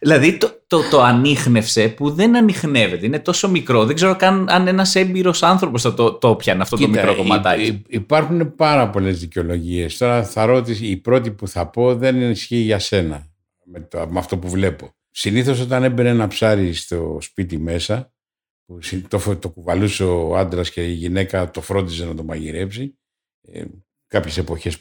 Δηλαδή 0.00 0.36
το, 0.38 0.62
το, 0.66 0.88
το 0.90 1.00
ανείχνευσε 1.02 1.88
που 1.88 2.10
δεν 2.10 2.36
ανοιχνεύεται. 2.36 3.06
Είναι 3.06 3.18
τόσο 3.18 3.48
μικρό. 3.50 3.84
Δεν 3.84 3.94
ξέρω 3.94 4.16
καν 4.16 4.48
αν 4.48 4.66
ένας 4.68 4.94
έμπειρος 4.94 5.42
άνθρωπος 5.42 5.82
θα 5.82 5.94
το, 5.94 6.12
το 6.14 6.34
πιάνει 6.36 6.60
αυτό 6.60 6.76
το 6.76 6.88
μικρό 6.88 7.16
κομματάκι. 7.16 7.62
υ- 7.62 7.66
υ- 7.68 7.84
υπάρχουν 7.94 8.54
πάρα 8.54 8.90
πολλές 8.90 9.18
δικαιολογίες. 9.20 9.96
Τώρα 9.96 10.24
θα 10.24 10.44
ρωτήσω, 10.46 10.84
η 10.84 10.96
πρώτη 10.96 11.30
που 11.30 11.48
θα 11.48 11.66
πω 11.70 11.94
δεν 11.96 12.30
ισχύει 12.30 12.56
για 12.56 12.78
σένα 12.78 13.26
με, 13.64 13.80
το, 13.80 14.06
με 14.10 14.18
αυτό 14.18 14.38
που 14.38 14.48
βλέπω. 14.48 14.92
Συνήθως 15.10 15.60
όταν 15.60 15.82
έμπαινε 15.84 16.08
ένα 16.08 16.26
ψάρι 16.28 16.72
στο 16.72 17.18
σπίτι 17.20 17.58
μέσα, 17.58 18.12
που 18.66 18.82
συ- 18.82 19.08
το, 19.08 19.18
φο- 19.18 19.36
το 19.36 19.48
κουβαλούσε 19.50 20.04
ο 20.04 20.36
άντρας 20.36 20.70
και 20.70 20.84
η 20.86 20.92
γυναίκα 20.92 21.50
το 21.50 21.60
φρόντιζε 21.60 22.04
να 22.04 22.14
το 22.14 22.24
μαγειρέψει, 22.24 22.98
ε, 23.52 23.64
κάποιες 24.06 24.36
εποχές 24.38 24.76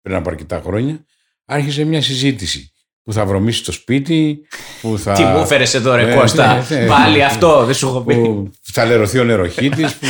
πριν 0.00 0.16
από 0.16 0.30
αρκετά 0.30 0.60
χρόνια, 0.60 1.04
άρχισε 1.44 1.84
μια 1.84 2.02
συζήτηση. 2.02 2.72
Που 3.04 3.12
θα 3.12 3.24
βρωμίσει 3.26 3.64
το 3.64 3.72
σπίτι, 3.72 4.46
που 4.80 4.98
θα. 4.98 5.12
Τι 5.12 5.22
μου 5.22 5.38
έφερες 5.38 5.74
εδώ, 5.74 5.94
ρε 5.94 6.12
Ε, 6.12 6.14
Κώστα; 6.14 6.64
ναι, 6.70 6.76
ναι, 6.80 6.86
Πάλι 6.86 7.16
ναι. 7.16 7.24
αυτό, 7.24 7.64
δεν 7.64 7.74
σου 7.74 7.86
έχω 7.88 8.00
πει. 8.00 8.14
που 8.14 8.50
θα 8.72 8.84
λερωθεί 8.84 9.18
ο 9.18 9.24
νεροχύτης, 9.24 9.94
που 9.94 10.06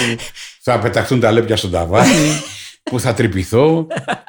θα 0.62 0.78
πεταχτούν 0.78 1.20
τα 1.20 1.30
λέπια 1.32 1.56
στον 1.56 1.70
ταβάνι, 1.70 2.40
που 2.82 3.00
θα 3.00 3.14
τρυπηθώ. 3.14 3.86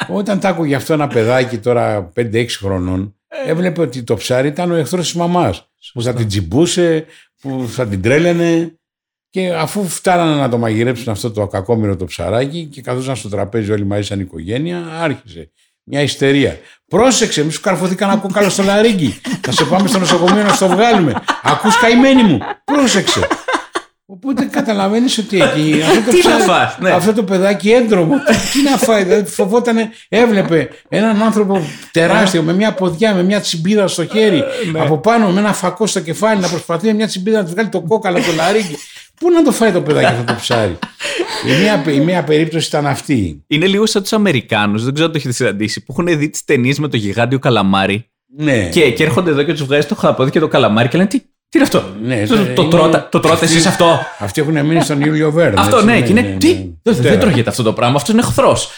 Όταν 0.08 0.40
τα 0.40 0.50
άκουγε 0.50 0.76
αυτό 0.76 0.94
ένα 0.94 1.08
παιδάκι 1.08 1.58
τώρα 1.58 2.12
5-6 2.16 2.46
χρονών, 2.50 3.16
έβλεπε 3.46 3.82
ότι 3.82 4.04
το 4.04 4.16
ψάρι 4.16 4.48
ήταν 4.48 4.72
ο 4.72 4.76
εχθρός 4.76 5.04
της 5.06 5.14
μαμάς, 5.14 5.70
που 5.94 6.02
θα 6.02 6.14
την 6.14 6.28
τσιμπούσε, 6.28 7.06
που 7.42 7.66
θα 7.70 7.88
την 7.88 8.02
τρέλαινε. 8.02 8.78
Και 9.30 9.54
αφού 9.54 9.88
φτάνανε 9.88 10.36
να 10.40 10.50
το 10.50 10.58
μαγειρέψουν 10.58 11.12
αυτό 11.12 11.32
το 11.32 11.48
κακόμοιρο 11.48 11.96
το 11.96 12.06
ψαράκι 12.06 12.66
και 12.66 12.82
καθόσαν 12.82 13.16
στο 13.16 13.30
τραπέζι 13.30 13.72
όλοι 13.72 13.86
μαζί 13.86 14.04
σαν 14.04 14.20
οικογένεια, 14.20 14.88
άρχισε 15.02 15.52
μια 15.84 16.02
ιστερία. 16.02 16.58
Πρόσεξε, 16.88 17.44
μη 17.44 17.52
σου 17.52 17.62
καρφωθεί 17.62 17.96
κανένα 17.96 18.20
κόκαλο 18.20 18.50
στο 18.50 18.64
λαρίγκι. 18.64 19.22
Θα 19.42 19.52
σε 19.52 19.64
πάμε 19.66 19.88
στο 19.88 20.00
νοσοκομείο 20.00 20.44
να 20.44 20.54
στο 20.54 20.68
βγάλουμε. 20.68 21.14
Ακούς 21.44 21.78
καημένη 21.80 22.24
μου. 22.24 22.38
Πρόσεξε. 22.64 23.28
Οπότε 24.06 24.44
καταλαβαίνεις 24.44 25.18
ότι 25.18 25.42
εκεί 25.42 25.82
αυτό 25.88 25.96
το, 25.96 26.12
Τι 26.12 26.16
να 26.28 26.36
ψάρι- 26.36 26.44
φας, 26.44 26.78
ναι. 26.80 26.90
αυτό 26.92 27.14
το 27.14 27.24
παιδάκι 27.24 27.72
έντρομο, 27.72 28.16
τι 28.54 28.62
να 28.72 28.78
φάει, 28.78 29.04
δηλαδή 29.04 29.30
φοβόταν, 29.30 29.78
έβλεπε 30.10 30.70
έναν 30.90 31.22
άνθρωπο 31.22 31.62
τεράστιο 31.92 32.42
με 32.42 32.54
μια 32.54 32.74
ποδιά, 32.74 33.14
με 33.14 33.24
μια 33.24 33.40
τσιμπίδα 33.42 33.88
στο 33.88 34.06
χέρι, 34.06 34.44
Ναι. 34.72 34.80
από 34.80 34.98
πάνω 34.98 35.30
με 35.32 35.40
ένα 35.40 35.54
φακό 35.54 35.88
στο 35.88 36.00
κεφάλι 36.00 36.42
να 36.42 36.48
προσπαθεί 36.48 36.86
με 36.86 36.94
μια 36.94 37.08
τσιμπίδα 37.08 37.38
να 37.38 37.44
τους 37.44 37.54
βγάλει 37.54 37.70
το 37.70 37.82
κόκαλο 37.82 38.18
το 38.18 38.32
λαρίκι. 38.36 38.78
Πού 39.24 39.32
να 39.32 39.44
το 39.44 39.52
φάει 39.52 39.72
το 39.72 39.82
παιδάκι 39.82 40.06
αυτό 40.06 40.24
το 40.24 40.36
ψάρι; 40.40 40.78
Η 41.50 41.62
μία, 41.62 41.94
η 41.94 42.00
μία 42.00 42.24
περίπτωση 42.24 42.68
ήταν 42.68 42.88
αυτή. 42.88 43.44
Είναι 43.48 43.66
λίγο 43.66 43.86
σαν 43.86 44.02
τους 44.02 44.14
Αμερικάνους, 44.14 44.84
δεν 44.84 44.94
ξέρω 44.94 45.06
αν 45.08 45.14
το 45.14 45.18
έχετε 45.20 45.34
συναντήσει, 45.34 45.84
που 45.84 45.96
έχουν 46.00 46.18
δει 46.20 46.30
τις 46.30 46.44
ταινίες 46.44 46.80
με 46.80 46.88
το 46.88 46.98
γιγάντιο 46.98 47.40
καλαμάρι 47.40 48.10
Ναι. 48.38 48.70
και, 48.70 48.92
και 48.92 49.04
έρχονται 49.04 49.30
εδώ 49.32 49.44
και 49.44 49.52
τους 49.52 49.64
βγάζει 49.66 49.88
το 49.88 49.96
χαπόδι 49.96 50.32
και 50.32 50.40
το 50.40 50.48
καλαμάρι 50.48 50.88
και 50.88 50.98
λένε 50.98 51.10
Τι, 51.10 51.20
τι 51.20 51.26
είναι 51.54 51.64
αυτό; 51.64 51.84
Ναι, 52.04 52.26
το, 52.28 52.34
ε, 52.36 52.38
το, 52.54 52.62
είναι- 52.62 52.72
τρώτε, 52.72 53.08
το 53.12 53.20
τρώτε 53.20 53.46
εσείς 53.46 53.66
αυτό; 53.66 54.00
Αυτοί 54.20 54.42
έχουν 54.42 54.66
μείνει 54.66 54.82
στον 54.82 55.02
Ιούλιο 55.02 55.32
Βέρν. 55.32 55.58
Αυτό 55.60 55.76
έτσι, 55.76 55.88
ναι, 55.90 56.02
και 56.02 56.12
είναι. 56.12 56.22
ναι, 56.22 56.36
Τι, 56.38 56.48
ναι. 56.48 56.54
δεν, 56.84 56.94
δεν 56.96 57.02
Τέρα. 57.02 57.18
τρώγεται 57.18 57.50
αυτό 57.50 57.64
το 57.64 57.74
πράγμα, 57.74 57.96
αυτός 57.96 58.14
είναι 58.14 58.22
εχθρός. 58.24 58.70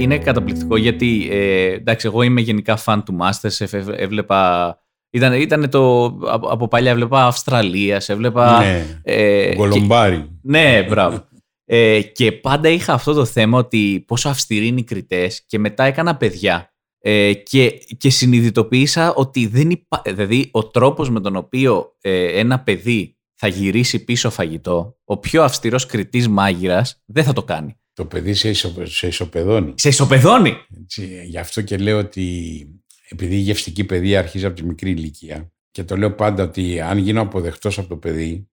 Είναι 0.00 0.18
καταπληκτικό 0.18 0.76
γιατί 0.76 1.28
ε, 1.30 1.72
εντάξει, 1.72 2.06
εγώ 2.06 2.22
είμαι 2.22 2.40
γενικά 2.40 2.76
φαν 2.76 3.04
του 3.04 3.16
Masterchef. 3.20 3.72
εύ- 3.72 3.94
Έβλεπα. 3.96 4.74
Ήταν, 5.12 5.32
ήτανε 5.40 5.68
το, 5.68 6.04
από, 6.04 6.48
από 6.48 6.68
παλιά 6.68 6.90
έβλεπα 6.90 7.26
Αυστραλίας, 7.26 8.08
έβλεπα. 8.08 8.58
Ναι. 8.60 8.86
ε, 9.02 9.48
και- 9.48 9.54
Γκολομπάρι. 9.54 10.28
ναι, 10.42 10.82
μπράβο. 10.88 11.28
Ε, 11.64 12.00
και 12.02 12.32
πάντα 12.32 12.68
είχα 12.68 12.92
αυτό 12.92 13.12
το 13.12 13.24
θέμα 13.24 13.58
ότι 13.58 14.04
πόσο 14.06 14.28
αυστηροί 14.28 14.66
είναι 14.66 14.80
οι 14.80 14.84
κριτές 14.84 15.44
και 15.46 15.58
μετά 15.58 15.84
έκανα 15.84 16.16
παιδιά. 16.16 16.72
Ε, 17.02 17.32
και, 17.32 17.70
και 17.98 18.10
συνειδητοποίησα 18.10 19.14
ότι 19.14 19.46
δεν 19.46 19.70
υπά... 19.70 20.02
δηλαδή 20.06 20.48
ο 20.52 20.66
τρόπος 20.66 21.10
με 21.10 21.20
τον 21.20 21.36
οποίο 21.36 21.96
ε, 22.00 22.38
ένα 22.38 22.60
παιδί 22.60 23.16
θα 23.34 23.48
γυρίσει 23.48 24.04
πίσω 24.04 24.30
φαγητό, 24.30 24.96
ο 25.04 25.18
πιο 25.18 25.42
αυστηρός 25.42 25.86
κριτής 25.86 26.28
μάγειρας 26.28 27.02
δεν 27.06 27.24
θα 27.24 27.32
το 27.32 27.42
κάνει. 27.42 27.79
Το 28.00 28.06
παιδί 28.06 28.34
σε, 28.34 28.48
ισο, 28.48 28.74
σε 28.84 29.06
ισοπεδώνει. 29.06 29.74
Σε 29.76 29.88
ισοπεδώνει. 29.88 30.56
Έτσι, 30.82 31.22
γι' 31.24 31.38
αυτό 31.38 31.60
και 31.60 31.76
λέω 31.76 31.98
ότι 31.98 32.66
επειδή 33.08 33.34
η 33.34 33.38
γευστική 33.38 33.84
παιδεία 33.84 34.18
αρχίζει 34.18 34.46
από 34.46 34.54
τη 34.56 34.64
μικρή 34.64 34.90
ηλικία 34.90 35.52
και 35.70 35.84
το 35.84 35.96
λέω 35.96 36.12
πάντα 36.14 36.42
ότι 36.42 36.80
αν 36.80 36.98
γίνω 36.98 37.20
αποδεκτός 37.20 37.78
από 37.78 37.88
το 37.88 37.96
παιδί 37.96 38.48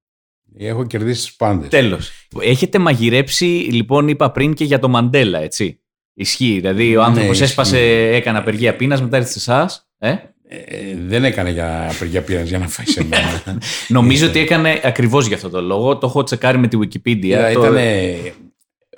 έχω 0.57 0.85
κερδίσει 0.85 1.25
τους 1.25 1.35
πάντες. 1.35 1.69
Τέλος. 1.69 2.11
Έχετε 2.41 2.79
μαγειρέψει, 2.79 3.45
λοιπόν, 3.45 4.07
είπα 4.07 4.31
πριν 4.31 4.53
και 4.53 4.63
για 4.63 4.79
το 4.79 4.87
Μαντέλα, 4.87 5.39
έτσι. 5.39 5.81
Ισχύει. 6.13 6.53
Δηλαδή, 6.53 6.95
ο 6.95 6.99
Ναι, 6.99 7.05
άνθρωπος 7.05 7.31
ισχύει. 7.31 7.43
έσπασε, 7.43 7.79
έκανε 8.09 8.37
απεργία 8.37 8.75
πείνας, 8.75 9.01
μετά 9.01 9.17
ήρθε 9.17 9.39
σε 9.39 9.51
εσάς. 9.51 9.89
Ε; 9.97 10.09
Ε, 10.49 10.95
δεν 11.07 11.23
έκανε 11.23 11.49
για 11.49 11.89
απεργία 11.91 12.21
πείρας 12.21 12.47
για 12.49 12.59
να 12.59 12.67
φάει 12.67 12.85
σε 12.85 13.03
μένα. 13.03 13.59
Νομίζω 13.87 14.27
ότι 14.27 14.39
έκανε 14.39 14.81
ακριβώς 14.83 15.27
για 15.27 15.35
αυτό 15.35 15.49
το 15.49 15.61
λόγο. 15.61 15.97
Το 15.97 16.07
έχω 16.07 16.23
τσεκάρει 16.23 16.57
με 16.57 16.67
τη 16.67 16.77
Wikipedia. 16.81 17.25
Ήταν 17.25 17.53
το... 17.53 17.73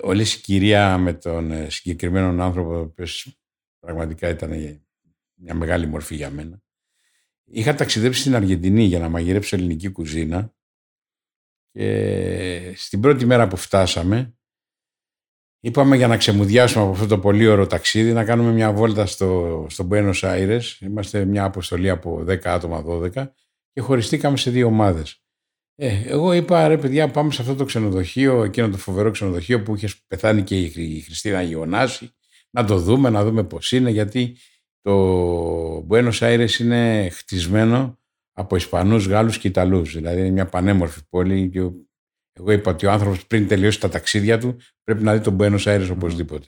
όλη 0.02 0.22
η 0.22 0.40
κυρία 0.42 0.98
με 0.98 1.12
τον 1.12 1.50
ε, 1.50 1.70
συγκεκριμένο 1.70 2.42
άνθρωπο, 2.42 2.74
ο 2.74 2.80
οποίος 2.80 3.40
πραγματικά 3.78 4.28
ήταν 4.28 4.50
μια 5.34 5.54
μεγάλη 5.54 5.86
μορφή 5.86 6.14
για 6.14 6.30
μένα. 6.30 6.62
Είχα 7.44 7.74
ταξιδέψει 7.74 8.20
στην 8.20 8.34
Αργεντινή 8.34 8.84
για 8.84 8.98
να 8.98 9.08
μαγειρέψω 9.08 9.56
ελληνική 9.56 9.88
κουζίνα 9.88 10.54
και 11.72 12.72
στην 12.76 13.00
πρώτη 13.00 13.26
μέρα 13.26 13.48
που 13.48 13.56
φτάσαμε 13.56 14.34
είπαμε 15.60 15.96
για 15.96 16.06
να 16.06 16.16
ξεμουδιάσουμε 16.16 16.84
από 16.84 16.92
αυτό 16.92 17.06
το 17.06 17.18
πολύ 17.18 17.46
ωραίο 17.46 17.66
ταξίδι 17.66 18.12
να 18.12 18.24
κάνουμε 18.24 18.52
μια 18.52 18.72
βόλτα 18.72 19.06
στο, 19.06 19.66
στο 19.68 19.88
Buenos 19.90 20.20
Aires. 20.20 20.62
Είμαστε 20.80 21.24
μια 21.24 21.44
αποστολή 21.44 21.90
από 21.90 22.24
10 22.28 22.46
άτομα, 22.46 22.84
12 22.86 23.10
και 23.72 23.80
χωριστήκαμε 23.80 24.36
σε 24.36 24.50
δύο 24.50 24.66
ομάδες. 24.66 25.19
Ε, 25.82 26.02
εγώ 26.06 26.32
είπα 26.32 26.68
ρε 26.68 26.78
παιδιά 26.78 27.08
πάμε 27.10 27.32
σε 27.32 27.42
αυτό 27.42 27.54
το 27.54 27.64
ξενοδοχείο, 27.64 28.44
εκείνο 28.44 28.68
το 28.68 28.76
φοβερό 28.76 29.10
ξενοδοχείο 29.10 29.62
που 29.62 29.76
είχες 29.76 30.02
πεθάνει 30.06 30.42
και 30.42 30.60
η, 30.60 30.68
Χρυ- 30.70 30.96
η 30.96 31.00
Χριστίνα 31.00 31.42
Ιωνάση, 31.42 32.10
να 32.50 32.64
το 32.64 32.78
δούμε, 32.78 33.10
να 33.10 33.24
δούμε 33.24 33.44
πώς 33.44 33.72
είναι, 33.72 33.90
γιατί 33.90 34.36
το 34.80 35.86
Buenos 35.88 36.18
Aires 36.18 36.58
είναι 36.60 37.08
χτισμένο 37.12 37.98
από 38.32 38.56
Ισπανούς, 38.56 39.06
Γάλλους 39.06 39.38
και 39.38 39.48
Ιταλούς. 39.48 39.94
Δηλαδή 39.94 40.20
είναι 40.20 40.30
μια 40.30 40.46
πανέμορφη 40.46 41.00
πόλη 41.08 41.48
και 41.48 41.60
ο- 41.60 41.74
εγώ 42.32 42.50
είπα 42.52 42.70
ότι 42.70 42.86
ο 42.86 42.90
άνθρωπος 42.90 43.26
πριν 43.26 43.48
τελειώσει 43.48 43.80
τα 43.80 43.88
ταξίδια 43.88 44.38
του 44.38 44.56
πρέπει 44.84 45.02
να 45.02 45.16
δει 45.16 45.20
τον 45.20 45.36
Buenos 45.40 45.62
Aires 45.64 45.88
οπωσδήποτε. 45.92 46.46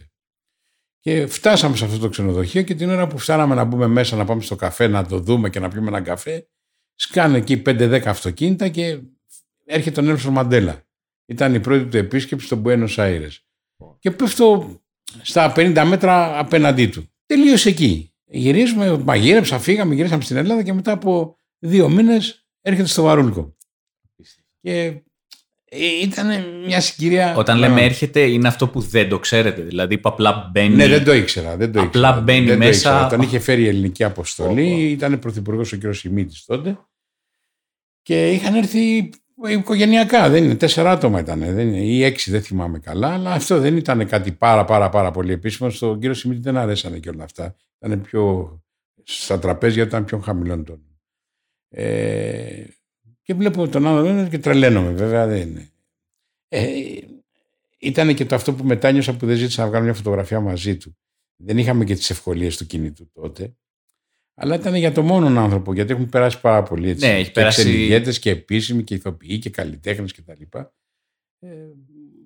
Και 1.01 1.27
φτάσαμε 1.27 1.77
σε 1.77 1.85
αυτό 1.85 1.99
το 1.99 2.09
ξενοδοχείο 2.09 2.63
και 2.63 2.75
την 2.75 2.91
ώρα 2.91 3.07
που 3.07 3.19
φτάναμε 3.19 3.55
να 3.55 3.65
μπούμε 3.65 3.87
μέσα, 3.87 4.17
να 4.17 4.25
πάμε 4.25 4.43
στο 4.43 4.57
καφέ, 4.57 4.87
να 4.87 5.07
το 5.07 5.19
δούμε 5.19 5.51
και 5.51 5.61
να 5.61 5.69
πιούμε 5.69 5.89
ένα 5.89 6.01
καφέ, 6.01 6.49
σκάνε 6.95 7.39
εκεί 7.39 7.63
5-10 7.67 8.03
αυτοκίνητα 8.07 8.69
και 8.69 9.01
έρχεται 9.73 10.01
ο 10.01 10.03
Νέλσον 10.03 10.33
Μαντέλα. 10.33 10.83
Ήταν 11.27 11.55
η 11.55 11.61
πρώτη 11.61 11.85
του 11.85 11.97
επίσκεψη 11.97 12.47
στο 12.47 12.63
Buenos 12.65 12.95
Aires. 12.97 13.31
Και 13.99 14.11
πέφτω 14.11 14.81
στα 15.23 15.53
50 15.57 15.83
μέτρα 15.87 16.39
απέναντί 16.39 16.87
του. 16.87 17.11
Τελείωσε 17.27 17.69
εκεί. 17.69 18.13
Γυρίζουμε, 18.25 18.99
μαγείρεψα, 18.99 19.59
φύγαμε, 19.59 19.95
γυρίσαμε 19.95 20.23
στην 20.23 20.37
Ελλάδα 20.37 20.63
και 20.63 20.73
μετά 20.73 20.93
από 20.93 21.37
δύο 21.59 21.89
μήνες 21.89 22.47
έρχεται 22.61 22.89
στο 22.89 23.03
Βαρούλκο. 23.03 23.57
Και 24.61 25.03
ήταν 26.03 26.45
μια 26.65 26.81
συγκυρία. 26.81 27.37
Όταν 27.37 27.59
λέμε 27.59 27.83
έρχεται, 27.85 28.21
είναι 28.21 28.49
αυτό 28.49 28.69
που 28.69 28.81
δεν 28.81 29.09
το 29.09 29.19
ξέρετε. 29.19 29.63
Δηλαδή, 29.63 29.99
που 29.99 30.09
απλά 30.09 30.51
μπαίνει. 30.53 30.75
Ναι, 30.75 30.89
δεν 30.89 31.05
το 31.05 31.13
ήξερα. 31.13 31.57
Δεν 31.57 31.73
το 31.73 31.81
Απλά 31.81 32.09
ήξερα. 32.09 32.21
μπαίνει 32.25 32.47
δεν 32.47 32.59
το 32.59 32.65
μέσα. 32.65 32.91
ήξερα. 32.91 33.07
Τον 33.09 33.21
είχε 33.21 33.39
φέρει 33.39 33.63
η 33.63 33.69
ελληνική 33.69 34.05
αποστολή, 34.05 34.73
Ω, 34.73 34.75
ω. 34.77 34.79
ήταν 34.79 35.19
πρωθυπουργός 35.19 35.73
ο 35.73 35.79
κ. 35.79 35.95
Σιμίτης 35.95 36.45
τότε. 36.45 36.79
Και 38.03 38.31
είχαν 38.33 38.55
έρθει 38.55 39.11
οικογενειακά. 39.49 40.29
Δεν 40.29 40.45
είναι, 40.45 40.55
τέσσερα 40.55 40.91
άτομα 40.91 41.21
ήταν. 41.21 41.39
Δεν 41.39 41.69
είναι, 41.69 41.85
ή 41.85 42.05
έξι, 42.05 42.31
δεν 42.31 42.43
θυμάμαι 42.43 42.79
καλά. 42.79 43.09
Αλλά 43.09 43.33
αυτό 43.33 43.59
δεν 43.59 43.77
ήταν 43.77 44.07
κάτι 44.07 44.33
πάρα 44.33 44.65
πάρα 44.65 44.89
πάρα 44.89 45.11
πολύ 45.11 45.33
επίσημο. 45.33 45.71
Στον 45.71 45.99
κύριο 45.99 46.15
Σιμίτη 46.15 46.41
δεν 46.41 46.57
αρέσανε 46.57 46.99
και 46.99 47.09
όλα 47.09 47.25
αυτά. 47.25 47.57
Ήταν 47.81 48.01
πιο. 48.01 48.57
Στα 49.05 49.39
τραπέζια 49.39 49.83
ήταν 49.83 50.05
πιο 50.05 50.19
χαμηλών 50.19 50.65
τόνων. 50.65 51.01
Ε, 51.69 52.65
και 53.23 53.35
βλέπω 53.35 53.69
τον 53.69 53.87
άλλο 53.87 54.29
και 54.29 54.39
τρελαίνομαι, 54.39 54.91
βέβαια 54.91 55.27
δεν 55.27 55.49
είναι. 55.49 55.71
Ε, 56.49 56.67
ήταν 57.79 58.15
και 58.15 58.25
το 58.25 58.35
αυτό 58.35 58.55
που 58.55 58.65
μετάνιωσα 58.65 59.17
που 59.17 59.27
δεν 59.27 59.37
ζήτησα 59.37 59.63
να 59.63 59.69
βγάλω 59.69 59.85
μια 59.85 59.95
φωτογραφία 59.95 60.41
μαζί 60.41 60.77
του. 60.77 60.97
Δεν 61.37 61.59
είχαμε 61.59 61.85
και 61.85 61.95
τις 61.95 62.11
ευκολίες 62.11 62.57
του 62.57 62.67
κινητού 62.67 63.11
τότε. 63.13 63.57
Αλλά 64.35 64.55
ήταν 64.55 64.75
για 64.75 64.93
το 64.93 65.03
μόνον 65.03 65.39
άνθρωπο, 65.39 65.75
γιατί 65.75 65.93
έχουν 65.93 66.09
περάσει 66.09 66.41
πάρα 66.41 66.63
πολύ 66.63 66.89
έτσι. 66.89 67.07
Ναι, 67.07 67.13
έχει 67.15 67.25
και 67.25 67.31
περάσει- 67.31 67.65
ξενιγέτες 67.65 68.19
και 68.19 68.31
επίσημοι 68.31 68.83
και 68.83 68.95
ηθοποιοί 68.95 69.39
και 69.39 69.51
καλλιτέχνες 69.51 70.13
και 70.13 70.23
τα 70.23 70.35
λοιπά. 70.39 70.75
Ε, 71.39 71.49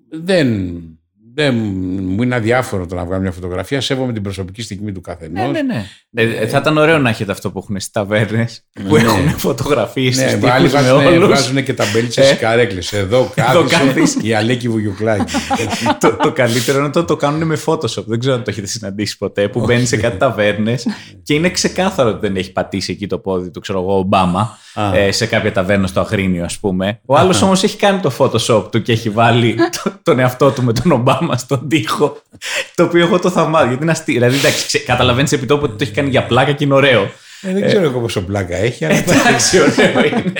δεν, 0.09 0.96
δεν 1.39 1.55
μου 2.03 2.23
είναι 2.23 2.35
αδιάφορο 2.35 2.85
το 2.85 2.95
να 2.95 3.05
βγάλω 3.05 3.21
μια 3.21 3.31
φωτογραφία. 3.31 3.81
Σέβομαι 3.81 4.13
την 4.13 4.21
προσωπική 4.21 4.61
στιγμή 4.61 4.91
του 4.91 5.01
καθενός. 5.01 5.51
Ναι, 5.51 5.61
ναι, 5.61 5.85
ναι. 6.09 6.21
Ε, 6.21 6.47
θα 6.47 6.57
ήταν 6.57 6.77
ωραίο 6.77 6.97
να 6.97 7.09
έχετε 7.09 7.31
αυτό 7.31 7.51
που 7.51 7.59
έχουν 7.59 7.79
στις 7.79 7.91
ταβέρνες. 7.91 8.65
Που 8.87 8.95
Ναι. 8.95 9.01
έχουν 9.01 9.29
φωτογραφίες 9.37 10.17
Ναι, 10.17 10.27
στι 10.27 10.37
βάλει, 10.37 10.63
με 10.65 10.69
βάζουν, 10.71 11.05
όλους. 11.05 11.27
βάζουν 11.29 11.63
και 11.63 11.73
ταμπέλιτσε 11.73 12.21
Ε. 12.21 12.23
στι 12.23 12.35
καρέκλε. 12.35 12.79
Εδώ 12.91 13.31
κάθεις. 13.35 13.71
κάθισε 13.71 14.19
η 14.21 14.33
Αλέκη 14.33 14.69
Βουγιουκλάκη. 14.69 15.33
το, 16.01 16.13
το 16.15 16.31
καλύτερο 16.31 16.79
είναι 16.79 16.89
το 16.89 17.03
το 17.05 17.15
κάνουν 17.15 17.43
με 17.47 17.57
Photoshop. 17.65 18.03
Δεν 18.05 18.19
ξέρω 18.19 18.35
αν 18.35 18.43
το 18.43 18.49
έχετε 18.49 18.67
συναντήσει 18.67 19.17
ποτέ. 19.17 19.47
Που 19.47 19.65
μπαίνει 19.65 19.85
σε 19.85 19.97
κάτι 19.97 20.17
ταβέρνες 20.17 20.87
και 21.23 21.33
είναι 21.33 21.49
ξεκάθαρο 21.49 22.09
ότι 22.09 22.19
δεν 22.27 22.35
έχει 22.35 22.51
πατήσει 22.51 22.91
εκεί 22.91 23.07
το 23.07 23.17
πόδι 23.19 23.51
του, 23.51 23.59
ξέρω 23.59 23.79
εγώ, 23.81 23.97
Ομπάμα. 23.97 24.57
Α. 24.73 24.95
ε, 24.97 25.11
σε 25.11 25.25
κάποια 25.25 25.51
ταβέρνα 25.51 25.87
στο 25.87 25.99
Αγρίνιο, 25.99 26.43
ας 26.43 26.57
πούμε. 26.59 26.99
Ο 27.05 27.17
άλλος 27.17 27.41
όμως 27.41 27.63
έχει 27.63 27.77
κάνει 27.77 27.99
το 27.99 28.11
Photoshop 28.17 28.71
του 28.71 28.81
και 28.81 28.91
έχει 28.91 29.09
βάλει 29.09 29.55
το- 29.83 29.91
τον 30.03 30.19
εαυτό 30.19 30.51
του 30.51 30.63
με 30.63 30.73
τον 30.73 30.91
Ομπάμα 30.91 31.26
στον 31.35 31.69
τοίχο. 31.69 32.21
Το 32.75 32.83
οποίο 32.83 33.05
εγώ 33.05 33.19
το 33.19 33.29
θαυμάζω. 33.29 33.67
Γιατί 33.67 33.83
είναι 33.83 33.91
αστείο. 33.91 34.13
Δηλαδή, 34.13 34.37
εντάξει, 34.37 34.79
καταλαβαίνεις 34.79 35.31
επί 35.31 35.45
τόπου 35.45 35.63
ότι 35.63 35.71
το 35.77 35.83
έχει 35.83 35.91
κάνει 35.91 36.09
για 36.09 36.25
πλάκα 36.25 36.51
και 36.51 36.63
είναι 36.63 36.73
ωραίο. 36.73 37.01
Ε, 37.41 37.53
δεν 37.53 37.65
ξέρω 37.65 37.83
εγώ 37.83 37.99
πόσο 37.99 38.21
πλάκα 38.21 38.55
έχει, 38.55 38.85
αλλά 38.85 38.95
Εντάξει, 38.97 39.59
ωραίο 39.59 40.05
είναι. 40.05 40.33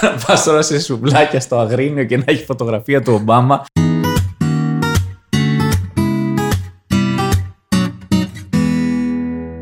Να 0.00 0.10
πας 0.26 0.44
τώρα 0.44 0.62
σε 0.62 0.80
σουβλάκια 0.80 1.40
στο 1.40 1.58
Αγρίνιο 1.58 2.04
και 2.04 2.16
να 2.16 2.24
έχει 2.26 2.44
φωτογραφία 2.44 3.02
του 3.02 3.12
Ομπάμα. 3.12 3.64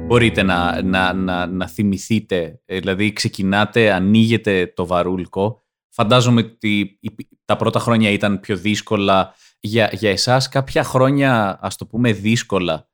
Μπορείτε 0.06 0.42
να, 0.42 0.82
να, 0.82 1.12
να, 1.12 1.46
να 1.46 1.68
θυμηθείτε, 1.68 2.60
ε, 2.64 2.78
δηλαδή 2.78 3.12
ξεκινάτε, 3.12 3.92
ανοίγετε 3.92 4.72
το 4.76 4.86
βαρούλκο. 4.86 5.60
Φαντάζομαι 5.94 6.40
ότι 6.40 6.98
η- 7.00 7.28
τα 7.52 7.58
πρώτα 7.58 7.78
χρόνια 7.78 8.10
ήταν 8.10 8.40
πιο 8.40 8.56
δύσκολα. 8.56 9.34
Για, 9.60 9.90
για 9.92 10.10
εσάς 10.10 10.48
κάποια 10.48 10.82
χρόνια, 10.84 11.58
ας 11.62 11.76
το 11.76 11.86
πούμε, 11.86 12.12
δύσκολα 12.12 12.88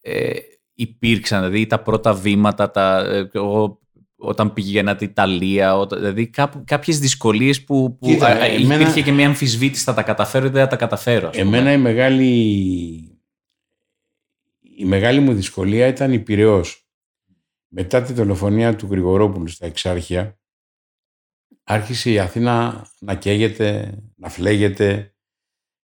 ε, 0.00 0.32
υπήρξαν, 0.74 1.40
δηλαδή 1.40 1.66
τα 1.66 1.82
πρώτα 1.82 2.14
βήματα, 2.14 2.70
τα, 2.70 2.98
ε, 2.98 3.28
εγώ, 3.32 3.80
όταν 4.16 4.52
πηγαίνατε 4.52 5.04
Ιταλία, 5.04 5.76
όταν, 5.76 5.98
δηλαδή 5.98 6.26
κάπου, 6.26 6.62
κάποιες 6.66 6.98
δυσκολίες 6.98 7.64
που, 7.64 7.98
που 7.98 8.06
Κοίτα, 8.06 8.26
α, 8.26 8.30
α, 8.30 8.44
εμένα- 8.44 8.74
υπήρχε 8.74 9.02
και 9.02 9.12
μια 9.12 9.26
αμφισβήτηση, 9.26 9.84
θα 9.84 9.94
τα 9.94 10.02
καταφέρω 10.02 10.46
ή 10.46 10.48
δεν 10.48 10.62
θα 10.62 10.68
τα 10.68 10.76
καταφέρω. 10.76 11.28
ας 11.28 11.36
πούμε. 11.36 11.56
εμένα 11.58 11.72
η 11.72 11.78
μεγάλη, 11.78 12.30
η 14.76 14.84
μεγάλη 14.84 15.20
μου 15.20 15.32
δυσκολία 15.32 15.86
ήταν 15.86 16.12
η 16.12 16.18
Πειραιώς. 16.18 16.86
Μετά 17.68 18.02
τη 18.02 18.12
δολοφονία 18.12 18.76
του 18.76 18.88
Γρηγορόπουλου 18.90 19.48
στα 19.48 19.66
Εξάρχεια, 19.66 20.38
άρχισε 21.64 22.10
η 22.10 22.18
Αθήνα 22.18 22.86
να 22.98 23.14
καίγεται, 23.14 23.98
να 24.16 24.28
φλέγεται 24.28 25.14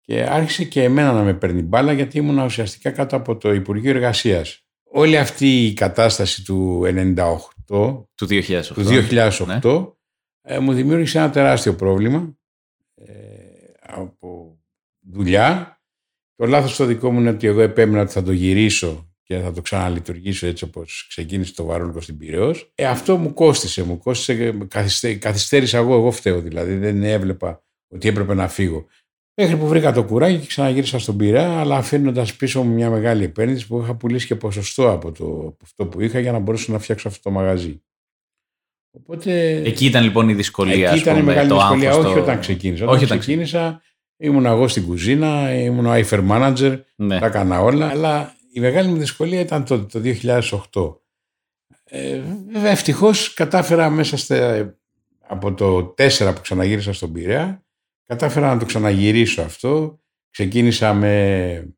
και 0.02 0.24
άρχισε 0.24 0.64
και 0.64 0.84
εμένα 0.84 1.12
να 1.12 1.24
με 1.24 1.34
παίρνει 1.34 1.62
μπάλα 1.62 1.92
γιατί 1.94 2.18
ήμουν 2.18 2.38
ουσιαστικά 2.38 2.92
κάτω 2.92 3.16
από 3.16 3.38
το 3.38 3.54
Υπουργείο 3.54 3.90
Εργασίας. 3.90 4.64
Όλη 4.92 5.18
αυτή 5.18 5.66
η 5.66 5.74
κατάσταση 5.74 6.44
του 6.44 6.82
98 6.86 8.04
του 8.16 8.28
2008. 8.30 8.62
του 8.74 8.84
2008 8.84 9.46
Ναι. 9.46 9.60
ε, 10.42 10.60
μου 10.60 10.74
δημιούργησε 10.74 11.18
ένα 11.18 11.30
τεράστιο 11.30 11.76
πρόβλημα 11.76 12.38
ε, 12.96 13.14
από 13.82 14.60
δουλειά. 15.00 15.82
Το 16.36 16.46
λάθος 16.46 16.76
το 16.76 16.86
δικό 16.86 17.12
μου 17.12 17.20
είναι 17.20 17.30
ότι 17.30 17.48
εγώ 17.48 17.62
επέμεινα 17.62 18.02
ότι 18.02 18.12
θα 18.12 18.24
το 18.24 18.32
γυρίσω 18.32 19.09
και 19.30 19.40
θα 19.40 19.52
το 19.52 19.62
ξαναλειτουργήσω 19.62 20.48
έτσι 20.48 20.64
όπως 20.64 21.06
ξεκίνησε 21.10 21.54
το 21.54 21.64
Βαρούλικο 21.66 22.02
στην 22.02 22.18
Πυραιός. 22.18 22.72
Ε, 22.76 22.86
αυτό 22.86 23.18
μου 23.18 23.34
κόστισε, 23.34 23.84
μου 23.84 23.98
κόστισε, 23.98 24.52
καθυστέ, 24.68 25.14
καθυστέρησα 25.16 25.78
εγώ, 25.78 25.94
εγώ 25.94 26.12
φταίω 26.12 26.42
δηλαδή, 26.42 26.76
δεν 26.76 27.04
έβλεπα 27.04 27.64
ότι 27.94 28.08
έπρεπε 28.08 28.34
να 28.34 28.48
φύγω. 28.48 28.86
Μέχρι 29.42 29.58
που 29.58 29.68
βρήκα 29.68 29.92
το 29.92 30.04
κουράγιο 30.04 30.40
και 30.40 30.46
ξαναγύρισα 30.46 31.00
στον 31.00 31.18
Πειραιά, 31.18 31.60
αλλά 31.60 31.76
αφήνοντας 31.78 32.36
πίσω 32.36 32.64
μου 32.64 32.74
μια 32.74 32.90
μεγάλη 32.90 33.24
επένδυση 33.24 33.68
που 33.68 33.82
είχα 33.82 33.96
πουλήσει 33.96 34.28
και 34.28 34.36
ποσοστό 34.36 34.92
από, 34.92 35.12
το, 35.12 35.26
από 35.26 35.58
αυτό 35.64 35.86
που 35.86 36.02
είχα 36.02 36.20
για 36.20 36.32
να 36.32 36.40
μπορέσω 36.40 36.72
να 36.72 36.80
φτιάξω 36.80 37.08
αυτό 37.08 37.22
το 37.22 37.32
μαγαζί. 37.32 37.82
Οπότε. 38.98 39.56
Εκεί 39.66 39.86
ήταν 39.86 40.04
λοιπόν 40.04 40.30
η 40.30 40.34
δυσκολία. 40.34 40.74
Εκεί 40.74 40.86
ας 40.86 41.00
ήταν 41.02 41.16
η 41.16 41.20
πούμε, 41.20 41.32
μεγάλη 41.32 41.50
το 41.50 41.56
δυσκολία, 41.58 41.90
άγχος, 41.90 42.06
όχι 42.06 42.14
το- 42.16 42.22
όταν 42.22 42.40
ξεκίνησα. 42.40 42.84
Όχι 42.86 42.94
Όταν 42.94 43.06
όταν 43.06 43.20
ξεκίνησα, 43.20 43.82
ήμουν 44.18 44.46
εγώ 44.46 44.68
στην 44.68 44.86
κουζίνα, 44.86 45.54
ήμουν 45.56 45.86
ο 45.86 45.94
Eifer 45.94 46.28
Manager, 46.30 46.80
Ναι. 46.96 47.20
τα 47.20 47.26
έκανα 47.26 47.62
όλα, 47.62 47.88
αλλά 47.88 48.34
η 48.54 48.60
μεγάλη 48.60 48.90
μου 48.90 48.98
δυσκολία 48.98 49.40
ήταν 49.40 49.66
τότε, 49.66 50.00
το 50.00 50.10
2008. 50.72 50.96
Ε, 51.84 52.22
βέβαια, 52.52 52.72
ευτυχώς 52.72 53.34
κατάφερα 53.34 53.90
μέσα 53.90 54.18
στα, 54.18 54.70
από 55.28 55.54
το 55.54 55.94
4 55.98 56.32
που 56.36 56.42
ξαναγύρισα 56.42 56.94
στον 56.94 57.12
Πειραιά, 57.12 57.64
κατάφερα 58.06 58.54
να 58.54 58.60
το 58.60 58.66
ξαναγυρίσω 58.66 59.42
αυτό. 59.42 60.00
Ξεκίνησα 60.30 60.94
με 60.94 61.74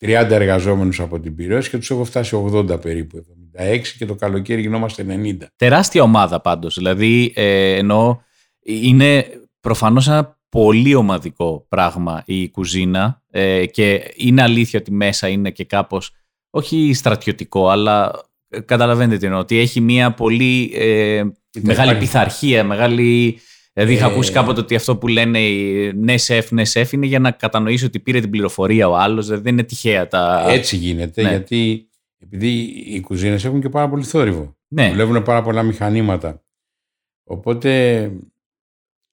30 0.00 0.30
εργαζόμενους 0.30 1.00
από 1.00 1.20
την 1.20 1.34
Πειραιώς 1.34 1.68
και 1.68 1.78
τους 1.78 1.90
έχω 1.90 2.04
φτάσει 2.04 2.48
80 2.52 2.80
περίπου, 2.80 3.24
76 3.58 3.80
και 3.98 4.06
το 4.06 4.14
καλοκαίρι 4.14 4.60
γινόμαστε 4.60 5.04
90. 5.08 5.36
Τεράστια 5.56 6.02
ομάδα 6.02 6.40
πάντως. 6.40 6.74
Δηλαδή, 6.74 7.32
ε, 7.34 7.74
ενώ 7.74 8.22
είναι 8.62 9.26
προφανώς 9.60 10.08
ένα 10.08 10.35
πολύ 10.48 10.94
ομαδικό 10.94 11.66
πράγμα 11.68 12.22
η 12.26 12.48
κουζίνα 12.48 13.22
ε, 13.30 13.66
και 13.66 14.12
είναι 14.16 14.42
αλήθεια 14.42 14.78
ότι 14.80 14.92
μέσα 14.92 15.28
είναι 15.28 15.50
και 15.50 15.64
κάπως, 15.64 16.10
όχι 16.50 16.92
στρατιωτικό, 16.94 17.68
αλλά 17.68 18.12
ε, 18.48 18.60
καταλαβαίνετε 18.60 19.18
τι 19.18 19.26
εννοώ, 19.26 19.40
ότι 19.40 19.58
έχει 19.58 19.80
μια 19.80 20.12
πολύ 20.14 20.70
ε, 20.74 21.22
μεγάλη 21.60 21.88
υπάρχει- 21.88 21.98
πειθαρχία, 21.98 22.64
μεγάλη... 22.64 23.38
Δηλαδή 23.72 23.92
είχα 23.94 24.06
Ε, 24.06 24.10
ακούσει 24.12 24.32
κάποτε 24.32 24.60
ότι 24.60 24.74
αυτό 24.74 24.96
που 24.96 25.08
λένε 25.08 25.38
οι 25.40 25.92
ναι 25.92 26.16
σεφ, 26.16 26.50
ναι 26.50 26.64
σεφ 26.64 26.92
είναι 26.92 27.06
για 27.06 27.18
να 27.18 27.30
κατανοήσει 27.30 27.84
ότι 27.84 28.00
πήρε 28.00 28.20
την 28.20 28.30
πληροφορία 28.30 28.88
ο 28.88 28.96
άλλος, 28.96 29.24
δηλαδή 29.26 29.42
δεν 29.42 29.52
είναι 29.52 29.62
τυχαία 29.62 30.08
τα... 30.08 30.44
Έτσι 30.48 30.76
γίνεται, 30.76 31.22
Ναι. 31.22 31.28
γιατί 31.28 31.88
επειδή 32.18 32.48
οι 32.86 33.00
κουζίνες 33.00 33.44
έχουν 33.44 33.60
και 33.60 33.68
πάρα 33.68 33.88
πολύ 33.88 34.02
θόρυβο. 34.04 34.56
ναι, 34.68 34.88
Δουλεύουν 34.90 35.22
πάρα 35.22 35.42
πολλά 35.42 35.62
μηχανήματα. 35.62 36.42
Οπότε 37.24 38.12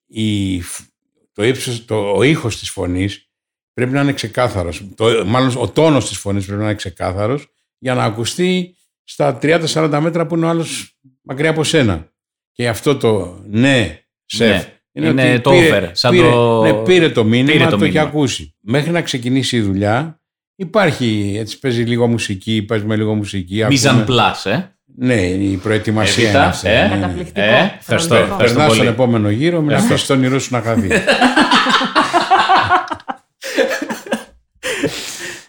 η, 0.06 0.60
φ- 0.60 0.88
το 1.34 1.44
ύψος, 1.44 1.84
το, 1.84 2.10
ο 2.16 2.22
ήχος 2.22 2.58
της 2.58 2.70
φωνής 2.70 3.28
πρέπει 3.72 3.92
να 3.92 4.00
είναι 4.00 4.12
ξεκάθαρος. 4.12 4.82
Το, 4.94 5.22
μάλλον 5.26 5.52
ο 5.56 5.68
τόνος 5.68 6.08
της 6.08 6.18
φωνής 6.18 6.44
πρέπει 6.46 6.60
να 6.60 6.66
είναι 6.66 6.74
ξεκάθαρος 6.76 7.46
για 7.78 7.94
να 7.94 8.04
ακουστεί 8.04 8.76
στα 9.04 9.38
30-40 9.42 9.98
μέτρα 10.02 10.26
που 10.26 10.36
είναι 10.36 10.46
ο 10.46 10.48
άλλος 10.48 10.98
μακριά 11.22 11.50
από 11.50 11.64
σένα. 11.64 12.12
Και 12.52 12.68
αυτό 12.68 12.96
το 12.96 13.42
ναι, 13.48 14.00
σεφ, 14.24 14.64
Ναι. 14.92 15.08
Είναι 15.08 15.40
το 15.40 15.50
over, 15.50 15.88
σαν 15.92 16.10
πήρε, 16.10 16.30
το- 16.30 16.62
ναι, 16.62 16.72
πήρε 16.82 17.10
το 17.10 17.24
μήνυμα, 17.24 17.52
πήρε 17.52 17.64
το 17.64 17.70
το, 17.70 17.84
έχει 17.84 17.92
μήνυμα. 17.92 18.02
ακούσει. 18.10 18.54
Μέχρι 18.60 18.90
να 18.90 19.02
ξεκινήσει 19.02 19.56
η 19.56 19.60
δουλειά 19.60 20.20
υπάρχει, 20.54 21.34
έτσι 21.38 21.58
παίζει 21.58 21.82
λίγο 21.82 22.06
μουσική, 22.06 22.62
παίζουμε 22.62 22.96
λίγο 22.96 23.14
μουσική. 23.14 23.64
Mise 23.68 23.72
en 23.82 23.86
ακούμε- 23.86 24.06
place, 24.08 24.50
ε. 24.50 24.73
Ναι, 24.96 25.14
η 25.22 25.56
προετοιμασία 25.56 26.24
Εβίτα, 26.24 26.38
είναι 26.38 26.46
αυτή. 26.48 26.68
ε. 26.68 26.82
ναι, 26.88 26.94
ναι. 26.94 27.00
Καταπληκτικό. 27.00 27.40
Ε, 27.46 27.74
ευχαριστώ, 27.78 28.14
Φροντικό. 28.14 28.32
ευχαριστώ. 28.32 28.56
Περνά 28.58 28.64
στον 28.64 28.76
πολύ. 28.76 28.88
επόμενο 28.88 29.30
γύρο, 29.30 29.60
μην 29.60 29.74
αφήσει 29.76 30.06
τον 30.06 30.16
όνειρό 30.16 30.38
σου 30.38 30.48
να 30.54 30.60
χαθεί. 30.60 30.88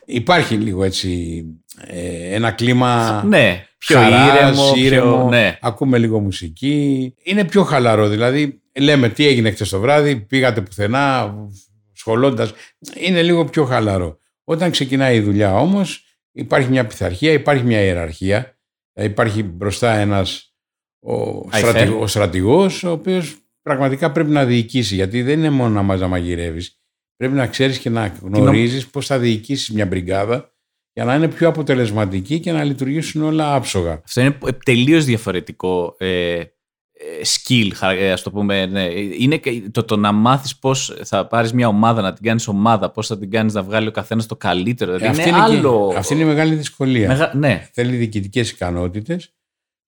Υπάρχει 0.05 0.55
λίγο 0.55 0.83
έτσι 0.83 1.43
ε, 1.87 2.35
ένα 2.35 2.51
κλίμα 2.51 3.23
Ναι, 3.27 3.65
πιο 3.77 3.97
χαράς, 3.99 4.57
ήρεμο, 4.57 4.73
ήρεμο, 4.75 5.17
πιο... 5.17 5.27
Ναι. 5.29 5.57
ακούμε 5.61 5.97
λίγο 5.97 6.19
μουσική. 6.19 7.13
Είναι 7.23 7.43
πιο 7.43 7.63
χαλαρό, 7.63 8.07
δηλαδή 8.07 8.61
λέμε 8.79 9.09
τι 9.09 9.27
έγινε 9.27 9.51
χτες 9.51 9.69
το 9.69 9.79
βράδυ, 9.79 10.15
πήγατε 10.15 10.61
πουθενά, 10.61 11.33
σχολώντας. 11.93 12.51
Είναι 12.95 13.21
λίγο 13.21 13.45
πιο 13.45 13.65
χαλαρό. 13.65 14.17
Όταν 14.43 14.71
ξεκινάει 14.71 15.15
η 15.15 15.19
δουλειά 15.21 15.55
όμως 15.55 16.03
υπάρχει 16.31 16.69
μια 16.69 16.85
πειθαρχία, 16.85 17.31
υπάρχει 17.31 17.63
μια 17.63 17.81
ιεραρχία. 17.81 18.54
Δηλαδή, 18.95 19.13
Υπάρχει 19.13 19.43
μπροστά 19.43 19.95
ένας 19.95 20.55
ο, 20.99 21.13
Αϊφέρ. 21.49 21.69
στρατηγ, 21.69 22.01
ο 22.01 22.07
στρατηγός 22.07 22.83
ο 22.83 22.91
οποίος 22.91 23.37
πραγματικά 23.61 24.11
πρέπει 24.11 24.29
να 24.29 24.45
διοικήσει 24.45 24.95
γιατί 24.95 25.21
δεν 25.21 25.37
είναι 25.39 25.49
μόνο 25.49 25.73
να 25.73 25.81
μας 25.81 25.99
να 25.99 26.07
μαγειρεύεις. 26.07 26.79
Πρέπει 27.15 27.33
να 27.33 27.47
ξέρεις 27.47 27.77
και 27.77 27.89
να 27.89 28.07
γνωρίζεις 28.21 28.87
πώς 28.87 29.05
θα 29.05 29.19
διοικήσεις 29.19 29.71
μια 29.71 29.85
μπριγκάδα 29.85 30.53
για 30.93 31.05
να 31.05 31.15
είναι 31.15 31.27
πιο 31.27 31.47
αποτελεσματική 31.47 32.39
και 32.39 32.51
να 32.51 32.63
λειτουργήσουν 32.63 33.23
όλα 33.23 33.55
άψογα. 33.55 34.01
Αυτό 34.05 34.21
είναι 34.21 34.37
τελείως 34.65 35.05
διαφορετικό 35.05 35.95
ε, 35.97 36.39
ε, 36.39 36.54
skill, 37.23 37.69
χα- 37.73 37.91
ε, 37.91 38.11
ας 38.11 38.21
το 38.21 38.31
πούμε. 38.31 38.65
Ναι. 38.65 38.83
Είναι 39.19 39.37
και 39.37 39.69
το, 39.71 39.83
το 39.83 39.97
να 39.97 40.11
μάθεις 40.11 40.57
πώς 40.59 40.97
θα 41.03 41.27
πάρεις 41.27 41.53
μια 41.53 41.67
ομάδα, 41.67 42.01
να 42.01 42.13
την 42.13 42.23
κάνεις 42.23 42.47
ομάδα, 42.47 42.91
πώς 42.91 43.07
θα 43.07 43.17
την 43.17 43.29
κάνεις 43.31 43.53
να 43.53 43.63
βγάλει 43.63 43.87
ο 43.87 43.91
καθένας 43.91 44.25
το 44.25 44.35
καλύτερο. 44.35 44.93
Ε, 44.93 44.97
Δηλαδή 44.97 45.17
αυτή, 45.19 45.29
είναι 45.29 45.37
είναι 45.37 45.47
και- 45.47 45.53
άλλο... 45.57 45.93
αυτή 45.97 46.13
είναι 46.13 46.23
η 46.23 46.25
μεγάλη 46.25 46.55
δυσκολία. 46.55 47.07
Μεγα- 47.07 47.35
Ναι, 47.35 47.69
Θέλει 47.73 47.95
διοικητικές 47.95 48.51
ικανότητες, 48.51 49.33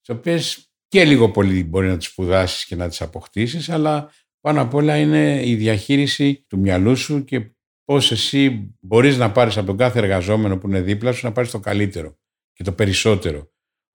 τις 0.01 0.15
οποίες 0.15 0.69
και 0.87 1.03
λίγο 1.05 1.31
πολύ 1.31 1.63
μπορεί 1.63 1.87
να 1.87 1.97
τις 1.97 2.07
σπουδάσεις 2.07 2.65
και 2.65 2.75
να 2.75 2.87
τις 2.89 3.01
αποκτήσεις, 3.01 3.69
αλλά 3.69 4.11
πάνω 4.41 4.61
απ' 4.61 4.73
όλα 4.73 4.97
είναι 4.97 5.41
η 5.45 5.55
διαχείριση 5.55 6.45
του 6.47 6.59
μυαλού 6.59 6.95
σου 6.95 7.23
και 7.23 7.51
πώς 7.83 8.11
εσύ 8.11 8.71
μπορείς 8.79 9.17
να 9.17 9.31
πάρεις 9.31 9.57
από 9.57 9.65
τον 9.67 9.77
κάθε 9.77 9.99
εργαζόμενο 9.99 10.57
που 10.57 10.67
είναι 10.67 10.81
δίπλα 10.81 11.11
σου 11.11 11.25
να 11.25 11.31
πάρεις 11.31 11.51
το 11.51 11.59
καλύτερο 11.59 12.17
και 12.53 12.63
το 12.63 12.71
περισσότερο. 12.71 13.51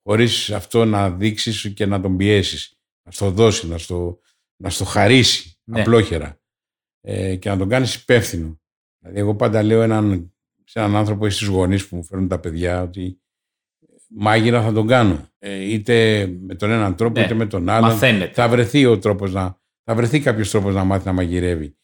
Χωρίς 0.09 0.51
αυτό 0.51 0.85
να 0.85 1.11
δείξεις 1.11 1.73
και 1.75 1.87
να 1.87 2.01
τον 2.01 2.17
πιέσεις, 2.17 2.77
να 3.05 3.11
στο 3.13 3.31
δώσει, 3.31 3.69
να 3.69 3.79
στο, 3.79 4.19
να 4.57 4.71
στο 4.71 4.85
χαρίσει 4.85 5.59
Ναι. 5.65 5.81
απλόχερα 5.81 6.41
ε, 7.01 7.37
και 7.37 7.49
να 7.49 7.57
τον 7.57 7.69
κάνεις 7.69 7.95
υπεύθυνο. 7.95 8.61
Δηλαδή, 8.99 9.19
εγώ 9.21 9.35
πάντα 9.35 9.63
λέω 9.63 9.83
έναν, 9.83 10.35
σε 10.65 10.79
έναν 10.79 10.97
άνθρωπο 10.97 11.27
ή 11.27 11.31
στι 11.31 11.45
γονείς 11.45 11.89
που 11.89 11.97
μου 11.97 12.05
φέρνουν 12.05 12.29
τα 12.29 12.39
παιδιά 12.41 12.83
ότι 12.83 13.21
μάγειρα 14.09 14.63
θα 14.63 14.73
τον 14.73 14.87
κάνω. 14.87 15.27
Ε, 15.39 15.73
είτε 15.73 16.27
με 16.41 16.55
τον 16.55 16.71
έναν 16.71 16.97
τρόπο, 16.97 17.19
Ναι. 17.19 17.25
είτε 17.25 17.35
με 17.35 17.47
τον 17.47 17.69
άλλον. 17.69 17.91
Μαθαίνετε. 17.91 18.33
Θα 18.35 18.49
βρεθεί 18.49 18.87
ο 18.87 18.99
τρόπος 18.99 19.33
να. 19.33 19.61
Θα 19.85 19.95
βρεθεί 19.95 20.21
κάποιος 20.21 20.51
τρόπος 20.51 20.75
να 20.75 20.85
μάθει 20.85 21.07
να 21.07 21.13
μαγειρεύει. 21.13 21.77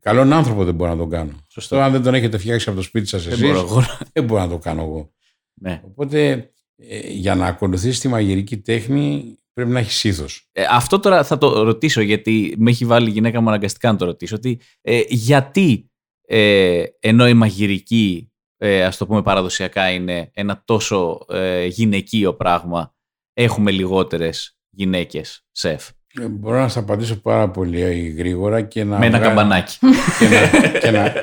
Καλόν 0.00 0.32
άνθρωπο 0.32 0.64
δεν 0.64 0.74
μπορώ 0.74 0.90
να 0.90 0.96
τον 0.96 1.10
κάνω. 1.10 1.32
Σωστό. 1.48 1.76
Αυτό, 1.76 1.86
αν 1.86 1.92
δεν 1.92 2.02
τον 2.02 2.14
έχετε 2.14 2.38
φτιάξει 2.38 2.68
από 2.68 2.78
το 2.78 2.84
σπίτι 2.84 3.06
σας 3.06 3.24
Δεν 3.24 3.32
εσείς, 3.32 3.46
μπορώ 3.46 3.58
εγώ. 3.58 3.82
δεν 4.12 4.24
μπορώ 4.24 4.40
να 4.40 4.48
το 4.48 4.58
κάνω 4.58 4.82
εγώ. 4.82 5.12
Ναι. 5.54 5.80
Οπότε 5.84 6.50
ε, 6.76 6.98
για 7.10 7.34
να 7.34 7.46
ακολουθήσει 7.46 8.00
τη 8.00 8.08
μαγειρική 8.08 8.58
τέχνη 8.58 9.38
πρέπει 9.52 9.70
να 9.70 9.78
έχεις 9.78 10.04
ήθο. 10.04 10.24
Ε, 10.52 10.64
αυτό 10.70 10.98
τώρα 11.00 11.24
θα 11.24 11.38
το 11.38 11.62
ρωτήσω 11.62 12.00
γιατί 12.00 12.54
με 12.58 12.70
έχει 12.70 12.84
βάλει 12.84 13.08
η 13.08 13.12
γυναίκα 13.12 13.40
μου 13.40 13.48
αναγκαστικά 13.48 13.92
να 13.92 13.98
το 13.98 14.04
ρωτήσω. 14.04 14.36
Ότι, 14.36 14.60
ε, 14.80 15.00
γιατί 15.08 15.90
ε, 16.26 16.84
ενώ 17.00 17.28
η 17.28 17.34
μαγειρική, 17.34 18.32
ε, 18.56 18.84
ας 18.84 18.96
το 18.96 19.06
πούμε 19.06 19.22
παραδοσιακά, 19.22 19.90
είναι 19.90 20.30
ένα 20.34 20.62
τόσο 20.64 21.24
ε, 21.28 21.66
γυναικείο 21.66 22.34
πράγμα, 22.34 22.94
έχουμε 23.34 23.70
λιγότερες 23.70 24.56
γυναίκες 24.70 25.44
σεφ; 25.50 25.88
Ε, 26.20 26.26
Μπορώ 26.28 26.56
να 26.56 26.68
σας 26.68 26.82
απαντήσω 26.82 27.16
πάρα 27.20 27.50
πολύ 27.50 28.08
γρήγορα 28.08 28.62
και 28.62 28.84
να. 28.84 28.98
με 28.98 29.06
ένα 29.06 29.18
βγάλω- 29.18 29.36
καμπανάκι. 29.36 29.78
Και 30.18 30.28
να, 30.28 30.78
και 30.78 30.90
να... 30.90 31.12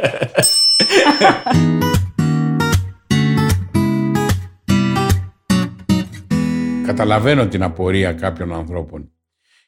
Καταλαβαίνω 6.89 7.47
την 7.47 7.63
απορία 7.63 8.13
κάποιων 8.13 8.53
ανθρώπων. 8.53 9.11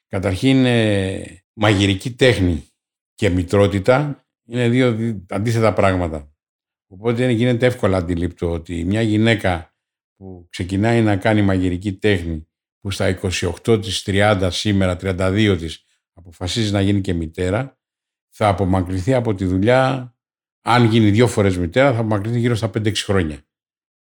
Καταρχήν, 0.07 0.65
ε, 0.65 1.43
μαγειρική 1.53 2.11
τέχνη 2.11 2.67
και 3.15 3.29
μητρότητα 3.29 4.25
είναι 4.45 4.69
δύο 4.69 4.93
δι- 4.93 5.31
αντίθετα 5.33 5.73
πράγματα. 5.73 6.33
Οπότε 6.87 7.31
γίνεται 7.31 7.65
εύκολα 7.65 7.97
αντιλήπτο 7.97 8.51
ότι 8.51 8.83
μια 8.83 9.01
γυναίκα 9.01 9.75
που 10.15 10.47
ξεκινάει 10.49 11.01
να 11.01 11.17
κάνει 11.17 11.41
μαγειρική 11.41 11.93
τέχνη 11.93 12.47
που 12.79 12.91
στα 12.91 13.07
28 13.07 13.79
της, 13.81 14.03
30 14.05 14.47
σήμερα, 14.51 14.95
32 14.95 15.55
της 15.57 15.83
αποφασίζει 16.13 16.71
να 16.71 16.81
γίνει 16.81 17.01
και 17.01 17.13
μητέρα 17.13 17.79
θα 18.29 18.47
απομακρυνθεί 18.47 19.13
από 19.13 19.33
τη 19.33 19.45
δουλειά 19.45 20.15
αν 20.61 20.85
γίνει 20.85 21.09
δύο 21.11 21.27
φορές 21.27 21.57
μητέρα 21.57 21.93
θα 21.93 21.99
απομακρυνθεί 21.99 22.39
γύρω 22.39 22.55
στα 22.55 22.69
5-6 22.69 23.03
χρόνια. 23.03 23.41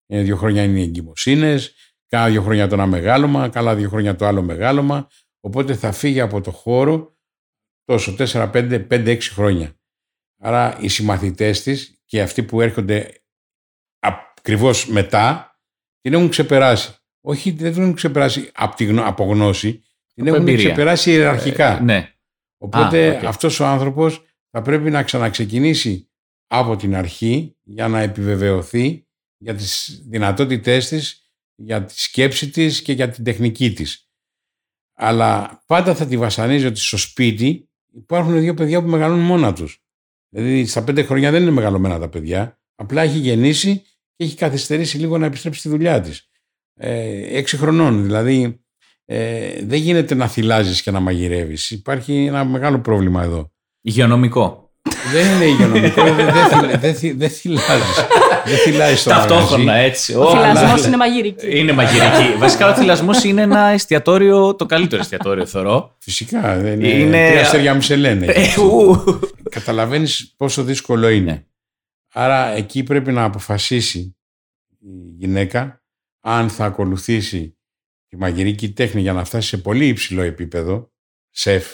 Ε, 0.05 0.21
δύο 0.21 0.35
χρόνια 0.35 0.63
είναι 0.63 0.79
οι 0.79 0.83
εγκυμοσύνες, 0.83 1.75
κάνα 2.11 2.29
δύο 2.29 2.41
χρόνια 2.41 2.67
το 2.67 2.73
ένα 2.75 2.85
μεγάλωμα, 2.85 3.49
καλά 3.49 3.75
δύο 3.75 3.89
χρόνια 3.89 4.15
το 4.15 4.25
άλλο 4.25 4.41
μεγάλωμα, 4.41 5.07
οπότε 5.39 5.73
θα 5.75 5.91
φύγει 5.91 6.19
από 6.21 6.41
το 6.41 6.51
χώρο 6.51 7.17
τόσο 7.83 8.15
4-5, 8.17 8.87
5-6 8.89 9.17
χρόνια. 9.21 9.75
Άρα 10.43 10.77
οι 10.79 10.87
συμμαθητές 10.87 11.63
της 11.63 12.01
και 12.05 12.21
αυτοί 12.21 12.43
που 12.43 12.61
έρχονται 12.61 13.23
ακριβώς 13.99 14.87
μετά 14.87 15.55
την 16.01 16.13
έχουν 16.13 16.29
ξεπεράσει. 16.29 16.95
Όχι, 17.21 17.51
δεν 17.51 17.73
την 17.73 17.81
έχουν 17.81 17.93
ξεπεράσει 17.93 18.49
από, 18.53 18.75
τη 18.75 18.85
γνω- 18.85 19.05
από 19.07 19.23
γνώση, 19.23 19.83
την 20.13 20.27
Από 20.27 20.35
έχουν 20.35 20.47
εμπειρία. 20.47 20.65
ξεπεράσει 20.65 21.11
ιεραρχικά. 21.11 21.77
Ε, 21.77 21.81
ναι. 21.81 22.13
Οπότε 22.57 23.15
Α, 23.15 23.17
οκ. 23.17 23.23
αυτός 23.25 23.59
ο 23.59 23.65
άνθρωπος 23.65 24.23
θα 24.49 24.61
πρέπει 24.61 24.89
να 24.89 25.03
ξαναξεκινήσει 25.03 26.09
από 26.47 26.75
την 26.75 26.95
αρχή 26.95 27.57
για 27.63 27.87
να 27.87 27.99
επιβεβαιωθεί 28.01 29.07
για 29.37 29.55
τις 29.55 30.01
δυνατότητές 30.07 30.87
της, 30.87 31.20
για 31.63 31.85
τη 31.85 31.99
σκέψη 31.99 32.49
της 32.49 32.81
και 32.81 32.93
για 32.93 33.09
την 33.09 33.23
τεχνική 33.23 33.73
της. 33.73 34.09
Αλλά 34.93 35.63
πάντα 35.67 35.95
θα 35.95 36.05
τη 36.05 36.17
βασανίζει 36.17 36.65
ότι 36.65 36.79
στο 36.79 36.97
σπίτι 36.97 37.69
υπάρχουν 37.93 38.39
δύο 38.39 38.53
παιδιά 38.53 38.81
που 38.81 38.89
μεγαλώνουν 38.89 39.25
μόνα 39.25 39.53
τους. 39.53 39.83
Δηλαδή 40.29 40.65
στα 40.65 40.83
πέντε 40.83 41.03
χρόνια 41.03 41.31
δεν 41.31 41.41
είναι 41.41 41.51
μεγαλωμένα 41.51 41.99
τα 41.99 42.09
παιδιά, 42.09 42.59
απλά 42.75 43.01
έχει 43.01 43.17
γεννήσει 43.17 43.81
και 44.15 44.23
έχει 44.23 44.35
καθυστερήσει 44.35 44.97
λίγο 44.97 45.17
να 45.17 45.25
επιστρέψει 45.25 45.59
στη 45.59 45.69
δουλειά 45.69 46.01
της. 46.01 46.29
Ε, 46.73 47.37
έξι 47.37 47.57
χρονών, 47.57 48.03
δηλαδή 48.03 48.63
ε, 49.05 49.65
δεν 49.65 49.79
γίνεται 49.79 50.15
να 50.15 50.27
θυλάζεις 50.27 50.81
και 50.81 50.91
να 50.91 50.99
μαγειρεύεις. 50.99 51.71
Υπάρχει 51.71 52.25
ένα 52.25 52.45
μεγάλο 52.45 52.79
πρόβλημα 52.79 53.23
εδώ. 53.23 53.51
Υγειονομικό. 53.81 54.70
Δεν 55.11 55.35
είναι 55.35 55.45
υγειονομικό, 55.45 56.03
δεν, 56.03 56.15
δεν, 56.15 56.45
θυ- 56.59 56.79
δεν, 56.79 56.93
θυ- 56.95 57.17
δεν 57.17 57.29
θυλάζεις. 57.29 57.95
δεν 58.45 58.57
θυλάζεις 58.57 58.99
στο 58.99 59.09
Ταυτόχρονα 59.09 59.63
μαγαζί. 59.63 59.85
έτσι. 59.87 60.15
Ο 60.15 60.23
Ω, 60.23 60.29
θυλασμός 60.31 60.71
αλλά- 60.71 60.87
είναι 60.87 60.97
μαγειρική. 60.97 61.59
Είναι 61.59 61.71
μαγειρική. 61.71 62.37
Βασικά 62.37 62.69
ο 62.71 62.75
θυλασμός 62.75 63.23
είναι 63.23 63.41
ένα 63.41 63.59
εστιατόριο, 63.67 64.55
το 64.55 64.65
καλύτερο 64.65 65.01
εστιατόριο 65.01 65.45
θεωρώ. 65.45 65.95
Φυσικά, 65.99 66.57
δεν 66.57 66.73
είναι, 66.81 66.87
Είναι- 66.87 67.27
τρία 67.29 67.41
αστέρια 67.41 67.73
Μισελέν 67.73 68.23
έχει. 68.23 68.59
Ε, 68.59 68.63
ου. 68.63 69.03
Καταλαβαίνεις 69.49 70.33
πόσο 70.37 70.63
δύσκολο 70.63 71.09
είναι. 71.09 71.31
Ναι. 71.31 71.43
Άρα 72.13 72.47
εκεί 72.47 72.83
πρέπει 72.83 73.11
να 73.11 73.23
αποφασίσει 73.23 74.17
η 74.79 74.89
γυναίκα 75.17 75.83
αν 76.21 76.49
θα 76.49 76.65
ακολουθήσει 76.65 77.57
τη 78.07 78.17
μαγειρική 78.17 78.71
τέχνη 78.71 79.01
για 79.01 79.13
να 79.13 79.23
φτάσει 79.23 79.47
σε 79.47 79.57
πολύ 79.57 79.87
υψηλό 79.87 80.21
επίπεδο, 80.21 80.91
σεφ 81.29 81.65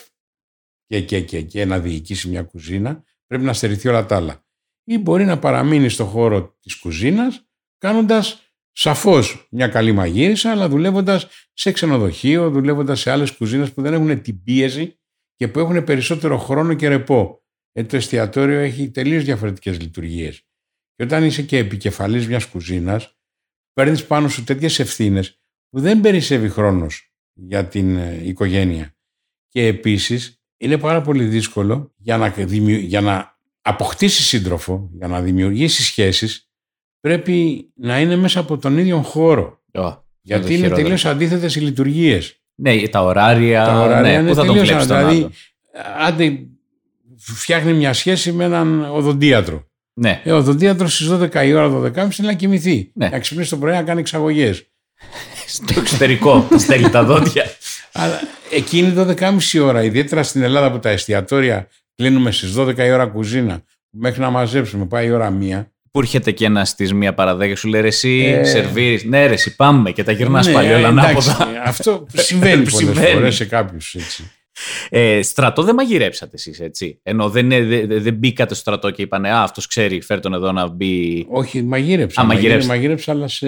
και, 0.87 1.01
και, 1.01 1.21
και, 1.21 1.41
και 1.41 1.65
να 1.65 1.79
διοικήσει 1.79 2.29
μια 2.29 2.43
κουζίνα, 2.43 3.03
πρέπει 3.25 3.43
να 3.43 3.53
στερηθεί 3.53 3.87
όλα 3.87 4.05
τα 4.05 4.15
άλλα. 4.15 4.45
Ή 4.83 4.97
μπορεί 4.97 5.25
να 5.25 5.39
παραμείνει 5.39 5.89
στο 5.89 6.05
χώρο 6.05 6.57
της 6.59 6.75
κουζίνας 6.75 7.47
κάνοντας 7.77 8.51
σαφώς 8.71 9.47
μια 9.51 9.67
καλή 9.67 9.91
μαγείρισα, 9.91 10.51
αλλά 10.51 10.69
δουλεύοντας 10.69 11.27
σε 11.53 11.71
ξενοδοχείο, 11.71 12.49
δουλεύοντας 12.49 12.99
σε 12.99 13.11
άλλες 13.11 13.31
κουζίνες 13.31 13.73
που 13.73 13.81
δεν 13.81 13.93
έχουν 13.93 14.21
την 14.21 14.43
πίεση 14.43 14.99
και 15.35 15.47
που 15.47 15.59
έχουν 15.59 15.83
περισσότερο 15.83 16.37
χρόνο 16.37 16.73
και 16.73 16.87
ρεπό. 16.87 17.41
Γιατί 17.73 17.89
το 17.89 17.95
εστιατόριο 17.95 18.59
έχει 18.59 18.91
τελείως 18.91 19.23
διαφορετικές 19.23 19.79
λειτουργίες. 19.79 20.47
Και 20.95 21.03
όταν 21.03 21.23
είσαι 21.23 21.41
και 21.41 21.57
επικεφαλής 21.57 22.27
μιας 22.27 22.45
κουζίνας, 22.45 23.17
παίρνεις 23.73 24.05
πάνω 24.05 24.29
σου 24.29 24.43
τέτοιες 24.43 24.79
ευθύνες 24.79 25.41
που 25.69 25.79
δεν 25.79 26.01
περισσεύει 26.01 26.49
χρόνος 26.49 27.13
για 27.33 27.67
την 27.67 27.97
ε, 27.97 28.27
οικογένεια. 28.27 28.95
Και 29.47 29.65
επίσης 29.65 30.36
είναι 30.57 30.77
πάρα 30.77 31.01
πολύ 31.01 31.23
δύσκολο 31.23 31.93
για 31.97 32.17
να, 32.17 32.29
δημιου- 32.29 32.79
για 32.81 33.01
να 33.01 33.37
αποκτήσει 33.61 34.23
σύντροφο, 34.23 34.89
για 34.97 35.07
να 35.07 35.21
δημιουργήσει 35.21 35.83
σχέσεις, 35.83 36.49
πρέπει 36.99 37.67
να 37.75 37.99
είναι 37.99 38.15
μέσα 38.15 38.39
από 38.39 38.57
τον 38.57 38.77
ίδιο 38.77 39.01
χώρο. 39.01 39.61
Ω, 39.73 40.05
Γιατί 40.21 40.41
το 40.41 40.47
είναι 40.47 40.55
χειρότερο. 40.55 40.81
τελείως 40.81 41.05
αντίθετες 41.05 41.55
οι 41.55 41.59
λειτουργίες. 41.59 42.41
Ναι, 42.55 42.87
τα 42.87 43.03
ωράρια. 43.03 43.65
Τα 43.65 43.79
ωράρια 43.81 44.11
ναι, 44.11 44.17
είναι 44.17 44.29
πού 44.29 44.35
θα 44.35 44.45
τον 44.45 44.47
τελείως 44.47 44.67
βλέπεις 44.67 44.87
τον 44.87 44.97
δηλαδή, 44.97 45.17
άλλον; 45.17 45.31
άντε 46.07 46.39
φτιάχνει 47.17 47.73
μια 47.73 47.93
σχέση 47.93 48.31
με 48.31 48.43
έναν 48.43 48.89
οδοντίατρο. 48.91 49.65
Ναι. 49.93 50.21
Ε, 50.23 50.31
ο 50.31 50.37
οδοντίατρος 50.37 50.93
στις 50.95 51.09
12 51.11 51.45
η 51.45 51.53
ώρα, 51.53 51.69
12.30 51.69 51.91
θέλει 52.11 52.27
να 52.27 52.33
κοιμηθεί. 52.33 52.91
Ναι. 52.93 53.09
Να 53.09 53.19
ξυπνήσει 53.19 53.49
το 53.49 53.57
πρωί 53.57 53.73
να 53.73 53.83
κάνει 53.83 53.99
εξαγωγές. 53.99 54.67
Στο 55.47 55.79
εξωτερικό. 55.79 56.47
τα 56.49 56.57
στέλνει 56.57 56.89
τα 56.89 57.03
δόντια. 57.03 57.45
Αλλά 57.91 58.19
εκείνη 58.51 58.93
12.30 58.97 59.37
η 59.53 59.59
ώρα, 59.59 59.83
ιδιαίτερα 59.83 60.23
στην 60.23 60.41
Ελλάδα 60.43 60.71
που 60.71 60.79
τα 60.79 60.89
εστιατόρια 60.89 61.67
κλείνουμε 61.95 62.31
στις 62.31 62.53
12 62.57 62.77
η 62.77 62.91
ώρα 62.91 63.05
κουζίνα, 63.05 63.61
μέχρι 63.89 64.21
να 64.21 64.29
μαζέψουμε 64.29 64.85
πάει 64.85 65.07
η 65.07 65.11
ώρα 65.11 65.29
μία. 65.29 65.71
Που 65.91 65.99
έρχεται 65.99 66.31
και 66.31 66.45
ένας 66.45 66.75
της 66.75 66.93
μία 66.93 67.13
παραδέκα 67.13 67.55
σου 67.55 67.67
λέει 67.67 67.81
ρε, 67.81 67.87
εσύ 67.87 68.23
Ε. 68.39 68.43
σερβίρεις. 68.43 69.03
Ναι, 69.03 69.27
ρε, 69.27 69.33
εσύ 69.33 69.55
πάμε 69.55 69.91
και 69.91 70.03
τα 70.03 70.11
γυρνάς 70.11 70.47
Ναι, 70.47 70.53
πάλι 70.53 70.73
όλα 70.73 70.87
εντάξει, 70.87 71.29
ανάποδα. 71.29 71.61
Αυτό 71.65 72.05
συμβαίνει 72.13 72.69
πολλές 72.69 72.73
Συμβαίνει. 72.75 73.13
φορές 73.13 73.35
σε 73.35 73.45
κάποιους 73.45 73.95
έτσι. 73.95 74.31
Ε, 74.89 75.21
στρατό 75.21 75.63
δεν 75.63 75.75
μαγειρέψατε 75.75 76.31
εσείς, 76.35 76.59
έτσι. 76.59 76.99
Ενώ 77.03 77.29
δεν, 77.29 77.51
είναι- 77.51 77.85
δεν, 77.85 78.01
δεν 78.01 78.13
μπήκατε 78.13 78.53
στο 78.53 78.61
στρατό 78.61 78.89
και 78.91 79.01
είπανε 79.01 79.29
Α, 79.29 79.41
αυτός 79.43 79.67
ξέρει, 79.67 80.01
φέρ 80.01 80.19
τον 80.19 80.33
εδώ 80.33 80.51
να 80.51 80.67
μπει. 80.67 81.25
Όχι, 81.29 81.61
μαγείρεψα. 81.63 82.21
Α, 82.21 82.25
μαγειρέψατε. 82.25 82.73
Μαγείρεψα, 82.73 83.11
αλλά 83.11 83.27
σε, 83.27 83.47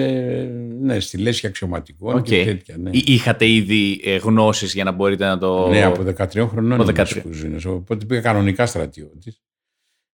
ναι, 0.80 1.00
στη 1.00 1.18
λέσχη 1.18 1.46
αξιωματικών 1.46 2.16
Οκ. 2.16 2.22
και 2.24 2.44
τέτοια. 2.44 2.76
Ναι. 2.78 2.90
Ή 2.92 3.02
είχατε 3.06 3.48
ήδη 3.48 4.00
ε, 4.04 4.16
γνώσεις 4.16 4.72
για 4.74 4.84
να 4.84 4.90
μπορείτε 4.92 5.26
να 5.26 5.38
το. 5.38 5.68
Ναι, 5.68 5.84
από 5.84 6.02
13 6.18 6.46
χρονών 6.48 6.72
Από 6.72 6.82
ήμουν 6.82 6.94
13. 6.96 7.02
στις 7.06 7.22
κουζίνες. 7.22 7.64
Οπότε 7.64 8.04
πήγα 8.04 8.20
κανονικά 8.20 8.66
στρατιώτης. 8.66 9.40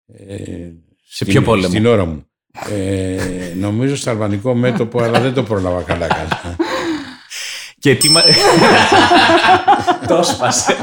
Ε, 0.08 0.36
Σε 1.08 1.24
στην- 1.24 1.28
ποιο 1.28 1.42
πόλεμο; 1.42 1.68
Στην 1.68 1.86
ώρα 1.86 2.06
μου. 2.06 2.26
Ε, 2.72 3.18
νομίζω 3.60 3.96
στο 3.96 4.10
αλβανικό 4.10 4.54
μέτωπο, 4.54 5.02
αλλά 5.02 5.20
δεν 5.22 5.34
το 5.34 5.44
πρόλαβα 5.44 5.82
καλά 5.82 6.08
καλά. 6.08 6.56
Και 7.86 7.96
τι. 7.96 8.10
μα- 8.10 8.24
το 10.08 10.24
σπάσε. 10.24 10.76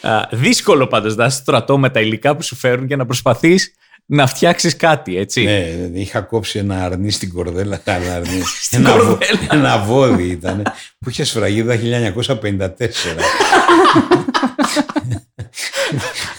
Α, 0.00 0.28
δύσκολο 0.30 0.86
πάντως 0.86 1.16
να 1.16 1.24
είσαι 1.24 1.34
στο 1.34 1.42
στρατό 1.42 1.78
με 1.78 1.90
τα 1.90 2.00
υλικά 2.00 2.36
που 2.36 2.42
σου 2.42 2.56
φέρουν 2.56 2.86
και 2.86 2.96
να 2.96 3.06
προσπαθείς 3.06 3.74
να 4.06 4.26
φτιάξεις 4.26 4.76
κάτι, 4.76 5.16
έτσι. 5.16 5.44
ναι, 5.44 5.68
είχα 6.00 6.20
κόψει 6.20 6.58
ένα 6.58 6.84
αρνί 6.84 7.10
στην 7.10 7.32
κορδέλα. 7.32 7.80
Ένα, 7.84 8.14
αρνί, 8.14 8.42
Στην 8.62 8.86
ένα, 8.86 8.96
βο- 8.96 9.04
κορδέλα. 9.04 9.38
ένα 9.50 9.78
βόδι 9.78 10.24
ήταν 10.26 10.62
που 10.98 11.08
είχε 11.10 11.24
σφραγίδα 11.24 11.74
1954. 11.74 11.78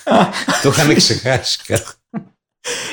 το 0.63 0.69
είχαν 0.69 0.95
ξεχάσει 0.95 1.59
κάτι. 1.67 1.83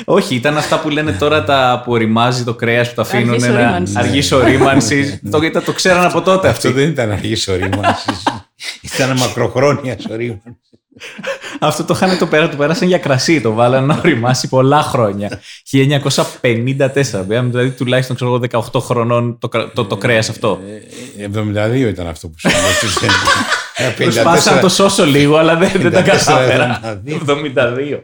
Όχι, 0.05 0.35
ήταν 0.35 0.57
αυτά 0.57 0.79
που 0.79 0.89
λένε 0.89 1.11
τώρα 1.11 1.43
τα 1.43 1.81
που 1.85 1.91
οριμάζει 1.91 2.43
το 2.43 2.53
κρέας 2.53 2.89
που 2.89 2.95
τα 2.95 3.01
αφήνουν. 3.01 3.29
Αργής 3.29 3.45
ένα- 3.47 3.59
ορίμανσης. 3.59 3.95
Αργής 3.95 4.31
ορίμανσης. 4.31 5.19
το, 5.31 5.41
ήταν- 5.41 5.63
το 5.63 5.71
ξέραν 5.73 6.05
από 6.05 6.21
τότε 6.21 6.47
Αυτό 6.47 6.67
αυτοί. 6.67 6.79
δεν 6.81 6.89
ήταν 6.89 7.11
αργής 7.11 7.47
ορίμανσης. 7.47 8.23
ήταν 8.81 9.17
μακροχρόνιας 9.17 10.05
ορίμανσης. 10.11 10.51
Αυτό 11.59 11.83
το 11.83 11.93
είχαν 11.95 12.17
το, 12.17 12.27
πέρα, 12.27 12.49
το 12.49 12.57
πέρασαν 12.57 12.87
για 12.87 12.97
κρασί, 12.97 13.41
το 13.41 13.53
βάλαν 13.53 13.85
να 13.85 13.97
οριμάσει 13.97 14.47
πολλά 14.47 14.81
χρόνια. 14.81 15.41
1954, 15.71 17.25
δηλαδή 17.27 17.69
τουλάχιστον 17.69 18.15
ξέρω, 18.15 18.31
εγώ, 18.35 18.61
18 18.71 18.79
χρονών 18.79 19.37
το, 19.39 19.47
το, 19.47 19.69
το, 19.69 19.85
το 19.85 19.97
κρέας 19.97 20.29
αυτό. 20.29 20.59
Ε, 21.17 21.27
72 21.33 21.75
ήταν 21.89 22.07
αυτό 22.07 22.27
που 22.27 22.33
σου 22.39 22.49
Προσπάθησα 23.97 24.53
να 24.53 24.59
το 24.59 24.69
σώσω 24.69 25.05
λίγο, 25.05 25.37
αλλά 25.37 25.55
δεν, 25.55 25.71
δεν 25.75 25.91
τα 25.91 26.01
κατάφερα. 26.01 26.79
72. 27.05 27.99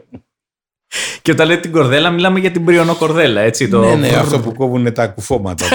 Και 1.22 1.30
όταν 1.30 1.46
λέτε 1.46 1.60
την 1.60 1.72
κορδέλα, 1.72 2.10
μιλάμε 2.10 2.38
για 2.38 2.50
την 2.50 2.64
πριονοκορδέλα, 2.64 3.40
έτσι. 3.40 3.68
Το... 3.68 3.80
Ναι, 3.80 3.94
ναι, 3.94 4.08
αυτό 4.08 4.40
που 4.40 4.54
κόβουν 4.54 4.92
τα 4.92 5.06
κουφώματα. 5.08 5.66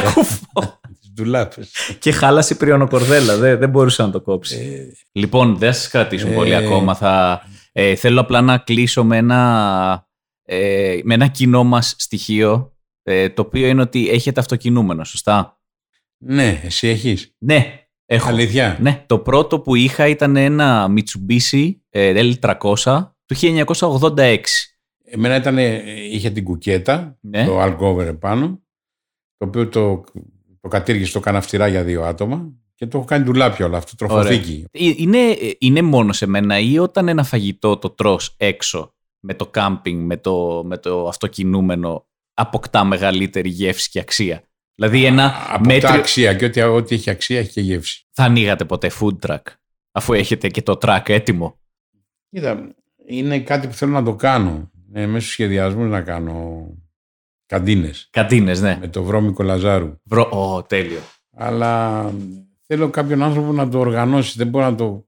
Τις 0.99 1.11
ντουλάπες. 1.13 1.71
και 1.99 2.11
χάλασε 2.11 2.53
η 2.53 2.57
πριονοκορδέλα, 2.57 3.37
δεν, 3.37 3.57
δεν 3.59 3.69
μπορούσε 3.69 4.01
να 4.01 4.09
το 4.11 4.21
κόψει. 4.21 4.55
Ε, 4.55 4.91
Λοιπόν, 5.11 5.57
δεν 5.57 5.73
θα 5.73 5.79
σας 5.79 5.89
κρατήσουμε 5.89 6.33
πολύ 6.33 6.51
Ε. 6.51 6.55
ακόμα. 6.55 6.95
Θα, 6.95 7.41
ε, 7.71 7.95
θέλω 7.95 8.19
απλά 8.21 8.41
να 8.41 8.57
κλείσω 8.57 9.03
με 9.03 9.17
ένα, 9.17 10.07
ε, 10.43 10.99
με 11.03 11.13
ένα 11.13 11.27
κοινό 11.27 11.63
μας 11.63 11.95
στοιχείο, 11.97 12.73
ε, 13.03 13.29
το 13.29 13.41
οποίο 13.41 13.67
είναι 13.67 13.81
ότι 13.81 14.09
έχετε 14.09 14.39
αυτοκινούμενο, 14.39 15.03
σωστά; 15.03 15.59
Ναι, 16.17 16.61
εσύ 16.63 16.87
έχεις. 16.87 17.35
Ναι, 17.37 17.79
έχω. 18.05 18.29
Αλήθεια; 18.29 18.77
Ναι, 18.81 19.03
το 19.07 19.19
πρώτο 19.19 19.59
που 19.59 19.75
είχα 19.75 20.07
ήταν 20.07 20.35
ένα 20.35 20.87
Mitsubishi 20.95 21.69
ε, 21.89 22.33
L300 22.41 22.53
του 23.25 23.35
1986. 23.75 24.37
Εμένα 25.05 25.35
ήταν, 25.35 25.57
ε, 25.57 25.81
είχε 26.11 26.29
την 26.29 26.43
κουκέτα, 26.43 27.17
Ναι. 27.21 27.45
το 27.45 27.61
alcover 27.63 28.05
επάνω, 28.05 28.61
το 29.37 29.45
οποίο 29.47 29.67
το, 29.69 30.03
το 30.61 30.67
κατήργησε, 30.67 31.13
το 31.13 31.19
κάνα 31.19 31.37
αυστηρά 31.37 31.67
για 31.67 31.83
δύο 31.83 32.03
άτομα 32.03 32.51
και 32.75 32.87
το 32.87 32.97
έχω 32.97 33.07
κάνει 33.07 33.23
ντουλάπια 33.23 33.65
όλο 33.65 33.77
αυτό, 33.77 33.95
τροφοθήκη. 33.95 34.65
Ε, 34.71 34.79
Είναι, 34.97 35.37
είναι 35.59 35.81
μόνο 35.81 36.13
σε 36.13 36.25
μένα 36.25 36.59
ή 36.59 36.77
όταν 36.79 37.07
ένα 37.07 37.23
φαγητό 37.23 37.77
το 37.77 37.89
τρως 37.89 38.33
έξω 38.37 38.93
με 39.19 39.33
το 39.33 39.47
κάμπινγκ, 39.47 40.05
με 40.05 40.17
το, 40.17 40.63
με 40.65 40.77
το 40.77 41.07
αυτοκινούμενο 41.07 42.05
αποκτά 42.33 42.83
μεγαλύτερη 42.83 43.49
γεύση 43.49 43.89
και 43.89 43.99
αξία; 43.99 44.43
Δηλαδή 44.75 45.05
ένα 45.05 45.33
Από 45.49 45.65
μέτριο... 45.65 45.89
τα 45.89 45.95
αξία 45.95 46.33
και 46.33 46.45
ό,τι, 46.45 46.61
ό,τι 46.61 46.95
έχει 46.95 47.09
αξία 47.09 47.39
έχει 47.39 47.51
και 47.51 47.61
γεύση. 47.61 48.05
Θα 48.11 48.23
ανοίγατε 48.23 48.65
ποτέ 48.65 48.91
food 48.99 49.19
truck 49.27 49.41
αφού 49.91 50.13
έχετε 50.13 50.47
και 50.49 50.61
το 50.61 50.77
truck 50.81 51.01
έτοιμο; 51.05 51.59
Κοίτα, 52.29 52.75
είναι 53.07 53.39
κάτι 53.39 53.67
που 53.67 53.73
θέλω 53.73 53.91
να 53.91 54.03
το 54.03 54.15
κάνω. 54.15 54.69
Ε, 54.97 55.05
μέσω 55.05 55.29
σχεδιασμούς 55.29 55.89
να 55.89 56.01
κάνω 56.01 56.67
καντίνες 57.45 58.07
Καντίνες, 58.11 58.61
ναι. 58.61 58.77
με 58.81 58.87
το 58.87 59.03
βρώμικο 59.03 59.43
Λαζάρου. 59.43 59.93
Βρω... 60.03 60.29
Ω, 60.31 60.63
τέλειο. 60.63 60.99
Αλλά 61.35 62.03
θέλω 62.67 62.89
κάποιον 62.89 63.23
άνθρωπο 63.23 63.51
να 63.51 63.69
το 63.69 63.79
οργανώσει. 63.79 64.33
Δεν 64.37 64.47
μπορώ 64.47 64.65
να 64.65 64.75
το, 64.75 65.05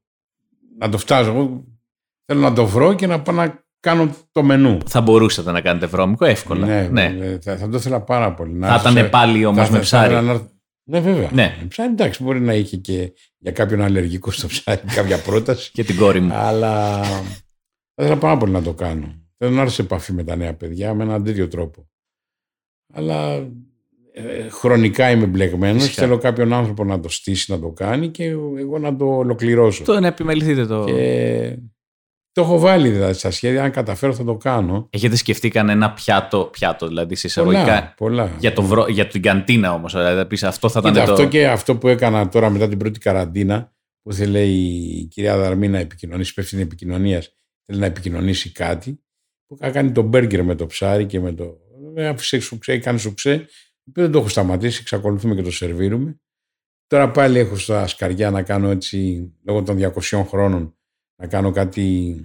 να 0.77 0.89
το 0.89 0.97
φτάσω. 0.97 1.29
Εγώ 1.29 1.63
θέλω 2.25 2.39
να 2.39 2.53
το 2.53 2.65
βρω 2.65 2.93
και 2.93 3.07
να 3.07 3.21
πάω 3.21 3.35
να 3.35 3.63
κάνω 3.79 4.15
το 4.31 4.43
μενού. 4.43 4.77
Θα 4.88 5.01
μπορούσατε 5.01 5.51
να 5.51 5.61
κάνετε 5.61 5.85
βρώμικο 5.85 6.25
εύκολα. 6.25 6.65
Ναι, 6.65 6.88
ναι. 6.91 7.03
ε, 7.25 7.39
Θα, 7.39 7.57
θα 7.57 7.69
το 7.69 7.77
ήθελα 7.77 8.01
πάρα 8.01 8.33
πολύ. 8.33 8.53
Να 8.53 8.67
Θα 8.67 8.73
έρθει 8.73 8.89
ήταν 8.89 9.03
σε- 9.03 9.09
πάλι 9.09 9.41
θα- 9.41 9.47
όμως 9.47 9.65
θα- 9.65 9.71
με 9.71 9.77
θα 9.77 9.83
ψάρι. 9.83 10.05
ήθελα 10.11 10.21
να 10.21 10.31
έρθει- 10.31 10.49
Ναι, 10.89 10.99
βέβαια. 10.99 11.29
Ναι. 11.33 11.57
Ε, 11.61 11.65
Ψάρι, 11.65 11.91
εντάξει, 11.91 12.23
μπορεί 12.23 12.39
να 12.41 12.53
είχε 12.53 12.77
και 12.77 13.13
για 13.38 13.51
κάποιον 13.51 13.81
αλλεργικό 13.81 14.31
στο 14.31 14.47
ψάρι 14.47 14.81
κάποια 14.95 15.21
πρόταση. 15.21 15.71
Και 15.71 15.83
την 15.83 15.97
κόρη 15.97 16.19
μου. 16.19 16.33
αλλά 16.33 17.01
θα 17.03 18.03
ήθελα 18.03 18.17
πάρα 18.17 18.38
πολύ 18.38 18.51
να 18.51 18.61
το 18.61 18.73
κάνω. 18.73 19.21
Θέλω 19.38 19.55
να 19.55 19.61
έρθω 19.61 19.73
σε 19.73 19.81
επαφή 19.81 20.13
με 20.13 20.23
τα 20.23 20.35
νέα 20.35 20.53
παιδιά 20.53 20.93
με 20.93 21.03
έναν 21.03 21.23
τέτοιο 21.23 21.47
τρόπο. 21.47 21.89
Αλλά 22.93 23.49
ε, 24.11 24.49
χρονικά 24.49 25.11
είμαι 25.11 25.25
μπλεγμένος. 25.25 25.83
Φυσικά. 25.83 26.01
Θέλω 26.01 26.17
κάποιον 26.17 26.53
άνθρωπο 26.53 26.83
να 26.83 26.99
το 26.99 27.09
στήσει, 27.09 27.51
να 27.51 27.59
το 27.59 27.71
κάνει 27.71 28.09
και 28.09 28.23
εγώ 28.57 28.79
να 28.79 28.95
το 28.95 29.05
ολοκληρώσω. 29.05 29.83
Το 29.83 29.99
να 29.99 30.07
επιμεληθείτε 30.07 30.65
το. 30.65 30.83
Και 30.83 31.57
το 32.31 32.41
έχω 32.41 32.59
βάλει 32.59 32.89
δηλαδή 32.89 33.13
στα 33.13 33.31
σχέδια. 33.31 33.63
Αν 33.63 33.71
καταφέρω 33.71 34.13
θα 34.13 34.23
το 34.23 34.35
κάνω. 34.35 34.88
Έχετε 34.89 35.15
σκεφτεί 35.15 35.49
κανένα 35.49 35.93
πιάτο, 35.93 36.49
πιάτο 36.51 36.88
δηλαδή 36.88 37.15
σε 37.15 37.41
Πολλά, 37.43 37.61
εισαγωγικά; 37.61 37.93
πολλά. 37.97 38.31
Για, 38.39 38.53
το 38.53 38.61
βρω... 38.61 38.88
για 38.88 39.07
την 39.07 39.21
καντίνα 39.21 39.73
όμως. 39.73 39.93
Δηλαδή, 39.93 40.17
θα 40.17 40.27
πεις, 40.27 40.43
αυτό 40.43 40.69
θα 40.69 40.79
ήταν 40.79 40.93
Κοίτα, 40.93 41.05
το. 41.05 41.11
αυτό 41.11 41.27
και 41.27 41.47
αυτό 41.47 41.77
που 41.77 41.88
έκανα 41.88 42.29
τώρα 42.29 42.49
μετά 42.49 42.67
την 42.67 42.77
πρώτη 42.77 42.99
καραντίνα, 42.99 43.73
που 44.01 44.11
ήθελε 44.11 44.43
η 44.43 45.07
κυρία 45.11 45.38
Δαρμή 45.38 45.67
να 45.67 45.77
επικοινωνήσει, 45.77 46.31
υπεύθυνη 46.31 46.61
επικοινωνίας, 46.61 47.38
θέλει 47.65 47.79
να 47.79 47.85
επικοινωνήσει 47.85 48.51
κάτι, 48.51 49.01
που 49.48 49.58
είχα 49.62 49.72
κάνει 49.72 49.91
το 49.91 50.02
μπέργκερ 50.02 50.43
με 50.43 50.56
το 50.56 50.66
ψάρι 50.66 51.06
και 51.06 51.20
με 51.20 51.34
το. 51.34 51.58
Ε, 51.95 52.08
Άφησε 52.08 52.39
σουξέ, 52.39 52.78
κάνει 52.78 53.00
σουξέ, 53.00 53.38
το 53.38 53.45
οποίο 53.89 54.04
δεν 54.04 54.12
το 54.12 54.18
έχω 54.20 54.28
σταματήσει, 54.28 54.80
εξακολουθούμε 54.82 55.36
και 55.36 55.41
το 55.41 55.52
σερβίρουμε. 55.52 56.20
Τώρα 56.88 57.12
πάλι 57.12 57.39
έχω 57.39 57.56
στα 57.56 57.88
σκαριά 57.88 58.32
να 58.32 58.43
κάνω 58.43 58.70
έτσι, 58.70 59.30
λόγω 59.45 59.64
των 59.64 59.78
200 59.80 60.24
χρόνων, 60.28 60.78
να 61.22 61.28
κάνω 61.28 61.52
κάτι 61.52 62.16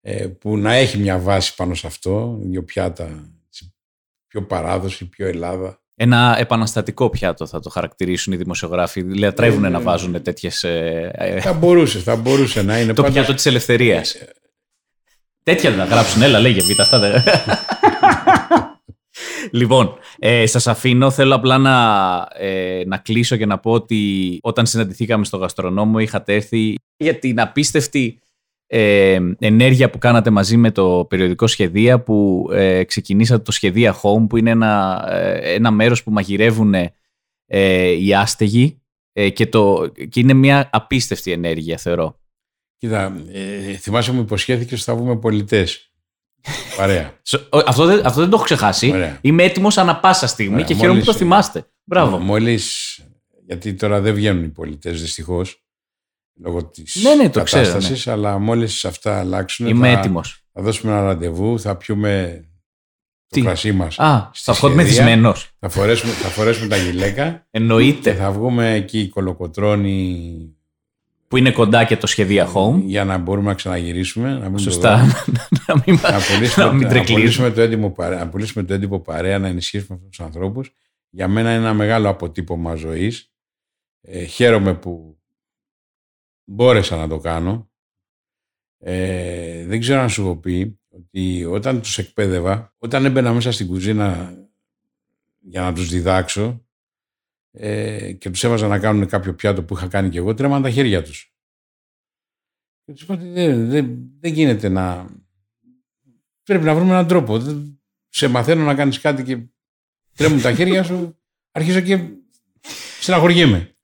ε, 0.00 0.26
που 0.26 0.56
να 0.58 0.72
έχει 0.72 0.98
μια 0.98 1.18
βάση 1.18 1.54
πάνω 1.54 1.74
σε 1.74 1.86
αυτό, 1.86 2.38
δύο 2.42 2.64
πιάτα, 2.64 3.32
έτσι, 3.46 3.74
πιο 4.26 4.42
παράδοση, 4.42 5.08
πιο 5.08 5.26
Ελλάδα. 5.26 5.76
Ένα 5.94 6.36
επαναστατικό 6.38 7.10
πιάτο 7.10 7.46
θα 7.46 7.60
το 7.60 7.70
χαρακτηρίσουν 7.70 8.32
οι 8.32 8.36
δημοσιογράφοι. 8.36 9.00
Λατρεύουν 9.02 9.64
Ε, 9.64 9.68
να 9.68 9.78
ναι. 9.78 9.84
βάζουν 9.84 10.22
τέτοιες. 10.22 10.62
Ε, 10.64 11.38
Θα 11.42 11.52
μπορούσε, 11.52 11.98
θα 11.98 12.16
μπορούσε 12.16 12.62
να 12.62 12.80
είναι. 12.80 12.92
το 12.92 13.02
πάντως- 13.02 13.16
πιάτο 13.16 13.34
της 13.34 13.46
ελευθερίας. 13.46 14.16
Ε, 15.44 15.52
Τέτοια 15.52 15.70
δεν 15.70 15.78
θα 15.78 15.84
γράψουν. 15.84 16.22
Έλα, 16.22 16.38
λέγε 16.40 16.74
β' 16.74 16.80
αυτά 16.80 16.98
δεν. 16.98 17.22
λοιπόν, 19.60 19.94
ε, 20.18 20.46
σας 20.46 20.66
αφήνω. 20.66 21.10
Θέλω 21.10 21.34
απλά 21.34 21.58
να, 21.58 22.28
ε, 22.34 22.82
να 22.86 22.96
κλείσω 22.96 23.36
και 23.36 23.46
να 23.46 23.58
πω 23.58 23.70
ότι 23.70 24.38
όταν 24.42 24.66
συναντηθήκαμε 24.66 25.24
στο 25.24 25.36
γαστρονόμο 25.36 25.98
είχατε 25.98 26.34
έρθει 26.34 26.74
για 26.96 27.18
την 27.18 27.40
απίστευτη 27.40 28.18
ε, 28.66 29.18
ενέργεια 29.38 29.90
που 29.90 29.98
κάνατε 29.98 30.30
μαζί 30.30 30.56
με 30.56 30.70
το 30.70 31.06
περιοδικό 31.08 31.46
Σχεδία 31.46 32.00
που 32.00 32.48
ε, 32.52 32.84
ξεκινήσατε 32.84 33.42
το 33.42 33.52
Σχεδία 33.52 34.00
Home 34.02 34.26
που 34.28 34.36
είναι 34.36 34.50
ένα, 34.50 35.04
ε, 35.10 35.54
ένα 35.54 35.70
μέρος 35.70 36.02
που 36.02 36.10
μαγειρεύουν 36.10 36.74
ε, 37.46 37.90
οι 37.90 38.14
άστεγοι 38.14 38.80
ε, 39.12 39.30
και, 39.30 39.46
το, 39.46 39.92
και 40.08 40.20
είναι 40.20 40.32
μια 40.32 40.68
απίστευτη 40.72 41.32
ενέργεια 41.32 41.76
θεωρώ. 41.76 42.20
Κοίτα, 42.82 43.16
ε, 43.32 43.76
θυμάσαι 43.76 44.12
μου 44.12 44.20
υποσχέθηκες 44.20 44.72
ότι 44.72 44.82
θα 44.90 44.94
βγούμε 44.94 45.16
πολιτές. 45.16 45.92
Παρέα. 46.76 47.12
Σο- 47.22 47.46
ο- 47.50 47.58
Αυτό 47.66 47.84
δεν, 47.86 48.06
αυτό 48.06 48.20
δεν 48.20 48.28
το 48.30 48.36
έχω 48.36 48.44
ξεχάσει. 48.44 48.90
Ωραία. 48.90 49.18
Είμαι 49.20 49.42
έτοιμος 49.42 49.78
ανά 49.78 49.96
πάσα 49.96 50.26
στιγμή 50.26 50.52
Ωραία, 50.54 50.66
και 50.66 50.74
χαίρομαι 50.74 50.88
που 50.88 51.04
μόλις- 51.04 51.12
το 51.12 51.24
θυμάστε. 51.24 51.66
Μπράβο. 51.84 52.18
Μόλι. 52.18 52.60
Γιατί 53.46 53.74
τώρα 53.74 54.00
δεν 54.00 54.14
βγαίνουν 54.14 54.44
οι 54.44 54.48
πολιτές 54.48 55.00
δυστυχώς. 55.00 55.62
Λόγω 56.40 56.64
της 56.64 56.94
Ναι, 57.02 57.14
ναι, 57.14 57.30
το 57.30 57.42
ξέρω, 57.42 57.64
κατάστασης. 57.66 58.06
Αλλά 58.06 58.38
μόλις 58.38 58.84
αυτά 58.84 59.18
αλλάξουν. 59.18 59.66
Είμαι 59.66 59.92
θα, 59.92 59.98
έτοιμος. 59.98 60.42
Θα 60.52 60.62
δώσουμε 60.62 60.92
ένα 60.92 61.02
ραντεβού, 61.02 61.60
θα 61.60 61.76
πιούμε 61.76 62.40
το 63.26 63.36
Τι; 63.36 63.42
κρασί 63.42 63.72
μας. 63.72 63.98
Α, 63.98 64.30
στη 64.34 64.44
θα 64.44 64.52
βγω 64.52 64.68
σχεδία. 64.68 64.84
μεθυσμένος. 64.84 65.50
Θα 65.58 65.68
φορέσουμε, 65.68 66.12
θα 66.12 66.28
φορέσουμε 66.28 66.68
τα 66.68 66.76
γυλαίκα 66.76 67.30
και 67.30 67.40
Εννοείται. 67.50 68.14
θα 68.14 68.30
βγούμε 68.32 68.72
εκεί 68.74 69.08
κολοκοτρώνη 69.08 70.56
Που 71.32 71.38
είναι 71.38 71.52
κοντά 71.52 71.84
και 71.84 71.96
το 71.96 72.06
σχεδία 72.06 72.52
home. 72.54 72.82
για 72.84 73.04
να 73.04 73.18
μπορούμε 73.18 73.48
να 73.48 73.54
ξαναγυρίσουμε. 73.54 74.32
Να 74.32 74.44
μην 74.44 74.52
το 74.52 74.58
Σωστά. 74.58 74.96
να 75.66 75.82
μην, 75.86 75.98
να 76.02 76.18
πουλήσουμε, 76.32 76.64
να 76.64 76.72
μην 76.72 76.82
να 76.82 76.88
τρεκλίζουμε. 76.88 77.20
πουλήσουμε 77.20 77.50
το 77.50 77.60
έντυπο 77.60 77.90
παρέα, 77.90 78.18
να 78.18 78.28
πουλήσουμε 78.28 78.64
το 78.64 78.74
έντυπο 78.74 79.00
παρέα, 79.00 79.38
να 79.38 79.48
ενισχύσουμε 79.48 79.94
αυτούς 79.94 80.16
τους 80.16 80.26
ανθρώπους. 80.26 80.72
Για 81.10 81.28
μένα 81.28 81.50
είναι 81.50 81.58
ένα 81.58 81.74
μεγάλο 81.74 82.08
αποτύπωμα 82.08 82.74
ζωής. 82.74 83.32
Ε, 84.00 84.24
χαίρομαι 84.24 84.74
που 84.74 85.18
μπόρεσα 86.44 86.96
να 86.96 87.08
το 87.08 87.18
κάνω. 87.18 87.70
Ε, 88.78 89.66
δεν 89.66 89.80
ξέρω 89.80 90.00
αν 90.00 90.08
σου 90.10 90.22
έχω 90.22 90.36
πει 90.36 90.80
ότι 90.88 91.44
όταν 91.44 91.80
τους 91.80 91.98
εκπαίδευα, 91.98 92.74
όταν 92.78 93.04
έμπαινα 93.04 93.32
μέσα 93.32 93.52
στην 93.52 93.66
κουζίνα 93.66 94.34
για 95.38 95.60
να 95.60 95.72
τους 95.72 95.88
διδάξω 95.88 96.61
ε, 97.52 98.12
και 98.12 98.30
τους 98.30 98.44
έβαζα 98.44 98.66
να 98.68 98.78
κάνουν 98.78 99.06
κάποιο 99.06 99.34
πιάτο 99.34 99.62
που 99.62 99.76
είχα 99.76 99.86
κάνει 99.88 100.08
και 100.08 100.18
εγώ, 100.18 100.34
τρέμαν 100.34 100.62
τα 100.62 100.70
χέρια 100.70 101.02
τους. 101.02 101.34
Και 102.84 102.92
τους 102.92 103.02
είπα 103.02 103.14
ότι 103.14 103.28
δεν, 103.28 103.68
δεν, 103.68 103.96
δεν 104.20 104.32
γίνεται 104.32 104.68
να... 104.68 105.06
Πρέπει 106.42 106.64
να 106.64 106.74
βρούμε 106.74 106.90
έναν 106.90 107.06
τρόπο. 107.06 107.38
Δεν- 107.38 107.80
Σε 108.08 108.28
μαθαίνω 108.28 108.64
να 108.64 108.74
κάνεις 108.74 109.00
κάτι 109.00 109.22
και 109.22 109.38
τρέμουν 110.14 110.40
τα 110.40 110.54
χέρια 110.54 110.82
σου, 110.82 111.18
αρχίζω 111.52 111.80
και 111.80 112.08
στεναχωριέμαι. 113.00 113.76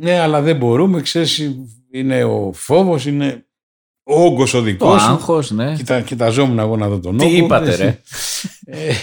Ναι, 0.00 0.18
αλλά 0.18 0.40
δεν 0.42 0.56
μπορούμε, 0.56 1.00
ξέρεις, 1.02 1.50
είναι 1.90 2.24
ο 2.24 2.52
φόβος, 2.52 3.06
είναι 3.06 3.46
ο 4.02 4.20
όγκος 4.24 4.54
ο 4.54 4.58
Το 4.58 4.64
δικός 4.64 5.02
σου. 5.02 5.08
άγχος, 5.08 5.50
ναι. 5.50 5.76
Κοίτα, 5.76 6.02
κοιταζόμουν 6.02 6.58
εγώ 6.58 6.76
να 6.76 6.88
δω 6.88 7.00
τον 7.00 7.18
Τι 7.18 7.24
όγκο. 7.24 7.36
είπατε, 7.36 7.76
δεν- 7.76 7.78
ρε. 7.86 8.02
Ε, 8.88 8.94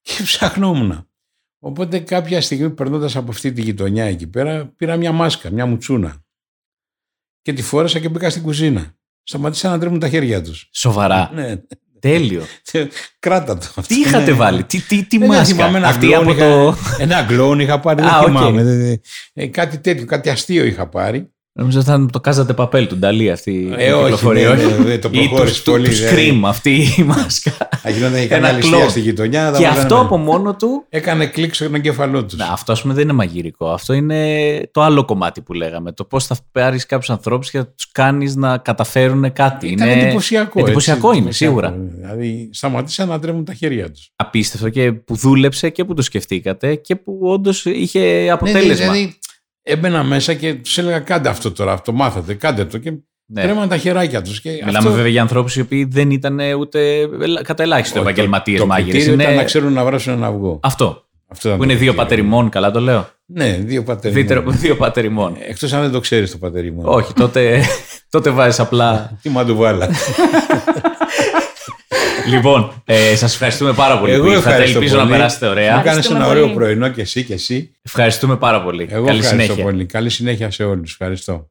και 0.00 0.22
ψαχνόμουν. 0.22 1.08
Οπότε 1.64 1.98
κάποια 1.98 2.40
στιγμή 2.40 2.70
περνώντας 2.70 3.16
από 3.16 3.30
αυτή 3.30 3.52
τη 3.52 3.62
γειτονιά 3.62 4.04
εκεί 4.04 4.26
πέρα, 4.26 4.66
πήρα 4.76 4.96
μια 4.96 5.12
μάσκα, 5.12 5.50
μια 5.50 5.66
μουτσούνα. 5.66 6.24
Και 7.42 7.52
τη 7.52 7.62
φόρεσα 7.62 7.98
και 7.98 8.08
μπήκα 8.08 8.30
στην 8.30 8.42
κουζίνα. 8.42 8.94
Σταματήσαν 9.22 9.70
να 9.70 9.78
τρέμουν 9.78 9.98
τα 9.98 10.08
χέρια 10.08 10.42
τους. 10.42 10.68
Σοβαρά. 10.72 11.30
Ναι, 11.34 11.54
Τέλειο. 12.00 12.42
κράτα 13.18 13.58
το. 13.58 13.66
αυτό. 13.76 13.94
Τι 13.94 14.00
είχατε 14.00 14.30
Ναι. 14.30 14.36
βάλει, 14.36 14.64
τι, 14.64 14.80
τι, 14.80 15.04
τι 15.04 15.18
Δεν 15.18 15.28
μάσκα; 15.28 15.44
θυμάμαι, 15.54 15.78
ένα 15.78 15.88
Αυτή 15.88 16.06
κλόουν 16.06 16.28
από 16.28 16.34
το. 16.38 16.76
Ένα 16.98 17.22
κλόουν 17.22 17.60
είχα 17.60 17.80
πάρει, 17.80 18.02
δεν 18.02 18.10
Α, 18.10 18.18
οκ. 18.18 18.26
θυμάμαι. 18.26 18.62
Δεν- 18.64 18.80
δεν- 18.80 19.00
ε, 19.32 19.46
κάτι 19.46 19.78
τέτοιο, 19.78 20.06
κάτι 20.06 20.30
αστείο 20.30 20.64
είχα 20.64 20.88
πάρει. 20.88 21.32
Νομίζω 21.54 21.78
ότι 21.78 21.88
θα 21.88 21.94
είναι 21.94 22.06
το 22.12 22.20
κάζατε 22.20 22.52
παπέλ 22.52 22.86
του 22.86 22.96
Νταλή 22.96 23.30
αυτή 23.30 23.50
η 23.52 23.74
Ε, 23.78 23.92
όχι, 23.92 24.02
κυκλοφορία. 24.02 24.48
ναι, 24.54 24.64
ναι, 24.64 24.76
ναι, 24.76 24.98
το 24.98 25.08
Ή 25.12 25.18
προχώρησε 25.28 25.62
του, 25.62 25.70
πολύ, 25.70 25.88
του 25.88 25.94
δηλαδή. 25.94 26.30
Scream 26.42 26.48
αυτή 26.48 26.70
η 26.98 27.02
μάσκα. 27.06 27.52
Θα 27.82 27.90
γινόταν 27.90 28.14
η 28.16 28.18
Ένα 28.18 28.26
κανένα 28.28 28.52
ληστεία 28.52 28.76
κλον. 28.78 28.90
στη 28.90 29.00
γειτονιά. 29.00 29.44
θα 29.52 29.56
Και 29.58 29.62
βάλανε 29.64 29.80
αυτό 29.80 29.94
με- 29.94 30.00
από 30.00 30.16
μόνο 30.16 30.54
του 30.56 30.84
Έκανε 30.88 31.26
κλικ 31.26 31.54
στον 31.54 31.74
εγκέφαλό 31.74 32.24
τους. 32.24 32.36
Να, 32.38 32.46
αυτό 32.46 32.72
ας 32.72 32.82
πούμε 32.82 32.94
δεν 32.94 33.02
είναι 33.02 33.12
μαγειρικό. 33.12 33.70
Αυτό 33.70 33.92
είναι 33.92 34.18
το 34.72 34.82
άλλο 34.82 35.04
κομμάτι 35.04 35.40
που 35.42 35.52
λέγαμε. 35.52 35.92
Το 35.92 36.04
πώς 36.04 36.26
θα 36.26 36.36
πάρεις 36.52 36.86
κάποιους 36.86 37.10
ανθρώπους 37.10 37.50
και 37.50 37.58
θα 37.58 37.66
τους 37.66 37.90
κάνεις 37.92 38.36
να 38.36 38.58
καταφέρουν 38.58 39.32
κάτι. 39.32 39.68
Ήταν 39.68 39.88
είναι 39.88 40.00
εντυπωσιακό. 40.02 40.60
εντυπωσιακό 40.60 41.08
έτσι, 41.08 41.20
είναι, 41.20 41.28
εντυπωσιακό. 41.30 41.60
σίγουρα. 41.60 41.76
Δηλαδή, 41.96 42.48
σταματήσαν 42.52 43.08
να 43.08 43.18
τρέμουν 43.18 43.44
τα 43.44 43.54
χέρια 43.54 43.90
τους. 43.90 44.10
Απίστευτο 44.16 44.68
και 44.68 44.92
που 44.92 45.16
δούλεψε 45.16 45.70
και 45.70 45.84
που 45.84 45.94
το 45.94 46.02
σκεφτήκατε 46.02 46.74
και 46.74 46.96
που 46.96 47.18
όντως 47.22 47.64
είχε 47.64 48.28
αποτέλεσμα. 48.32 48.68
Ναι, 48.86 48.92
δηλαδή, 48.92 49.18
έμπαινα 49.62 50.02
μέσα 50.02 50.34
και 50.34 50.54
τους 50.54 50.78
έλεγα: 50.78 50.98
Κάντε 50.98 51.28
αυτό 51.28 51.52
τώρα, 51.52 51.72
αυτό 51.72 51.92
μάθατε, 51.92 52.34
κάντε 52.34 52.64
το. 52.64 52.78
Και 52.78 52.92
Ναι. 53.26 53.42
τρέμαν 53.42 53.68
τα 53.68 53.76
χεράκια 53.76 54.22
τους. 54.22 54.42
Μιλάμε 54.44 54.78
αυτό, 54.78 54.90
βέβαια 54.90 55.10
για 55.10 55.20
ανθρώπους 55.22 55.56
οι 55.56 55.60
οποίοι 55.60 55.84
δεν 55.84 56.10
ήταν 56.10 56.38
ούτε 56.58 56.98
ελα- 57.20 57.42
κατά 57.42 57.62
ελάχιστο 57.62 57.94
το- 57.94 58.00
επαγγελματίες 58.00 58.60
Το 58.60 58.66
μάγειρες. 58.66 58.92
κριτήριο 58.92 59.14
ήταν 59.14 59.26
Είναι... 59.26 59.36
να 59.36 59.44
ξέρουν 59.44 59.72
να 59.72 59.84
βράσουν 59.84 60.12
ένα 60.12 60.26
αυγό. 60.26 60.60
Αυτό. 60.62 61.06
Αυτό 61.28 61.48
ήταν 61.48 61.60
Που 61.60 61.64
το 61.66 61.70
είναι 61.72 61.80
δύο 61.80 61.92
κριτήριο. 61.92 61.94
πατεριμών, 61.94 62.48
καλά 62.48 62.70
το 62.70 62.80
λέω. 62.80 63.08
Ναι, 63.26 63.52
δύο 63.52 63.82
πατεριμών. 63.82 64.22
Δίτερο- 64.22 64.42
Δύο 64.50 64.76
πατεριμών. 64.76 65.36
Εκτός 65.48 65.72
αν 65.72 65.80
δεν 65.82 65.90
το 65.90 66.00
ξέρεις 66.00 66.30
το 66.30 66.38
πατεριμόν. 66.38 66.84
Όχι, 66.88 67.12
τότε, 67.12 67.62
τότε 68.10 68.30
βάζεις 68.30 68.60
απλά. 68.60 69.18
Τι 69.22 69.28
μαντουβάλα. 69.28 69.88
λοιπόν, 72.28 72.82
ε, 72.84 73.16
σας 73.16 73.32
ευχαριστούμε 73.32 73.72
πάρα 73.72 73.98
πολύ 73.98 74.12
Εγώ 74.12 74.24
που 74.24 74.30
ήρθατε. 74.30 74.48
ευχαριστώ 74.50 74.78
Ελπίζω 74.78 74.96
πολύ. 74.98 75.10
να 75.10 75.16
περάσετε 75.16 75.44
Μου 75.46 75.50
ωραία. 75.52 75.64
έκανε 75.66 75.78
Ευχαριστούμε 75.80 76.18
ένα 76.18 76.28
ωραίο 76.28 76.42
πολύ. 76.42 76.54
πρωινό 76.54 76.88
και 76.88 77.00
εσύ 77.00 77.24
και 77.24 77.32
εσύ. 77.32 77.70
Ευχαριστούμε 77.82 78.36
πάρα 78.36 78.62
πολύ. 78.62 78.88
Εγώ 78.90 79.06
Καλή 79.06 79.18
ευχαριστώ 79.18 79.42
συνέχεια. 79.44 79.64
πολύ. 79.64 79.86
Καλή 79.86 80.10
συνέχεια 80.10 80.50
σε 80.50 80.64
όλους. 80.64 80.90
Ευχαριστώ. 80.90 81.48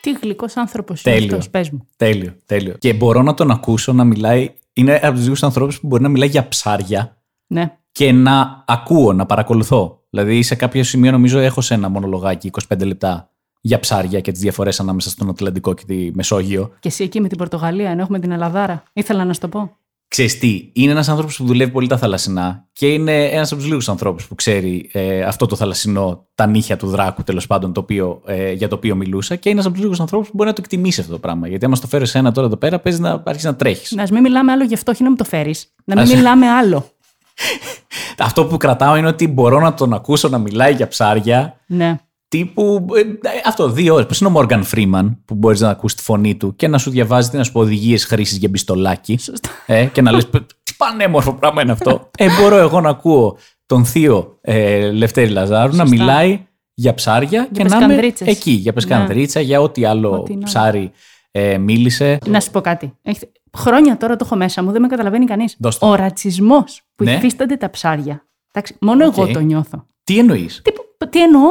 Τι 0.00 0.12
γλυκός 0.22 0.56
άνθρωπος 0.56 1.02
είναι 1.02 1.14
Τέλειο. 1.14 1.30
αυτός, 1.36 1.50
πες 1.50 1.70
μου. 1.70 1.86
Τέλειο, 1.96 2.36
τέλειο. 2.46 2.74
Και 2.78 2.92
μπορώ 2.92 3.22
να 3.22 3.34
τον 3.34 3.50
ακούσω 3.50 3.92
να 3.92 4.04
μιλάει. 4.04 4.50
Είναι 4.72 5.00
από 5.02 5.12
τους 5.14 5.22
λίγους 5.22 5.42
ανθρώπους 5.42 5.80
που 5.80 5.86
μπορεί 5.86 6.02
να 6.02 6.08
μιλάει 6.08 6.28
για 6.28 6.48
ψάρια 6.48 7.16
Ναι. 7.46 7.76
Και 7.94 8.12
να 8.12 8.64
ακούω, 8.66 9.12
να 9.12 9.26
παρακολουθώ. 9.26 10.02
Δηλαδή, 10.10 10.42
σε 10.42 10.54
κάποιο 10.54 10.84
σημείο, 10.84 11.10
νομίζω, 11.10 11.38
έχω 11.38 11.60
σε 11.60 11.74
ένα 11.74 11.88
μονολογάκι 11.88 12.50
25 12.68 12.84
λεπτά 12.86 13.30
για 13.60 13.80
ψάρια 13.80 14.20
και 14.20 14.32
τις 14.32 14.40
διαφορές 14.40 14.80
ανάμεσα 14.80 15.10
στον 15.10 15.28
Ατλαντικό 15.28 15.74
και 15.74 15.84
τη 15.86 16.10
Μεσόγειο. 16.14 16.70
Και 16.80 16.88
εσύ 16.88 17.04
εκεί 17.04 17.20
με 17.20 17.28
την 17.28 17.38
Πορτογαλία, 17.38 17.90
ενώ 17.90 18.02
έχουμε 18.02 18.18
την 18.18 18.30
Ελλαδάρα. 18.30 18.82
Ήθελα 18.92 19.24
να 19.24 19.32
σου 19.32 19.40
το 19.40 19.48
πω. 19.48 19.76
Ξέρεις 20.08 20.38
τι, 20.38 20.70
είναι 20.72 20.90
ένας 20.90 21.08
άνθρωπος 21.08 21.36
που 21.36 21.44
δουλεύει 21.44 21.70
πολύ 21.70 21.86
τα 21.86 21.98
θαλασσινά 21.98 22.68
και 22.72 22.92
είναι 22.92 23.24
ένας 23.24 23.52
από 23.52 23.60
τους 23.60 23.70
λίγους 23.70 23.88
ανθρώπους 23.88 24.26
που 24.26 24.34
ξέρει 24.34 24.90
ε, 24.92 25.22
αυτό 25.22 25.46
το 25.46 25.56
θαλασσινό, 25.56 26.26
τα 26.34 26.46
νύχια 26.46 26.76
του 26.76 26.86
δράκου 26.86 27.22
τέλος 27.22 27.46
πάντων, 27.46 27.72
το 27.72 27.80
οποίο, 27.80 28.22
ε, 28.26 28.52
για 28.52 28.68
το 28.68 28.74
οποίο 28.74 28.94
μιλούσα 28.94 29.36
και 29.36 29.48
είναι 29.48 29.58
ένας 29.58 29.64
από 29.64 29.74
τους 29.74 29.84
λίγους 29.84 30.00
ανθρώπους 30.00 30.28
που 30.28 30.36
μπορεί 30.36 30.48
να 30.48 30.54
το 30.54 30.60
εκτιμήσει 30.64 31.00
αυτό 31.00 31.12
το 31.12 31.18
πράγμα. 31.18 31.48
Γιατί 31.48 31.64
άμα 31.64 31.76
στο 31.76 31.86
φέρω 31.86 32.02
εσένα 32.02 32.32
τώρα 32.32 32.46
εδώ 32.46 32.56
πέρα, 32.56 32.78
παίζει 32.78 33.00
να 33.00 33.10
αρχίσεις 33.10 33.44
να 33.44 33.56
τρέχεις. 33.56 33.92
Να 33.92 34.06
μην 34.12 34.22
μιλάμε 34.22 34.52
άλλο 34.52 34.64
γι' 34.64 34.74
αυτό, 34.74 34.90
όχι 34.90 35.02
να 35.02 35.10
μου 35.10 35.16
το 35.16 35.24
φέρεις. 35.24 35.74
Να 35.84 35.94
μην 35.94 36.04
Ας- 36.04 36.14
μιλάμε 36.14 36.48
άλλο. 36.48 36.88
Αυτό 38.18 38.44
που 38.46 38.56
κρατάω 38.56 38.96
είναι 38.96 39.06
ότι 39.08 39.28
μπορώ 39.28 39.60
να 39.60 39.74
τον 39.74 39.92
ακούσω 39.92 40.28
να 40.28 40.38
μιλάει 40.38 40.72
για 40.74 40.88
ψάρια 40.88 41.60
Ναι. 41.66 41.96
τύπου. 42.28 42.86
ε, 42.96 43.00
αυτό, 43.46 43.68
δύο 43.70 43.94
ώρες. 43.94 44.06
Πώς 44.06 44.20
είναι 44.20 44.28
ο 44.28 44.32
Μόργαν 44.32 44.62
Φρήμαν 44.64 45.18
που 45.24 45.34
μπορείς 45.34 45.60
να 45.60 45.68
ακούσει 45.70 45.96
τη 45.96 46.02
φωνή 46.02 46.34
του 46.34 46.56
και 46.56 46.68
να 46.68 46.78
σου 46.78 46.90
διαβάζει 46.90 47.30
τι 47.30 47.36
να 47.36 47.44
σου 47.44 47.52
πω 47.52 47.60
οδηγίες 47.60 48.04
χρήσης 48.04 48.36
για 48.36 48.50
πιστολάκι. 48.50 49.18
Σωστά. 49.18 49.48
Ε, 49.66 49.84
και 49.84 50.02
να 50.02 50.12
λες, 50.12 50.28
τι 50.62 50.74
πανέμορφο 50.76 51.34
πράγμα 51.34 51.62
είναι 51.62 51.72
αυτό. 51.72 52.10
ε, 52.18 52.26
μπορώ 52.40 52.56
εγώ 52.56 52.80
να 52.80 52.88
ακούω 52.88 53.36
τον 53.66 53.84
θείο 53.84 54.38
ε, 54.40 54.90
Λευτέρη 54.90 55.30
Λαζάρου 55.30 55.76
να 55.76 55.84
Σωστά. 55.86 55.96
μιλάει 55.96 56.46
για 56.74 56.94
ψάρια 56.94 57.48
και 57.52 57.62
να 57.64 57.76
είμαι 57.76 57.78
πεσκανδρίτσες. 57.86 58.28
εκεί, 58.28 58.50
για 58.50 58.72
πεσκανδρίτσα, 58.72 59.40
για 59.40 59.60
ό,τι 59.60 59.84
άλλο 59.84 60.10
Ό,τι 60.12 60.34
να- 60.36 60.44
ψάρι 60.44 60.90
ε, 61.30 61.58
μίλησε. 61.58 62.18
Να 62.26 62.40
σου 62.40 62.50
πω 62.50 62.60
κάτι. 62.60 62.92
Έχετε- 63.02 63.30
Χρόνια 63.56 63.96
τώρα 63.96 64.16
το 64.16 64.24
έχω 64.26 64.36
μέσα 64.36 64.62
μου, 64.62 64.70
δεν 64.72 64.80
με 64.80 64.86
καταλαβαίνει 64.88 65.24
κανείς. 65.24 65.56
Δώσ' 65.58 65.78
το. 65.78 65.88
Ο 65.88 65.94
ρατσισμός 65.94 66.82
που 66.96 67.04
Ναι. 67.04 67.12
υφίστανται 67.12 67.56
τα 67.56 67.70
ψάρια. 67.70 68.26
Εντάξει, 68.52 68.76
μόνο 68.80 69.06
Οκ. 69.06 69.16
εγώ 69.16 69.26
το 69.32 69.40
νιώθω. 69.40 69.86
Τι 70.04 70.18
εννοείς; 70.18 70.62
Τι, 70.64 70.70
τι 71.10 71.22
εννοώ; 71.22 71.42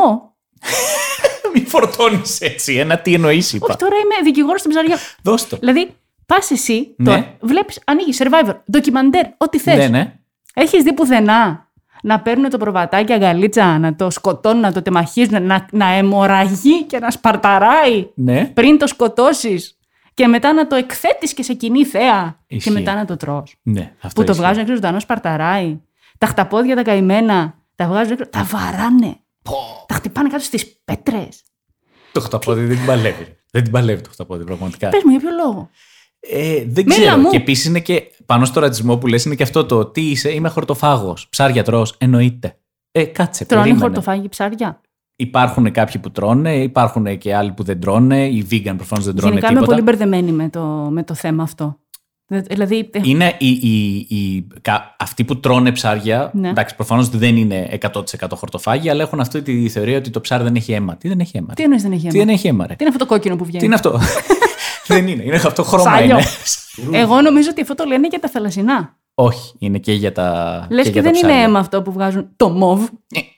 Μην 1.54 1.68
φορτώνεις 1.68 2.41
έτσι. 2.41 2.74
Ένα 2.76 2.97
τι 2.97 3.14
εννοείς, 3.14 3.54
είπα. 3.54 3.66
Όχι, 3.70 3.78
τώρα 3.78 3.95
είμαι 3.95 4.16
δικηγόρος 4.24 4.60
στην 4.60 4.72
ψαριά. 4.72 4.97
Δώσ' 5.24 5.47
το. 5.47 5.58
Δηλαδή, 5.58 5.95
πας 6.26 6.51
εσύ, 6.51 6.95
Ναι. 6.97 7.06
τώρα, 7.10 7.36
βλέπεις, 7.41 7.80
ανοίγεις 7.86 8.22
Survivor, 8.24 8.53
ντοκιμαντέρ, 8.72 9.26
ό,τι 9.38 9.60
θες. 9.60 9.78
Ναι, 9.78 9.88
ναι. 9.88 10.14
Έχεις 10.54 10.84
δει 10.84 10.93
πουθενά 10.93 11.68
να 12.04 12.20
παίρνουν 12.20 12.49
το 12.49 12.58
προβατάκι 12.58 13.14
αγκαλίτσα, 13.14 13.80
να 13.80 13.95
το 13.95 14.10
σκοτώνουν, 14.10 14.62
να 14.62 14.72
το 14.72 14.82
τεμαχίζουν, 14.82 15.43
να, 15.45 15.68
να 15.72 15.86
αιμορραγεί 15.93 16.84
και 16.84 16.99
να 16.99 17.12
σπαρταράει 17.12 18.08
Ναι. 18.16 18.45
πριν 18.45 18.78
το 18.78 18.88
σκοτώσεις; 18.88 19.78
Και 20.14 20.28
μετά 20.28 20.53
να 20.53 20.68
το 20.68 20.76
εκθέτεις 20.76 21.34
και 21.34 21.43
σε 21.43 21.53
κοινή 21.53 21.86
θέα. 21.86 22.43
Ισχύει. 22.47 22.70
Και 22.70 22.74
μετά 22.76 22.93
να 22.95 23.05
το 23.05 23.18
τρως. 23.18 23.55
ναι 23.61 23.93
αυτό 24.01 24.22
Που 24.22 24.26
το 24.28 24.32
ισχύει. 24.32 24.43
βγάζουν 24.43 24.61
έξω 24.61 24.74
ζωντανό, 24.74 24.99
σπαρταράει. 24.99 25.82
Τα 26.18 26.28
χταπόδια 26.28 26.76
τα 26.76 26.84
καημένα, 26.84 27.55
τα 27.76 27.88
βγάζουν 27.88 28.11
έξω, 28.11 28.28
τα 28.30 28.43
βαράνε. 28.43 29.18
Τα 29.88 29.93
χτυπάνε 29.95 30.30
κάτω 30.30 30.43
στις 30.43 30.78
πέτρες. 30.86 31.41
Το 32.11 32.20
χταπόδι 32.20 32.66
δεν 32.66 32.78
την 32.78 32.86
παλεύει. 32.86 33.38
Δεν 33.51 33.64
την 33.64 33.72
παλεύει 33.72 34.01
το 34.01 34.09
χταπόδι, 34.09 34.43
πραγματικά. 34.43 34.89
Πες 34.89 35.01
μου, 35.03 35.11
για 35.11 35.20
ποιο 35.20 35.30
λόγο; 35.45 35.70
Ε, 36.20 36.64
δεν 36.68 36.84
Μίλα 36.88 36.95
ξέρω. 37.05 37.18
μου. 37.18 37.30
Και 37.30 37.38
επίσης 37.38 37.66
είναι 37.66 37.80
και 37.80 38.03
πάνω 38.26 38.45
στο 38.45 38.59
ρατσισμό 38.59 38.97
που 38.97 39.07
λες 39.07 39.26
είναι 39.26 39.36
και 39.36 39.43
αυτό 39.43 39.66
το 39.66 39.86
τι 39.86 40.01
είσαι, 40.09 40.30
είμαι 40.34 40.49
χορτοφάγος. 40.49 41.30
Ψάρια 41.30 41.64
τρως, 41.64 41.95
εννοείται. 41.97 42.57
Ε, 42.91 43.03
κάτσε. 43.03 43.45
Τρώνε 43.45 43.64
περίμενε. 43.64 43.86
χορτοφάγι 43.86 44.30
ψάρια. 44.30 44.82
Υπάρχουν 45.24 45.71
κάποιοι 45.71 46.01
που 46.01 46.11
τρώνε, 46.11 46.55
υπάρχουν 46.55 47.17
και 47.17 47.36
άλλοι 47.36 47.51
που 47.51 47.63
δεν 47.63 47.80
τρώνε. 47.80 48.26
Οι 48.28 48.47
vegan 48.51 48.74
προφανώς 48.76 49.05
δεν 49.05 49.15
τρώνε 49.15 49.30
Γενικά 49.34 49.47
είμαι 49.51 49.59
τίποτα. 49.59 49.65
πολύ 49.65 49.82
μπερδεμένη 49.82 50.32
με 50.32 50.49
το, 50.49 50.61
με 50.91 51.03
το 51.03 51.13
θέμα 51.13 51.43
αυτό. 51.43 51.78
Δε- 52.28 52.39
Δηλαδή, 52.41 52.89
ε, 52.93 52.99
Είναι 53.03 53.36
οι, 53.38 53.47
οι, 53.49 53.95
οι, 54.09 54.47
κα- 54.61 54.95
αυτοί 54.99 55.24
που 55.24 55.39
τρώνε 55.39 55.71
ψάρια. 55.71 56.32
Ναι. 56.34 56.49
Εντάξει, 56.49 56.76
προφανώς 56.76 57.09
δεν 57.09 57.38
είναι 57.38 57.78
100% 57.93 58.01
χορτοφάγοι, 58.34 58.89
αλλά 58.89 59.01
έχουν 59.01 59.19
αυτή 59.19 59.41
τη 59.41 59.69
θεωρία 59.69 59.97
ότι 59.97 60.09
το 60.09 60.21
ψάρι 60.21 60.43
δεν 60.43 60.55
έχει 60.55 60.71
αίμα. 60.71 60.95
Τι 60.97 61.07
δεν 61.07 61.19
έχει 61.19 61.38
αίμα. 61.38 61.45
ρε; 61.49 61.53
τι 61.53 61.63
εννοείς 61.63 61.82
δεν 61.82 61.91
έχει 61.91 62.01
Τι 62.07 62.07
αίμα; 62.17 62.26
δεν 62.26 62.34
έχει 62.34 62.47
αίμα, 62.47 62.67
ρε; 62.67 62.76
Τι 62.76 62.84
είναι 62.84 62.93
αυτό 62.93 63.05
το 63.05 63.11
κόκκινο 63.13 63.36
που 63.36 63.43
βγαίνει; 63.43 63.59
Τι 63.59 63.65
είναι 63.65 63.76
αυτό; 63.76 63.99
δεν 64.88 65.07
είναι. 65.07 65.24
Είναι 65.24 65.36
αυτό 65.36 65.63
χρώμα 65.63 65.84
Σάλιο. 65.97 66.17
είναι. 66.88 66.97
Εγώ 66.97 67.21
νομίζω 67.21 67.47
ότι 67.51 67.61
αυτό 67.61 67.76
το 67.76 67.84
λένε 67.86 68.07
για 68.07 68.19
τα 68.19 68.30
θαλασσινά. 68.30 68.97
Όχι, 69.16 69.53
είναι 69.59 69.78
και 69.78 69.93
για 69.93 70.11
τα. 70.11 70.68
Λες 70.70 70.84
και, 70.86 70.91
για 70.91 71.03
τα 71.03 71.09
δεν 71.09 71.18
είναι 71.20 71.28
ψάρια. 71.28 71.43
αίμα 71.47 71.59
αυτό 71.59 71.82
που 71.82 71.91
βγάζουν 71.91 72.28
το 72.36 72.49
μοβ. 72.49 72.88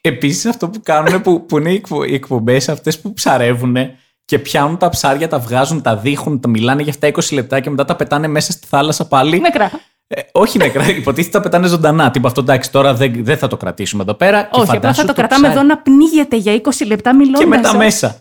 Επίσης, 0.02 0.46
αυτό 0.46 0.70
που 0.70 0.80
κάνουν 0.84 1.22
που, 1.22 1.46
που 1.46 1.58
είναι 1.58 1.72
οι 1.72 1.76
εκπο- 1.76 2.04
οι 2.08 2.14
εκπομπές 2.14 2.70
αυτές 2.70 3.00
που 3.00 3.14
ψαρεύουν 3.14 3.76
και 4.26 4.40
πιάνουν 4.40 4.78
τα 4.78 4.90
ψάρια, 4.90 5.28
τα 5.28 5.40
βγάζουν, 5.40 5.82
τα 5.82 5.98
δείχνουν, 5.98 6.40
τα 6.40 6.48
μιλάνε 6.50 6.82
για 6.82 6.92
αυτά 6.92 7.08
20 7.08 7.34
λεπτά 7.34 7.60
και 7.60 7.70
μετά 7.70 7.86
τα 7.86 7.96
πετάνε 7.96 8.28
μέσα 8.28 8.52
στη 8.52 8.68
θάλασσα 8.68 9.08
πάλι. 9.08 9.40
Νεκρά. 9.40 9.72
Ε, 10.08 10.22
όχι 10.32 10.58
νεκρά, 10.58 10.90
υποτίθεται 10.98 11.38
τα 11.38 11.44
πετάνε 11.44 11.68
ζωντανά. 11.68 12.12
Τύπου 12.12 12.28
αυτό 12.28 12.42
εντάξει, 12.42 12.72
τώρα 12.72 12.94
δεν, 12.94 13.24
δεν 13.24 13.38
θα 13.38 13.48
το 13.48 13.58
κρατήσουμε 13.58 14.04
εδώ 14.04 14.14
πέρα. 14.14 14.42
και 14.42 14.48
Όχι, 14.52 14.62
απλά 14.62 14.74
φαντάσου 14.74 14.96
θα 15.02 15.02
το 15.08 15.14
το 15.14 15.20
κρατάμε 15.20 15.48
ψάρι. 15.48 15.60
εδώ 15.60 15.68
να 15.68 15.78
πνίγεται 15.78 16.36
για 16.38 16.62
20 16.64 16.88
λεπτά 16.88 17.16
μιλώντας. 17.16 17.40
Και 17.40 17.46
μετά 17.48 17.76
μέσα. 17.78 18.20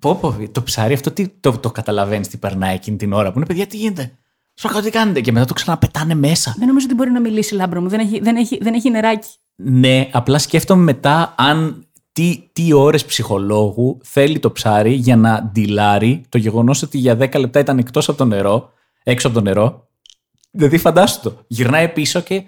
Πω, 0.00 0.14
πω, 0.14 0.34
το 0.52 0.62
ψάρι 0.62 0.94
αυτό 0.94 1.10
τι, 1.10 1.28
το, 1.28 1.58
το 1.58 1.70
καταλαβαίνεις 1.70 2.28
τι 2.28 2.36
περνάει 2.36 2.74
εκείνη 2.74 2.96
την 2.96 3.12
ώρα 3.12 3.28
που 3.32 3.38
είναι 3.38 3.46
παιδιά, 3.46 3.66
τι 3.66 3.76
γίνεται; 3.76 4.12
Σου 4.58 4.82
τι 4.82 4.90
κάνετε. 4.90 5.20
Και 5.20 5.32
μετά 5.32 5.44
το 5.44 5.54
ξαναπετάνε 5.54 6.14
μέσα. 6.14 6.54
Δεν 6.58 6.66
νομίζω 6.66 6.86
ότι 6.86 6.94
μπορεί 6.94 7.10
να 7.10 7.20
μιλήσει, 7.20 7.54
λάμπρο 7.54 7.80
μου. 7.80 7.88
Δεν 7.88 8.00
έχει, 8.00 8.20
δεν 8.20 8.36
έχει, 8.36 8.58
δεν 8.62 8.74
έχει 8.74 8.90
νεράκι. 8.90 9.28
Ναι, 9.54 10.08
απλά 10.12 10.38
σκέφτομαι 10.38 10.82
μετά 10.82 11.34
αν 11.36 11.86
τι, 12.12 12.48
τι 12.52 12.72
ώρες 12.72 13.04
ψυχολόγου 13.04 13.98
θέλει 14.02 14.38
το 14.38 14.52
ψάρι 14.52 14.92
για 14.92 15.16
να 15.16 15.42
ντυλάρει 15.42 16.24
το 16.28 16.38
γεγονός 16.38 16.82
ότι 16.82 16.98
για 16.98 17.14
10 17.14 17.38
λεπτά 17.38 17.58
ήταν 17.58 17.78
εκτός 17.78 18.08
από 18.08 18.18
το 18.18 18.24
νερό, 18.24 18.72
έξω 19.02 19.26
από 19.26 19.36
το 19.36 19.42
νερό. 19.42 19.88
Δηλαδή 20.50 20.78
φαντάσου 20.78 21.20
το. 21.20 21.44
Γυρνάει 21.46 21.88
πίσω 21.88 22.20
και 22.20 22.44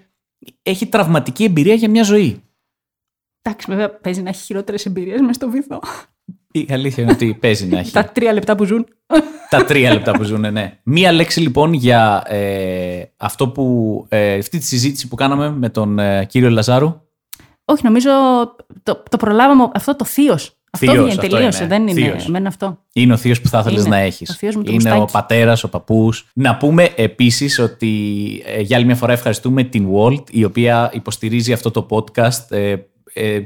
έχει 0.63 0.87
τραυματική 0.87 1.45
εμπειρία 1.45 1.75
για 1.75 1.91
μια 1.91 2.03
ζωή. 2.03 2.43
Εντάξει, 3.43 3.67
βέβαια 3.69 3.91
παίζει 3.91 4.23
να 4.23 4.29
έχει 4.29 4.45
χειρότερες 4.45 4.87
εμπειρίες 4.87 5.21
μες 5.21 5.37
στο 5.37 5.51
βυθό. 5.51 5.81
Η 6.69 6.73
αλήθεια 6.73 7.03
είναι 7.03 7.13
ότι 7.13 7.35
παίζει 7.41 7.67
να 7.67 7.79
έχει. 7.79 7.93
Τα 7.93 8.05
τρία 8.05 8.33
λεπτά 8.33 8.55
που 8.57 8.65
ζουν. 8.65 8.87
Τα 9.51 9.65
τρία 9.65 9.93
λεπτά 9.93 10.13
που 10.13 10.23
ζουν, 10.23 10.53
ναι. 10.53 10.79
Μία 10.83 11.13
λέξη 11.13 11.41
λοιπόν 11.41 11.73
για 11.73 12.23
ε, 12.27 13.03
αυτό 13.17 13.49
που, 13.49 14.05
ε, 14.09 14.35
αυτή 14.39 14.59
τη 14.59 14.65
συζήτηση 14.65 15.09
που 15.09 15.15
κάναμε 15.15 15.51
με 15.51 15.69
τον 15.69 15.99
ε, 15.99 16.25
κύριο 16.25 16.51
Λαζάρου. 16.51 17.01
Όχι, 17.65 17.85
νομίζω 17.85 18.11
το, 18.83 19.03
το 19.11 19.17
προλάβαμε. 19.17 19.69
Αυτό 19.75 19.97
το 19.97 20.05
θείος. 20.05 20.53
Αυτό 20.71 20.87
Θείος, 20.87 21.05
βγαίνει, 21.05 21.19
αυτό 21.19 21.37
τελείωσε. 21.37 21.59
είναι. 21.65 21.69
Δεν 21.77 21.87
είναι 21.89 22.01
Θείος. 22.11 22.27
εμένα 22.27 22.49
αυτό. 22.49 22.79
Είναι 22.93 23.13
ο 23.13 23.17
θείος 23.17 23.41
που 23.41 23.49
θα 23.49 23.59
ήθελε 23.59 23.81
Είναι. 23.81 23.89
να 23.89 23.97
έχεις. 23.97 24.31
Ο 24.31 24.33
θείος 24.35 24.57
μου 24.57 24.63
το 24.63 24.73
Είναι 24.73 24.91
ο 24.91 24.95
μουστάκι. 24.95 25.13
πατέρας, 25.13 25.65
ο 25.65 25.69
παππούς. 25.69 26.27
Να 26.35 26.57
πούμε 26.57 26.89
επίσης 26.97 27.59
ότι 27.59 27.93
ε, 28.47 28.61
για 28.61 28.77
άλλη 28.77 28.87
μια 28.87 28.95
φορά 28.95 29.13
ευχαριστούμε 29.13 29.63
την 29.63 29.89
Walt, 29.95 30.31
η 30.31 30.45
οποία 30.45 30.91
υποστηρίζει 30.93 31.53
αυτό 31.53 31.71
το 31.71 31.87
podcast 31.91 32.51
ε, 32.51 32.71
ε, 32.71 32.77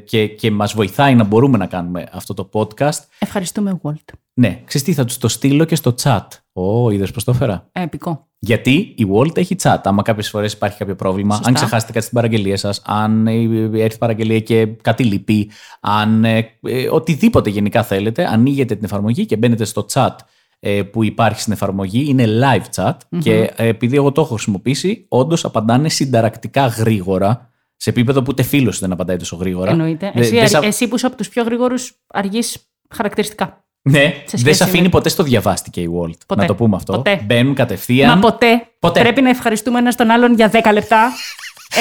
και, 0.04 0.26
και 0.26 0.50
μας 0.50 0.72
βοηθάει 0.72 1.14
να 1.14 1.24
μπορούμε 1.24 1.58
να 1.58 1.66
κάνουμε 1.66 2.06
αυτό 2.12 2.34
το 2.34 2.48
podcast. 2.52 2.98
Ευχαριστούμε, 3.18 3.80
Walt. 3.82 4.14
Ναι, 4.34 4.62
ξέρεις 4.64 4.86
τι, 4.86 4.92
θα 4.92 5.04
τους 5.04 5.18
το 5.18 5.28
στείλω 5.28 5.64
και 5.64 5.74
στο 5.74 5.94
chat. 6.02 6.26
Ω, 6.52 6.90
είδες 6.90 7.10
πώ 7.10 7.22
το 7.24 7.30
έφερα; 7.30 7.68
Ε, 7.72 7.82
επικό. 7.82 8.26
Γιατί 8.38 8.94
η 8.96 9.06
Walt 9.12 9.36
έχει 9.36 9.56
chat. 9.62 9.76
Άμα 9.84 10.02
κάποιες 10.02 10.28
φορές 10.28 10.52
υπάρχει 10.52 10.78
κάποιο 10.78 10.94
πρόβλημα, 10.96 11.34
Σωστά. 11.34 11.48
αν 11.48 11.54
ξεχάσετε 11.54 11.92
κάτι 11.92 12.04
στην 12.04 12.16
παραγγελία 12.16 12.56
σας, 12.56 12.82
αν 12.84 13.26
ε, 13.26 13.32
έρθει 13.74 13.98
παραγγελία 13.98 14.40
και 14.40 14.66
κάτι 14.66 15.04
λυπεί, 15.04 15.50
αν 15.80 16.24
ε, 16.24 16.38
ε, 16.60 16.88
οτιδήποτε 16.90 17.50
γενικά 17.50 17.82
θέλετε, 17.82 18.26
ανοίγετε 18.26 18.74
την 18.74 18.84
εφαρμογή 18.84 19.26
και 19.26 19.36
μπαίνετε 19.36 19.64
στο 19.64 19.86
chat 19.92 20.14
ε, 20.60 20.82
που 20.82 21.04
υπάρχει 21.04 21.40
στην 21.40 21.52
εφαρμογή. 21.52 22.06
Είναι 22.08 22.24
live 22.26 22.82
chat 22.82 22.96
και 23.18 23.52
ε, 23.56 23.66
επειδή 23.66 23.96
εγώ 23.96 24.12
το 24.12 24.20
έχω 24.20 24.34
χρησιμοποιήσει, 24.34 25.04
όντως 25.08 25.44
απαντάνε 25.44 25.88
συνταρακτικά 25.88 26.66
γρήγορα. 26.66 27.50
Σε 27.82 27.90
επίπεδο 27.90 28.20
που 28.20 28.26
ούτε 28.28 28.42
φίλος 28.42 28.78
δεν 28.78 28.92
απαντάει 28.92 29.16
τόσο 29.16 29.36
γρήγορα. 29.36 29.70
Εννοείται. 29.70 30.12
Δε- 30.14 30.20
Εσύ, 30.20 30.34
δεν 30.34 30.48
σα- 30.48 30.64
εσύ 30.66 30.88
που 30.88 30.96
είσαι 30.96 31.06
από 31.06 31.16
τους 31.16 31.28
πιο 31.28 31.42
γρήγορους 31.42 31.92
αργείς 32.06 32.56
χαρακτηριστικά. 32.94 33.64
Ναι, 33.82 34.00
δεν 34.00 34.38
σχέση 34.40 34.54
σε 34.56 34.64
αφήνει 34.64 34.82
με- 34.82 34.88
ποτέ 34.88 35.08
στο 35.08 35.22
διαβάστηκε 35.22 35.80
η 35.80 35.88
Walt. 36.00 36.16
Ποτέ. 36.26 36.40
Να 36.40 36.46
το 36.46 36.54
πούμε 36.54 36.76
αυτό. 36.76 36.92
Ποτέ. 36.92 37.22
Μπαίνουν 37.24 37.54
κατευθείαν. 37.54 38.08
Μα 38.10 38.18
ποτέ. 38.18 38.66
Ποτέ. 38.78 39.00
Πρέπει 39.00 39.22
να 39.22 39.28
ευχαριστούμε 39.28 39.78
ένα 39.78 39.92
τον 39.92 40.10
άλλον 40.10 40.34
για 40.34 40.48
10 40.48 40.72
λεπτά. 40.72 41.10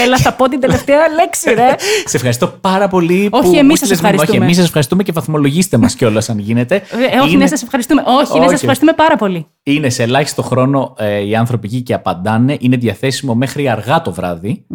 Έλα, 0.05 0.17
θα 0.17 0.33
πω 0.33 0.49
την 0.49 0.59
τελευταία 0.59 1.09
λέξη, 1.09 1.53
ρε. 1.53 1.75
Σε 2.11 2.15
ευχαριστώ 2.15 2.47
πάρα 2.47 2.87
πολύ. 2.87 3.29
Όχι, 3.31 3.49
που 3.49 3.55
εμείς 3.55 3.61
μου 3.63 3.75
σας 3.75 3.77
στείλες 3.77 3.89
μήνυμα. 4.01 4.09
ευχαριστούμε. 4.09 4.37
Όχι, 4.37 4.43
εμείς 4.45 4.55
σας 4.55 4.65
ευχαριστούμε 4.65 5.03
και 5.03 5.11
βαθμολογήστε 5.11 5.77
μας 5.77 5.95
κιόλας 5.95 6.29
αν 6.29 6.39
γίνεται. 6.39 6.75
Ε, 6.75 7.19
όχι, 7.19 7.29
είναι, 7.33 7.43
ναι, 7.43 7.47
σας 7.49 7.63
ευχαριστούμε. 7.63 8.03
Όχι, 8.05 8.33
ναι, 8.33 8.39
Όχι. 8.39 8.49
σας 8.49 8.59
ευχαριστούμε 8.59 8.93
πάρα 8.93 9.15
πολύ. 9.15 9.45
είναι 9.63 9.89
σε 9.89 10.03
ελάχιστο 10.03 10.41
χρόνο 10.41 10.93
ε, 10.97 11.19
οι 11.25 11.35
άνθρωποι 11.35 11.67
εκεί 11.67 11.81
και 11.81 11.93
απαντάνε. 11.93 12.57
Είναι 12.59 12.77
διαθέσιμο 12.77 13.35
μέχρι 13.35 13.69
αργά 13.69 14.01
το 14.01 14.11
βραδι 14.13 14.65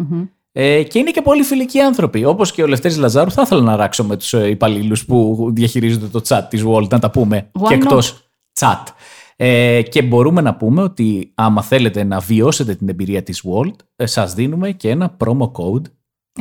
Ε, 0.59 0.83
και 0.83 0.99
είναι 0.99 1.11
και 1.11 1.21
πολύ 1.21 1.43
φιλικοί 1.43 1.79
άνθρωποι. 1.79 2.25
Όπως 2.25 2.51
και 2.51 2.63
ο 2.63 2.67
Λευτέρης 2.67 2.97
Λαζάρου, 2.97 3.31
θα 3.31 3.41
ήθελα 3.41 3.61
να 3.61 3.75
ράξω 3.75 4.03
με 4.03 4.17
τους 4.17 4.33
ε, 4.33 4.49
υπαλλήλους 4.49 5.05
που 5.05 5.49
διαχειρίζονται 5.53 6.07
το 6.07 6.21
chat 6.27 6.41
της 6.49 6.63
Walt, 6.67 6.89
να 6.89 6.99
τα 6.99 7.11
πούμε 7.11 7.51
Why 7.59 7.67
και 7.67 7.75
not? 7.75 7.77
εκτός 7.77 8.29
chat. 8.59 8.83
Ε, 9.35 9.81
και 9.81 10.01
μπορούμε 10.01 10.41
να 10.41 10.55
πούμε 10.55 10.81
ότι 10.81 11.31
άμα 11.35 11.61
θέλετε 11.61 12.03
να 12.03 12.19
βιώσετε 12.19 12.75
την 12.75 12.89
εμπειρία 12.89 13.23
της 13.23 13.43
Walt, 13.45 13.75
ε, 13.95 14.05
σας 14.05 14.33
δίνουμε 14.33 14.71
και 14.71 14.89
ένα 14.89 15.17
promo 15.25 15.51
code, 15.51 15.91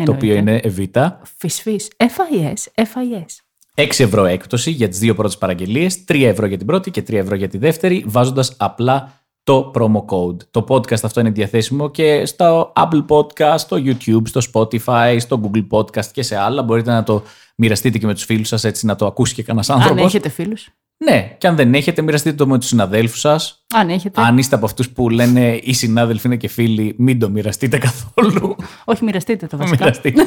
το 0.04 0.12
οποίο 0.12 0.34
είναι 0.34 0.60
Evita, 0.64 1.12
Φυσφύς. 1.38 1.90
FIS, 1.96 2.82
FIS. 2.82 3.40
6 3.74 4.04
ευρώ 4.04 4.24
έκπτωση 4.24 4.70
για 4.70 4.88
τις 4.88 4.98
δύο 4.98 5.14
πρώτες 5.14 5.38
παραγγελίες, 5.38 6.04
3 6.04 6.26
ευρώ 6.26 6.46
για 6.46 6.56
την 6.56 6.66
πρώτη 6.66 6.90
και 6.90 7.02
3 7.02 7.12
ευρώ 7.12 7.34
για 7.34 7.48
τη 7.48 7.58
δεύτερη, 7.58 8.04
βάζοντας 8.06 8.54
απλά 8.56 9.25
το 9.46 9.70
promo 9.74 10.04
code. 10.14 10.36
Το 10.50 10.64
podcast 10.68 11.02
αυτό 11.02 11.20
είναι 11.20 11.30
διαθέσιμο 11.30 11.90
και 11.90 12.26
στο 12.26 12.72
Apple 12.76 13.04
Podcast, 13.08 13.58
στο 13.58 13.76
YouTube, 13.76 14.22
στο 14.24 14.40
Spotify, 14.52 15.16
στο 15.18 15.40
Google 15.44 15.66
Podcast 15.70 16.06
και 16.06 16.22
σε 16.22 16.36
άλλα. 16.36 16.62
Μπορείτε 16.62 16.90
να 16.90 17.02
το 17.02 17.22
μοιραστείτε 17.56 17.98
και 17.98 18.06
με 18.06 18.14
τους 18.14 18.24
φίλους 18.24 18.48
σας 18.48 18.64
έτσι 18.64 18.86
να 18.86 18.96
το 18.96 19.06
ακούσει 19.06 19.34
και 19.34 19.42
κανένας 19.42 19.70
Αν 19.70 19.80
άνθρωπος. 19.80 20.04
έχετε 20.04 20.28
φίλους. 20.28 20.68
Ναι, 21.04 21.34
και 21.38 21.46
αν 21.46 21.56
δεν 21.56 21.74
έχετε, 21.74 22.02
μοιραστείτε 22.02 22.36
το 22.36 22.46
με 22.46 22.58
τους 22.58 22.68
συναδέλφους 22.68 23.20
σας. 23.20 23.64
Αν 23.74 23.88
έχετε. 23.88 24.20
Αν 24.20 24.38
είστε 24.38 24.54
από 24.54 24.64
αυτούς 24.64 24.90
που 24.90 25.08
λένε 25.10 25.60
οι 25.62 25.72
συνάδελφοι 25.72 26.26
είναι 26.26 26.36
και 26.36 26.48
φίλοι, 26.48 26.94
μην 26.98 27.18
το 27.18 27.30
μοιραστείτε 27.30 27.78
καθόλου. 27.78 28.56
Όχι, 28.84 29.04
μοιραστείτε 29.04 29.46
το 29.46 29.56
βασικά. 29.56 29.84
Μοιραστείτε. 29.84 30.22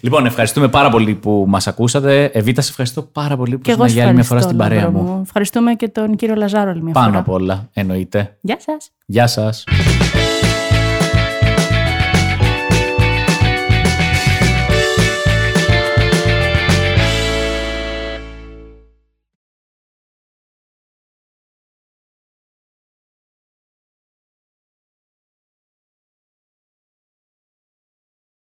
Λοιπόν, 0.00 0.26
ευχαριστούμε 0.26 0.68
πάρα 0.68 0.90
πολύ 0.90 1.14
που 1.14 1.44
μας 1.48 1.66
ακούσατε. 1.66 2.24
Εβίτα, 2.24 2.60
σε 2.62 2.70
ευχαριστώ 2.70 3.02
πάρα 3.02 3.36
πολύ 3.36 3.56
που 3.56 3.62
Και 3.62 3.70
εγώ 3.70 3.84
ήσουν 3.84 3.88
σας 3.88 3.96
για 3.96 4.04
άλλη 4.06 4.14
μια 4.14 4.24
φορά 4.24 4.40
ευχαριστώ, 4.40 4.64
στην 4.64 4.76
παρέα 4.78 4.92
Λάμπρο 4.92 5.10
μου. 5.10 5.16
μου. 5.16 5.22
Ευχαριστούμε 5.24 5.74
και 5.74 5.88
τον 5.88 6.16
κύριο 6.16 6.34
Λαζάρου 6.34 6.70
άλλη 6.70 6.82
μια 6.82 6.92
Πάνω 6.92 7.06
φορά. 7.06 7.18
απ' 7.18 7.28
όλα, 7.28 7.68
εννοείται. 7.72 8.36
Γεια 8.40 8.56
σας. 8.60 8.90
Γεια 9.06 9.26
σας. 9.26 9.64